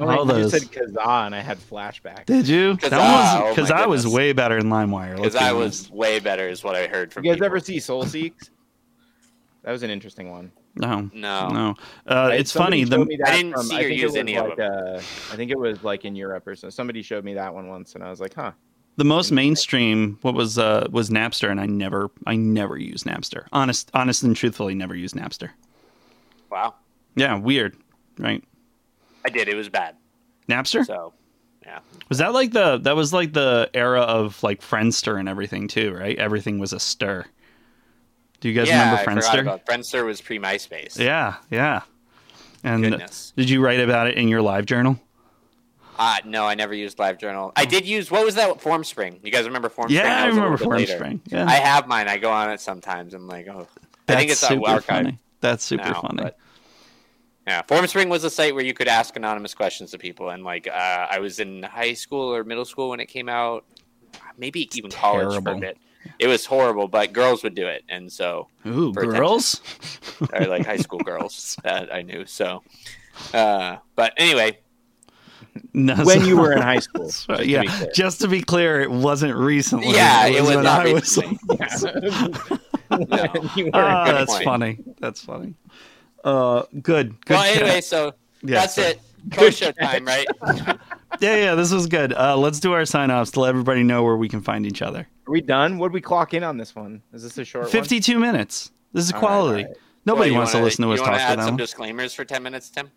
All 0.00 0.38
you 0.38 0.48
said 0.48 0.62
Kazaa, 0.62 1.26
and 1.26 1.34
I 1.34 1.40
had 1.40 1.58
flashbacks. 1.58 2.26
Did 2.26 2.46
you? 2.46 2.76
Kazaa, 2.76 2.90
that 2.90 2.98
was 3.00 3.42
oh 3.42 3.48
because 3.54 3.70
I 3.70 3.86
was 3.86 4.06
way 4.06 4.32
better 4.32 4.56
in 4.58 4.66
LimeWire. 4.66 5.16
Because 5.16 5.34
let's 5.34 5.44
be 5.44 5.48
I 5.48 5.50
honest. 5.52 5.90
was 5.90 5.90
way 5.98 6.20
better, 6.20 6.48
is 6.48 6.62
what 6.62 6.76
I 6.76 6.86
heard 6.86 7.12
from 7.12 7.24
You 7.24 7.32
guys 7.32 7.36
people. 7.36 7.46
ever 7.46 7.60
see 7.60 7.80
Soul 7.80 8.04
Seeks? 8.04 8.50
That 9.64 9.72
was 9.72 9.82
an 9.82 9.90
interesting 9.90 10.30
one. 10.30 10.52
no, 10.76 11.10
No. 11.12 11.48
no. 11.48 11.74
Uh, 12.06 12.30
it's 12.32 12.52
funny. 12.52 12.84
The 12.84 13.00
I 13.26 13.36
didn't 13.36 13.52
from- 13.54 13.62
see 13.64 13.76
I 13.76 13.80
or 13.80 13.82
think 13.88 13.92
it 13.92 13.96
use 14.02 14.04
was 14.12 14.16
any 14.16 14.36
of 14.36 14.48
like, 14.50 14.60
Uh, 14.60 14.94
I 15.32 15.36
think 15.36 15.50
it 15.50 15.58
was 15.58 15.82
like 15.82 16.04
in 16.04 16.14
Europe 16.14 16.46
or 16.46 16.54
so. 16.54 16.70
Somebody 16.70 17.02
showed 17.02 17.24
me 17.24 17.34
that 17.34 17.52
one 17.52 17.66
once, 17.68 17.94
and 17.96 18.04
I 18.04 18.10
was 18.10 18.20
like, 18.20 18.34
"Huh." 18.34 18.52
The 18.98 19.04
most 19.04 19.30
mainstream 19.30 20.18
what 20.22 20.34
was 20.34 20.58
uh 20.58 20.88
was 20.90 21.08
Napster, 21.08 21.50
and 21.50 21.60
I 21.60 21.66
never 21.66 22.10
I 22.26 22.34
never 22.34 22.76
used 22.76 23.06
Napster. 23.06 23.46
Honest, 23.52 23.90
honest 23.94 24.24
and 24.24 24.36
truthfully, 24.36 24.74
never 24.74 24.94
used 24.94 25.14
Napster. 25.14 25.50
Wow. 26.50 26.74
Yeah, 27.14 27.38
weird, 27.38 27.76
right? 28.18 28.42
I 29.24 29.30
did. 29.30 29.48
It 29.48 29.54
was 29.54 29.68
bad. 29.68 29.94
Napster 30.48 30.84
So, 30.84 31.12
yeah. 31.64 31.78
was 32.08 32.18
that 32.18 32.32
like 32.32 32.52
the 32.52 32.78
that 32.78 32.96
was 32.96 33.12
like 33.12 33.32
the 33.32 33.70
era 33.72 34.00
of 34.00 34.42
like 34.42 34.60
Friendster 34.60 35.18
and 35.18 35.28
everything 35.28 35.68
too, 35.68 35.94
right? 35.94 36.18
Everything 36.18 36.58
was 36.58 36.72
a 36.72 36.80
stir. 36.80 37.24
Do 38.40 38.48
you 38.48 38.54
guys 38.54 38.68
yeah, 38.68 38.90
remember 38.90 39.10
I 39.10 39.14
Friendster? 39.14 39.40
about 39.42 39.64
Friendster 39.64 40.04
was 40.04 40.20
pre 40.20 40.40
MySpace. 40.40 40.98
Yeah, 40.98 41.36
yeah. 41.52 41.82
And 42.64 42.82
Goodness. 42.82 43.32
did 43.36 43.48
you 43.48 43.60
write 43.60 43.78
about 43.78 44.08
it 44.08 44.16
in 44.16 44.26
your 44.26 44.42
live 44.42 44.66
journal? 44.66 44.98
Uh, 45.98 46.16
no, 46.24 46.44
I 46.46 46.54
never 46.54 46.74
used 46.74 46.96
LiveJournal. 46.98 47.52
I 47.56 47.64
did 47.64 47.84
use 47.86 48.10
what 48.10 48.24
was 48.24 48.36
that 48.36 48.48
FormSpring? 48.58 49.24
You 49.24 49.32
guys 49.32 49.46
remember 49.46 49.68
FormSpring? 49.68 49.90
Yeah, 49.90 50.02
That 50.04 50.22
I 50.22 50.26
remember 50.28 50.50
little 50.56 50.70
bit. 50.76 50.88
FormSpring. 50.88 51.20
Yeah. 51.26 51.44
I 51.46 51.54
have 51.56 51.88
mine. 51.88 52.06
I 52.08 52.18
go 52.18 52.30
on 52.30 52.50
it 52.50 52.60
sometimes. 52.60 53.14
I'm 53.14 53.26
like, 53.26 53.48
oh, 53.48 53.62
I 53.62 53.80
That's 54.06 54.18
think 54.20 54.30
it's 54.30 54.40
super 54.40 54.68
archive 54.68 54.84
funny. 54.86 55.18
That's 55.40 55.64
super 55.64 55.84
now, 55.84 56.00
funny. 56.00 56.22
but- 56.22 56.38
Yeah, 57.48 57.62
FormSpring 57.62 58.08
was 58.08 58.22
a 58.24 58.30
site 58.30 58.54
where 58.54 58.64
you 58.64 58.74
could 58.74 58.88
ask 58.88 59.16
anonymous 59.16 59.54
questions 59.54 59.90
to 59.90 59.98
people, 59.98 60.30
and 60.30 60.44
like 60.44 60.68
uh, 60.68 61.06
I 61.10 61.18
was 61.18 61.40
in 61.40 61.62
high 61.64 61.94
school 61.94 62.32
or 62.34 62.44
middle 62.44 62.64
school 62.64 62.90
when 62.90 63.00
it 63.00 63.06
came 63.06 63.28
out, 63.28 63.64
maybe 64.36 64.68
even 64.76 64.90
college 64.90 65.42
for 65.42 65.50
a 65.52 65.56
bit. 65.58 65.78
It 66.18 66.26
was 66.28 66.46
horrible, 66.46 66.88
but 66.88 67.12
girls 67.12 67.42
would 67.42 67.54
do 67.54 67.66
it, 67.66 67.82
and 67.88 68.10
so 68.12 68.48
Ooh, 68.66 68.92
girls. 68.92 69.60
or 70.32 70.46
like 70.46 70.64
high 70.64 70.76
school 70.76 71.00
girls 71.00 71.56
that 71.64 71.92
I 71.92 72.02
knew. 72.02 72.24
So, 72.26 72.62
uh, 73.34 73.78
but 73.96 74.12
anyway, 74.16 74.58
No, 75.74 75.94
When 76.04 76.20
so- 76.20 76.26
you 76.26 76.36
were 76.38 76.52
in 76.52 76.62
high 76.62 76.78
school, 76.80 77.10
so- 77.10 77.34
just 77.34 77.40
to 77.42 77.46
yeah, 77.48 77.62
be 77.62 77.68
clear. 77.68 77.90
just 77.94 78.20
to 78.22 78.28
be 78.28 78.40
clear, 78.42 78.80
it 78.80 78.90
wasn't 78.90 79.36
recently. 79.36 79.90
Yeah, 79.92 80.26
it 80.26 80.40
was 80.40 80.54
when 80.54 80.64
not 80.64 80.86
I 80.86 80.92
was- 80.92 81.16
recently. 81.16 81.38
No. 82.90 82.96
Good 83.54 83.72
that's 83.72 84.32
point. 84.32 84.44
funny. 84.44 84.78
That's 84.98 85.22
funny. 85.22 85.54
Uh, 86.24 86.62
good. 86.82 86.82
Good. 87.26 87.34
well, 87.34 87.44
chat. 87.44 87.62
anyway, 87.62 87.80
so 87.82 88.12
Yeah, 88.42 88.60
that's 88.60 88.74
sorry. 88.76 88.94
it. 89.32 89.54
Show 89.54 89.72
time, 89.72 90.04
right? 90.06 90.26
Yeah, 91.20 91.36
yeah. 91.36 91.54
This 91.54 91.72
was 91.72 91.86
good. 91.86 92.12
Uh, 92.12 92.36
let's 92.36 92.60
do 92.60 92.72
our 92.74 92.84
sign 92.84 93.10
offs 93.10 93.30
to 93.32 93.40
let 93.40 93.48
everybody 93.48 93.82
know 93.82 94.02
where 94.04 94.16
we 94.16 94.28
can 94.28 94.40
find 94.40 94.64
each 94.66 94.82
other. 94.82 95.00
Are 95.26 95.30
we 95.32 95.40
done? 95.40 95.78
What 95.78 95.88
did 95.88 95.94
we 95.94 96.00
clock 96.00 96.32
in 96.34 96.44
on 96.44 96.56
this 96.58 96.74
one? 96.76 97.02
Is 97.12 97.22
this 97.22 97.36
a 97.38 97.44
short 97.44 97.64
one? 97.64 97.72
Fifty-two 97.72 98.18
minutes. 98.18 98.70
This 98.92 99.04
is 99.06 99.12
All 99.12 99.20
right, 99.20 99.26
quality. 99.26 99.62
all 99.64 99.68
right. 99.70 99.76
Nobody 100.06 100.30
Well, 100.30 100.38
wants 100.40 100.54
wanna- 100.54 100.62
to 100.62 100.64
listen 100.64 100.84
to 100.84 100.92
us 100.92 101.00
you 101.00 101.04
talk 101.04 101.14
for 101.14 101.20
add 101.20 101.42
some 101.42 101.56
disclaimers 101.56 102.14
for 102.14 102.24
ten 102.24 102.42
minutes, 102.42 102.70
Tim. 102.70 102.90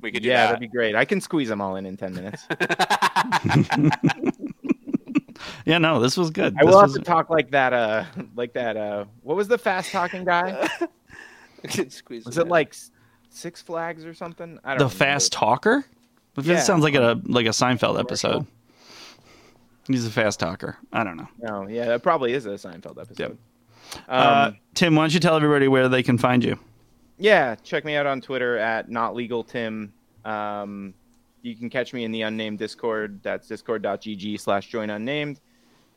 We 0.00 0.12
could 0.12 0.22
do 0.22 0.28
Yeah, 0.28 0.36
that. 0.42 0.46
that'd 0.46 0.60
be 0.60 0.68
great. 0.68 0.94
I 0.94 1.04
can 1.04 1.20
squeeze 1.20 1.48
them 1.48 1.60
all 1.60 1.76
in 1.76 1.84
in 1.86 1.96
ten 1.96 2.14
minutes. 2.14 2.46
Yeah, 5.64 5.78
no, 5.78 6.00
this 6.00 6.16
was 6.16 6.30
good. 6.30 6.54
I 6.58 6.64
This 6.64 6.72
will 6.74 6.80
have 6.80 6.94
to 6.94 7.00
talk 7.00 7.30
like 7.30 7.50
that. 7.52 7.72
Uh, 7.72 8.04
like 8.34 8.54
that. 8.54 8.76
Uh, 8.76 9.04
what 9.22 9.36
was 9.36 9.48
the 9.48 9.58
fast 9.58 9.92
talking 9.92 10.24
guy? 10.24 10.66
Squeeze 11.88 12.24
Was 12.24 12.38
it 12.38 12.42
in. 12.42 12.48
like 12.48 12.74
Six 13.30 13.60
Flags 13.62 14.04
or 14.04 14.14
something? 14.14 14.58
I 14.64 14.70
don't 14.70 14.78
the 14.78 14.84
remember. 14.86 14.94
fast 14.96 15.32
talker. 15.32 15.84
This 16.36 16.46
Yeah. 16.46 16.60
sounds 16.60 16.82
like 16.82 16.94
a 16.94 17.20
like 17.26 17.46
a 17.46 17.50
Seinfeld 17.50 18.00
episode. 18.00 18.46
He's 19.86 20.06
a 20.06 20.10
fast 20.10 20.40
talker. 20.40 20.76
I 20.92 21.04
don't 21.04 21.16
know. 21.16 21.28
No, 21.38 21.68
yeah, 21.68 21.86
that 21.86 22.02
probably 22.02 22.32
is 22.32 22.46
a 22.46 22.50
Seinfeld 22.50 23.00
episode. 23.00 23.38
Um, 23.92 23.98
uh, 24.08 24.50
Tim, 24.74 24.94
why 24.96 25.02
don't 25.04 25.14
you 25.14 25.20
tell 25.20 25.36
everybody 25.36 25.68
where 25.68 25.88
they 25.88 26.02
can 26.02 26.16
find 26.18 26.42
you? 26.42 26.58
Yeah, 27.18 27.54
check 27.56 27.84
me 27.84 27.96
out 27.96 28.06
on 28.06 28.20
Twitter 28.20 28.56
at 28.58 28.88
notlegaltim. 28.88 29.90
Um, 30.24 30.94
you 31.42 31.56
can 31.56 31.70
catch 31.70 31.92
me 31.92 32.04
in 32.04 32.12
the 32.12 32.22
unnamed 32.22 32.58
Discord. 32.58 33.20
That's 33.22 33.48
discord.gg 33.48 34.40
slash 34.40 34.68
join 34.68 34.90
unnamed. 34.90 35.40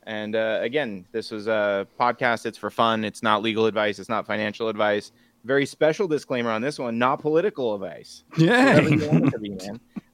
And 0.04 0.34
uh, 0.34 0.58
again, 0.62 1.06
this 1.12 1.30
was 1.30 1.46
a 1.46 1.86
podcast. 1.98 2.46
It's 2.46 2.58
for 2.58 2.70
fun. 2.70 3.04
It's 3.04 3.22
not 3.22 3.42
legal 3.42 3.66
advice. 3.66 3.98
It's 3.98 4.08
not 4.08 4.26
financial 4.26 4.68
advice. 4.68 5.12
Very 5.44 5.66
special 5.66 6.08
disclaimer 6.08 6.50
on 6.50 6.62
this 6.62 6.78
one: 6.78 6.98
not 6.98 7.20
political 7.20 7.74
advice. 7.74 8.24
Whatever 8.36 8.88
you 8.88 9.08
want 9.08 9.26
it 9.26 9.30
to 9.30 9.38
be. 9.38 9.58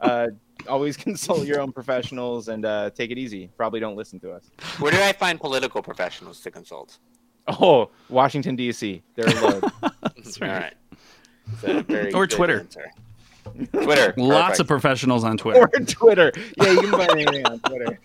Uh, 0.00 0.28
always 0.68 0.96
consult 1.08 1.46
your 1.46 1.60
own 1.60 1.72
professionals 1.72 2.48
and 2.48 2.64
uh, 2.64 2.90
take 2.90 3.10
it 3.10 3.18
easy. 3.18 3.50
Probably 3.56 3.80
don't 3.80 3.96
listen 3.96 4.18
to 4.20 4.32
us. 4.32 4.50
Where 4.78 4.92
do 4.92 5.00
I 5.00 5.12
find 5.12 5.40
political 5.40 5.82
professionals 5.82 6.40
to 6.40 6.50
consult? 6.50 6.98
Oh, 7.46 7.90
Washington 8.08 8.56
D.C. 8.56 9.02
They're 9.14 9.26
low. 9.40 9.60
right. 9.82 10.42
All 10.42 10.48
right. 10.48 10.74
It's 11.54 11.64
a 11.64 11.82
very 11.82 12.12
Or 12.12 12.26
good 12.26 12.36
Twitter. 12.36 12.60
answer. 12.60 12.90
Twitter. 13.72 14.14
Lots 14.16 14.60
of 14.60 14.66
professionals 14.66 15.24
on 15.24 15.36
Twitter. 15.38 15.60
or 15.62 15.68
Twitter. 15.84 16.32
Yeah, 16.58 16.72
you 16.72 16.80
can 16.82 16.90
find 16.90 17.10
anything 17.12 17.46
on 17.50 17.58
Twitter. 17.60 17.98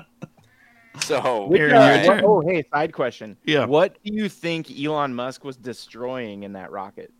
So, 1.00 1.46
Which, 1.48 1.60
uh, 1.60 1.64
your 2.04 2.14
what- 2.14 2.24
oh, 2.24 2.40
hey, 2.40 2.64
side 2.72 2.92
question. 2.94 3.36
Yeah. 3.44 3.66
What 3.66 3.98
do 4.02 4.12
you 4.14 4.30
think 4.30 4.70
Elon 4.80 5.14
Musk 5.14 5.44
was 5.44 5.56
destroying 5.56 6.42
in 6.42 6.54
that 6.54 6.70
rocket? 6.70 7.12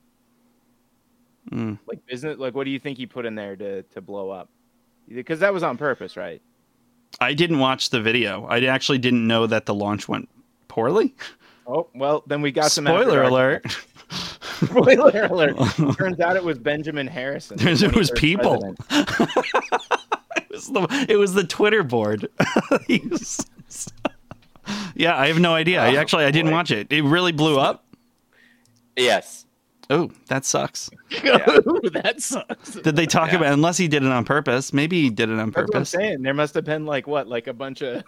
Mm. 1.52 1.78
Like 1.86 2.04
business, 2.06 2.38
like 2.38 2.54
what 2.54 2.64
do 2.64 2.70
you 2.70 2.78
think 2.78 2.96
he 2.96 3.04
put 3.06 3.26
in 3.26 3.34
there 3.34 3.54
to 3.54 3.82
to 3.82 4.00
blow 4.00 4.30
up? 4.30 4.48
Because 5.08 5.40
that 5.40 5.52
was 5.52 5.62
on 5.62 5.76
purpose, 5.76 6.16
right? 6.16 6.40
I 7.20 7.34
didn't 7.34 7.58
watch 7.60 7.90
the 7.90 8.00
video. 8.00 8.46
I 8.46 8.64
actually 8.64 8.98
didn't 8.98 9.26
know 9.26 9.46
that 9.46 9.66
the 9.66 9.74
launch 9.74 10.08
went 10.08 10.28
poorly. 10.68 11.14
Oh 11.66 11.86
well, 11.94 12.24
then 12.26 12.40
we 12.42 12.50
got 12.52 12.72
some 12.72 12.86
Spoiler 12.86 13.22
alert. 13.22 13.64
Spoiler 14.64 15.24
alert! 15.30 15.56
Turns 15.98 16.20
out 16.20 16.36
it 16.36 16.44
was 16.44 16.58
Benjamin 16.58 17.06
Harrison. 17.06 17.58
It 17.60 17.94
was 17.94 18.10
people. 18.12 18.74
it, 18.90 20.50
was 20.50 20.68
the, 20.68 21.06
it 21.08 21.16
was 21.16 21.34
the 21.34 21.44
Twitter 21.44 21.82
board. 21.82 22.28
Yeah, 24.94 25.16
I 25.16 25.28
have 25.28 25.38
no 25.38 25.54
idea. 25.54 25.80
Oh, 25.80 25.96
Actually, 25.96 26.24
I 26.24 26.30
didn't 26.30 26.50
boy. 26.50 26.56
watch 26.56 26.70
it. 26.70 26.90
It 26.92 27.02
really 27.04 27.32
blew 27.32 27.58
up. 27.58 27.84
Yes. 28.96 29.44
Oh, 29.88 30.10
that 30.28 30.44
sucks. 30.44 30.90
Ooh, 31.14 31.90
that 31.92 32.16
sucks. 32.18 32.72
Did 32.72 32.96
they 32.96 33.06
talk 33.06 33.30
Yeah. 33.30 33.36
about? 33.36 33.52
Unless 33.52 33.76
he 33.76 33.86
did 33.86 34.02
it 34.02 34.10
on 34.10 34.24
purpose. 34.24 34.72
Maybe 34.72 35.02
he 35.02 35.10
did 35.10 35.28
it 35.28 35.38
on 35.38 35.50
That's 35.50 35.56
what 35.56 35.62
I'm 35.62 35.66
purpose. 35.82 35.90
saying. 35.90 36.22
There 36.22 36.34
must 36.34 36.54
have 36.54 36.64
been 36.64 36.86
like 36.86 37.06
what, 37.06 37.28
like 37.28 37.46
a 37.46 37.52
bunch 37.52 37.82
of. 37.82 38.02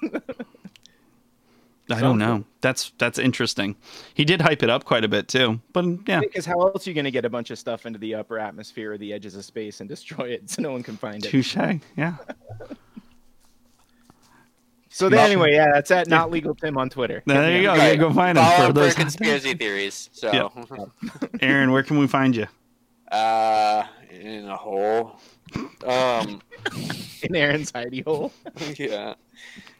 I 1.90 2.00
don't 2.00 2.18
know. 2.18 2.44
That's 2.60 2.92
that's 2.98 3.18
interesting. 3.18 3.76
He 4.14 4.24
did 4.24 4.40
hype 4.42 4.62
it 4.62 4.68
up 4.70 4.84
quite 4.84 5.04
a 5.04 5.08
bit 5.08 5.26
too. 5.28 5.60
But 5.72 5.86
yeah, 6.06 6.20
Because 6.20 6.44
how 6.44 6.60
else 6.60 6.86
are 6.86 6.90
you 6.90 6.94
going 6.94 7.04
to 7.06 7.10
get 7.10 7.24
a 7.24 7.30
bunch 7.30 7.50
of 7.50 7.58
stuff 7.58 7.86
into 7.86 7.98
the 7.98 8.14
upper 8.14 8.38
atmosphere 8.38 8.92
or 8.92 8.98
the 8.98 9.12
edges 9.12 9.34
of 9.36 9.44
space 9.44 9.80
and 9.80 9.88
destroy 9.94 10.28
it 10.30 10.50
so 10.50 10.60
no 10.62 10.72
one 10.72 10.82
can 10.82 10.96
find 10.96 11.24
it? 11.24 11.30
touche. 11.30 11.56
Yeah. 11.96 12.16
So 14.90 15.08
then, 15.08 15.20
anyway, 15.20 15.52
yeah, 15.52 15.66
that's 15.74 15.90
at 15.92 16.08
not 16.08 16.30
legal 16.30 16.54
Tim 16.54 16.76
on 16.76 16.88
Twitter. 16.90 17.22
There 17.24 17.56
you 17.56 17.62
go. 17.62 17.68
Right. 17.76 17.90
Yeah, 17.92 17.96
go 17.96 18.12
find 18.12 18.36
him 18.36 18.42
Follow 18.44 18.66
for 18.68 18.72
those. 18.72 18.94
for 18.94 19.00
conspiracy 19.02 19.54
theories. 19.58 20.10
So, 20.12 20.50
Aaron, 21.40 21.70
where 21.70 21.82
can 21.84 21.98
we 21.98 22.06
find 22.08 22.34
you? 22.34 22.46
uh, 23.12 23.84
in 24.10 24.46
a 24.48 24.56
hole. 24.56 25.20
Um, 25.86 26.42
in 27.22 27.34
Aaron's 27.34 27.72
hidey 27.72 28.04
hole. 28.04 28.32
yeah. 28.76 29.14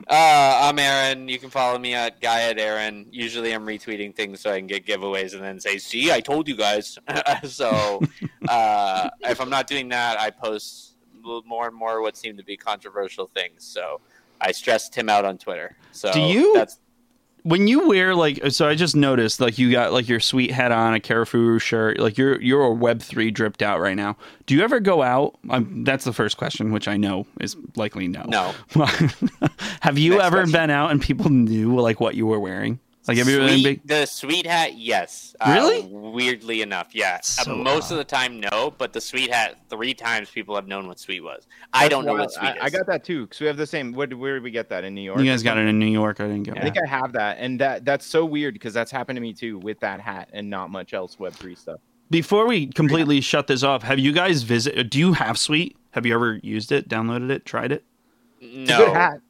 Uh, 0.08 0.58
I'm 0.62 0.78
Aaron. 0.78 1.28
You 1.28 1.38
can 1.38 1.50
follow 1.50 1.78
me 1.78 1.94
at 1.94 2.20
Guyett 2.20 2.58
Aaron. 2.58 3.06
Usually, 3.10 3.52
I'm 3.52 3.66
retweeting 3.66 4.14
things 4.14 4.40
so 4.40 4.50
I 4.52 4.58
can 4.58 4.66
get 4.66 4.86
giveaways 4.86 5.34
and 5.34 5.42
then 5.42 5.60
say, 5.60 5.78
"See, 5.78 6.10
I 6.12 6.20
told 6.20 6.48
you 6.48 6.56
guys." 6.56 6.98
so, 7.44 8.00
uh, 8.48 9.10
if 9.22 9.40
I'm 9.40 9.50
not 9.50 9.66
doing 9.66 9.88
that, 9.90 10.18
I 10.18 10.30
post 10.30 10.94
more 11.44 11.66
and 11.66 11.76
more 11.76 12.00
what 12.00 12.16
seem 12.16 12.36
to 12.38 12.44
be 12.44 12.56
controversial 12.56 13.26
things. 13.26 13.64
So, 13.64 14.00
I 14.40 14.52
stress 14.52 14.88
Tim 14.88 15.08
out 15.08 15.24
on 15.24 15.36
Twitter. 15.36 15.76
So, 15.92 16.12
Do 16.12 16.20
you- 16.20 16.54
That's 16.54 16.78
When 17.42 17.66
you 17.66 17.88
wear 17.88 18.14
like, 18.14 18.40
so 18.50 18.68
I 18.68 18.74
just 18.74 18.96
noticed 18.96 19.40
like 19.40 19.58
you 19.58 19.70
got 19.72 19.92
like 19.92 20.08
your 20.08 20.20
sweet 20.20 20.50
hat 20.50 20.72
on, 20.72 20.94
a 20.94 21.00
Carrefour 21.00 21.58
shirt, 21.60 21.98
like 21.98 22.18
you're 22.18 22.40
you're 22.40 22.62
a 22.62 22.72
Web 22.72 23.00
three 23.00 23.30
dripped 23.30 23.62
out 23.62 23.80
right 23.80 23.96
now. 23.96 24.16
Do 24.46 24.54
you 24.54 24.62
ever 24.62 24.80
go 24.80 25.02
out? 25.02 25.38
Um, 25.50 25.84
that's 25.84 26.04
the 26.04 26.12
first 26.12 26.36
question, 26.36 26.72
which 26.72 26.88
I 26.88 26.96
know 26.96 27.26
is 27.40 27.56
likely 27.76 28.08
no. 28.08 28.24
no. 28.28 28.54
have 29.80 29.98
you 29.98 30.12
Next 30.12 30.24
ever 30.24 30.36
question. 30.38 30.52
been 30.52 30.70
out 30.70 30.90
and 30.90 31.00
people 31.00 31.30
knew 31.30 31.78
like 31.80 32.00
what 32.00 32.14
you 32.14 32.26
were 32.26 32.40
wearing? 32.40 32.80
Like 33.08 33.16
have 33.18 33.28
you 33.28 33.48
Sweet- 33.48 33.62
big? 33.64 33.86
the 33.86 34.06
sweet 34.06 34.46
hat, 34.46 34.76
yes. 34.78 35.34
Uh, 35.40 35.52
Really? 35.54 35.86
weirdly 35.90 36.62
enough, 36.62 36.88
yeah. 36.92 37.20
So 37.22 37.52
uh, 37.52 37.56
most 37.56 37.86
odd. 37.86 37.92
of 37.92 37.98
the 37.98 38.04
time, 38.04 38.38
no. 38.40 38.72
But 38.76 38.92
the 38.92 39.00
sweet 39.00 39.32
hat, 39.32 39.58
three 39.70 39.94
times 39.94 40.30
people 40.30 40.54
have 40.54 40.66
known 40.68 40.86
what 40.86 40.98
sweet 40.98 41.20
was. 41.20 41.46
I 41.72 41.88
don't 41.88 42.04
know 42.04 42.12
what 42.14 42.30
sweet 42.32 42.48
I, 42.48 42.52
is. 42.52 42.58
I 42.62 42.70
got 42.70 42.86
that 42.86 43.04
too 43.04 43.22
because 43.26 43.40
we 43.40 43.46
have 43.46 43.56
the 43.56 43.66
same. 43.66 43.92
What, 43.92 44.12
where 44.14 44.34
did 44.34 44.42
we 44.42 44.50
get 44.50 44.68
that 44.68 44.84
in 44.84 44.94
New 44.94 45.00
York? 45.02 45.18
You 45.18 45.24
guys 45.24 45.42
got 45.42 45.58
it 45.58 45.66
in 45.66 45.78
New 45.78 45.86
York. 45.86 46.20
I 46.20 46.24
didn't 46.28 46.44
go. 46.44 46.52
I 46.54 46.60
think 46.60 46.76
I 46.82 46.86
have 46.86 47.12
that, 47.12 47.38
and 47.40 47.58
that 47.60 47.84
that's 47.84 48.04
so 48.06 48.24
weird 48.24 48.54
because 48.54 48.74
that's 48.74 48.90
happened 48.90 49.16
to 49.16 49.20
me 49.20 49.32
too 49.32 49.58
with 49.58 49.80
that 49.80 50.00
hat 50.00 50.28
and 50.32 50.48
not 50.50 50.70
much 50.70 50.92
else 50.94 51.18
Web 51.18 51.32
three 51.32 51.54
stuff. 51.54 51.80
Before 52.10 52.46
we 52.46 52.66
completely 52.68 53.20
shut 53.20 53.46
this 53.48 53.62
off, 53.62 53.82
have 53.82 53.98
you 53.98 54.12
guys 54.12 54.42
visit? 54.42 54.88
Do 54.90 54.98
you 54.98 55.12
have 55.12 55.38
Sweet? 55.38 55.76
Have 55.92 56.06
you 56.06 56.14
ever 56.14 56.40
used 56.42 56.72
it, 56.72 56.88
downloaded 56.88 57.30
it, 57.30 57.44
tried 57.44 57.72
it? 57.72 57.84
no. 58.40 58.62
It's 58.62 58.70
a 58.70 58.76
good 58.76 58.92
hat. 58.94 59.20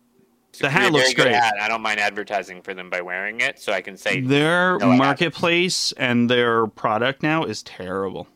It's 0.50 0.60
The 0.60 0.70
hat 0.70 0.92
looks 0.92 1.12
great. 1.14 1.32
Hat. 1.34 1.54
I 1.60 1.68
don't 1.68 1.82
mind 1.82 2.00
advertising 2.00 2.62
for 2.62 2.74
them 2.74 2.88
by 2.90 3.00
wearing 3.00 3.40
it, 3.40 3.58
so 3.58 3.72
I 3.72 3.80
can 3.82 3.96
say 3.96 4.20
Their 4.20 4.78
No, 4.78 4.86
I 4.86 4.88
haven't. 4.92 4.98
marketplace 4.98 5.92
and 5.92 6.28
their 6.30 6.66
product 6.68 7.22
now 7.22 7.44
is 7.44 7.62
terrible. 7.62 8.26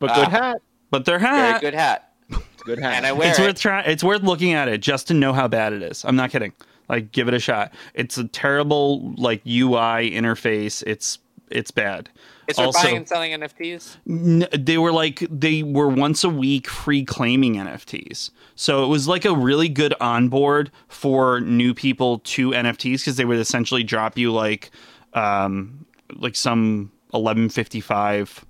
But 0.00 0.14
good 0.14 0.26
uh, 0.26 0.30
hat. 0.30 0.62
But 0.90 1.04
their 1.04 1.18
very 1.18 1.30
hat, 1.36 1.60
good 1.60 1.74
hat, 1.74 2.12
a 2.32 2.36
good 2.64 2.78
hat. 2.78 2.94
and 2.94 3.06
I 3.06 3.12
wear 3.12 3.28
it's 3.30 3.38
it. 3.38 3.42
worth 3.42 3.60
trying. 3.60 3.90
It's 3.90 4.02
worth 4.04 4.22
looking 4.22 4.52
at 4.52 4.68
it 4.68 4.78
just 4.78 5.08
to 5.08 5.14
know 5.14 5.32
how 5.32 5.48
bad 5.48 5.72
it 5.72 5.82
is. 5.82 6.04
I'm 6.04 6.16
not 6.16 6.30
kidding. 6.30 6.52
Like, 6.88 7.12
give 7.12 7.28
it 7.28 7.34
a 7.34 7.38
shot. 7.38 7.72
It's 7.94 8.16
a 8.16 8.24
terrible 8.24 9.12
like 9.16 9.42
UI 9.46 10.10
interface. 10.10 10.82
It's 10.86 11.18
it's 11.50 11.70
bad. 11.70 12.08
For 12.56 12.64
also- 12.64 12.82
buying 12.82 12.96
and 12.96 13.08
selling 13.08 13.32
NFTs. 13.32 13.96
N- 14.08 14.48
they 14.52 14.78
were 14.78 14.92
like 14.92 15.26
they 15.30 15.62
were 15.62 15.88
once 15.88 16.24
a 16.24 16.28
week 16.30 16.66
free 16.68 17.04
claiming 17.04 17.54
NFTs. 17.56 18.30
So 18.54 18.84
it 18.84 18.88
was 18.88 19.06
like 19.06 19.24
a 19.24 19.34
really 19.34 19.68
good 19.68 19.94
onboard 20.00 20.70
for 20.88 21.40
new 21.40 21.74
people 21.74 22.20
to 22.20 22.50
NFTs 22.50 23.00
because 23.00 23.16
they 23.16 23.24
would 23.24 23.38
essentially 23.38 23.82
drop 23.84 24.16
you 24.16 24.32
like 24.32 24.70
um 25.14 25.84
like 26.16 26.36
some 26.36 26.90
1155 27.10 28.44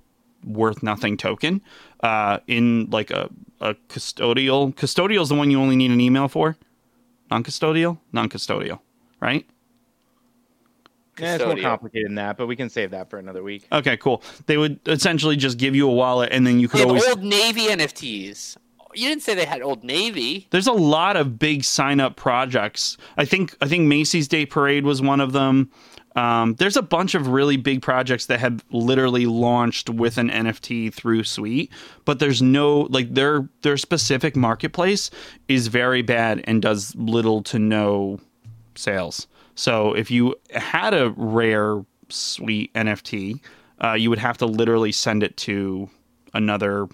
worth 0.45 0.81
nothing 0.83 1.17
token 1.17 1.61
uh 2.01 2.39
in 2.47 2.89
like 2.89 3.11
a 3.11 3.29
a 3.61 3.73
custodial 3.89 4.73
custodial 4.75 5.21
is 5.21 5.27
the 5.29 5.35
one 5.35 5.51
you 5.51 5.59
only 5.59 5.75
need 5.75 5.91
an 5.91 5.99
email 5.99 6.27
for 6.29 6.55
non-custodial 7.29 7.97
non-custodial 8.13 8.79
right 9.19 9.45
Yeah, 11.19 11.35
it's 11.35 11.45
more 11.45 11.57
complicated 11.57 12.07
than 12.07 12.15
that, 12.15 12.37
but 12.37 12.47
we 12.47 12.55
can 12.55 12.69
save 12.69 12.91
that 12.91 13.09
for 13.09 13.19
another 13.19 13.43
week. 13.43 13.67
okay 13.71 13.97
cool 13.97 14.23
they 14.45 14.57
would 14.57 14.79
essentially 14.87 15.35
just 15.35 15.57
give 15.57 15.75
you 15.75 15.89
a 15.89 15.93
wallet 15.93 16.29
and 16.31 16.45
then 16.45 16.59
you 16.59 16.67
could 16.67 16.77
They 16.77 16.81
have 16.81 16.89
always 16.89 17.07
Old 17.07 17.23
Navy 17.23 17.67
NFTs. 17.67 18.57
You 18.95 19.07
didn't 19.07 19.21
say 19.21 19.35
they 19.35 19.45
had 19.45 19.61
Old 19.61 19.83
Navy. 19.83 20.47
there's 20.49 20.65
a 20.67 20.71
lot 20.73 21.15
of 21.15 21.37
big 21.37 21.63
sign 21.63 21.99
up 21.99 22.15
projects. 22.15 22.97
I 23.17 23.25
think 23.25 23.55
I 23.61 23.67
think 23.67 23.87
Macy's 23.87 24.27
Day 24.27 24.45
Parade 24.45 24.83
was 24.83 25.01
one 25.01 25.21
of 25.21 25.31
them. 25.31 25.69
Um, 26.15 26.55
there's 26.55 26.75
a 26.75 26.81
bunch 26.81 27.13
of 27.13 27.27
really 27.27 27.55
big 27.55 27.83
projects 27.83 28.25
that 28.25 28.39
have 28.39 28.65
literally 28.71 29.27
launched 29.27 29.91
with 29.91 30.17
an 30.17 30.29
NFT 30.29 30.91
through 30.91 31.23
Sweet, 31.23 31.71
but 32.03 32.17
there's 32.17 32.41
no 32.41 32.87
like 32.89 33.13
their 33.13 33.47
their 33.61 33.77
specific 33.77 34.35
marketplace 34.35 35.11
is 35.47 35.67
very 35.67 36.01
bad 36.01 36.41
and 36.45 36.61
does 36.61 36.95
little 36.95 37.43
to 37.43 37.59
no 37.59 38.19
sales. 38.75 39.27
So 39.59 39.91
if 39.91 40.09
you 40.09 40.35
had 40.51 40.93
a 40.93 41.09
rare 41.17 41.83
sweet 42.07 42.73
NFT, 42.75 43.41
uh, 43.83 43.91
you 43.91 44.09
would 44.09 44.17
have 44.17 44.37
to 44.37 44.45
literally 44.45 44.93
send 44.93 45.21
it 45.21 45.35
to 45.35 45.89
another 46.33 46.87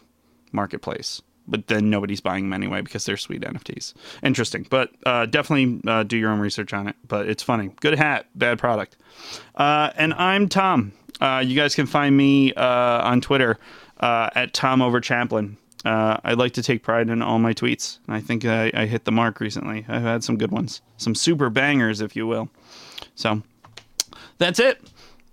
marketplace. 0.51 1.22
But 1.47 1.68
then 1.68 1.91
nobody's 1.91 2.22
buying 2.22 2.45
them 2.45 2.53
anyway 2.53 2.82
because 2.82 3.05
they're 3.05 3.18
sweet 3.18 3.43
NFTs. 3.43 3.93
Interesting, 4.24 4.66
but 4.72 4.89
uh, 5.05 5.28
definitely 5.28 5.80
uh, 5.88 6.01
do 6.01 6.18
your 6.18 6.32
own 6.32 6.39
research 6.39 6.74
on 6.74 6.88
it. 6.88 6.95
But 7.07 7.30
it's 7.30 7.43
funny. 7.43 7.70
Good 7.82 7.99
hat, 7.99 8.26
bad 8.34 8.57
product. 8.57 8.97
Uh, 9.53 9.91
and 9.95 10.16
I'm 10.16 10.49
Tom. 10.49 10.91
Uh, 11.22 11.43
you 11.45 11.55
guys 11.55 11.76
can 11.76 11.86
find 11.86 12.18
me 12.18 12.51
uh, 12.55 13.07
on 13.07 13.22
Twitter 13.22 13.59
at 14.01 14.55
Tom 14.55 14.82
Over 14.82 14.99
Chaplin. 15.01 15.57
Uh, 15.86 16.17
I 16.23 16.33
like 16.33 16.53
to 16.53 16.63
take 16.63 16.81
pride 16.83 17.09
in 17.09 17.21
all 17.21 17.38
my 17.39 17.53
tweets, 17.53 17.99
and 18.07 18.15
I 18.15 18.19
think 18.21 18.43
I, 18.43 18.71
I 18.73 18.86
hit 18.88 19.05
the 19.05 19.11
mark 19.11 19.39
recently. 19.39 19.86
I've 19.88 20.01
had 20.01 20.23
some 20.23 20.36
good 20.38 20.51
ones, 20.51 20.81
some 20.97 21.13
super 21.13 21.49
bangers, 21.51 22.01
if 22.01 22.15
you 22.15 22.25
will. 22.25 22.49
So 23.13 23.41
that's 24.39 24.59
it. 24.59 24.81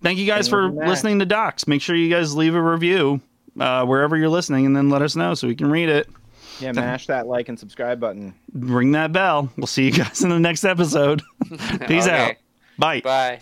Thank 0.03 0.19
you 0.19 0.27
guys 0.27 0.49
for 0.49 0.67
Other 0.67 0.87
listening 0.89 1.19
to 1.21 1.27
DOXXED. 1.27 1.69
Make 1.69 1.81
sure 1.81 1.97
you 1.97 2.11
guys 2.11 2.35
leave 2.35 2.55
a 2.55 2.61
review 2.63 3.21
uh, 3.59 3.85
wherever 3.87 4.17
you're 4.17 4.29
listening, 4.29 4.67
and 4.67 4.77
then 4.77 4.91
let 4.91 5.01
us 5.01 5.17
know 5.17 5.35
so 5.35 5.47
we 5.49 5.55
can 5.57 5.71
read 5.71 5.89
it. 5.89 6.09
Yeah, 6.61 6.73
mash 6.73 7.07
that 7.07 7.27
like 7.27 7.49
and 7.49 7.59
subscribe 7.59 7.99
button. 7.99 8.35
Ring 8.53 8.93
that 8.93 9.11
bell. 9.13 9.51
We'll 9.57 9.67
see 9.67 9.87
you 9.87 9.93
guys 9.93 10.21
in 10.23 10.29
the 10.29 10.39
next 10.39 10.65
episode. 10.65 11.23
Peace 11.87 12.07
Okay. 12.07 12.31
out. 12.31 12.37
Bye. 12.79 13.01
Bye. 13.01 13.41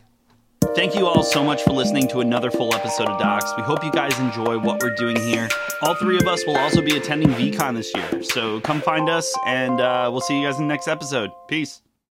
Thank 0.75 0.95
you 0.95 1.07
all 1.07 1.23
so 1.23 1.43
much 1.43 1.63
for 1.63 1.73
listening 1.73 2.07
to 2.09 2.21
another 2.21 2.51
full 2.51 2.75
episode 2.75 3.09
of 3.09 3.21
DOXXED. 3.21 3.57
We 3.57 3.63
hope 3.63 3.83
you 3.83 3.91
guys 3.91 4.19
enjoy 4.21 4.59
what 4.59 4.83
we're 4.83 4.95
doing 4.95 5.17
here. 5.17 5.49
All 5.83 5.95
three 5.95 6.17
of 6.17 6.29
us 6.29 6.47
will 6.47 6.57
also 6.57 6.81
be 6.81 6.97
attending 6.97 7.31
VeeCon 7.31 7.75
this 7.75 7.93
year, 7.95 8.23
so 8.23 8.61
come 8.61 8.81
find 8.81 9.09
us, 9.09 9.35
and 9.47 9.81
uh, 9.81 10.09
we'll 10.13 10.21
see 10.21 10.41
you 10.41 10.47
guys 10.47 10.59
in 10.59 10.69
the 10.69 10.73
next 10.73 10.87
episode. 10.87 11.31
Peace. 11.49 11.83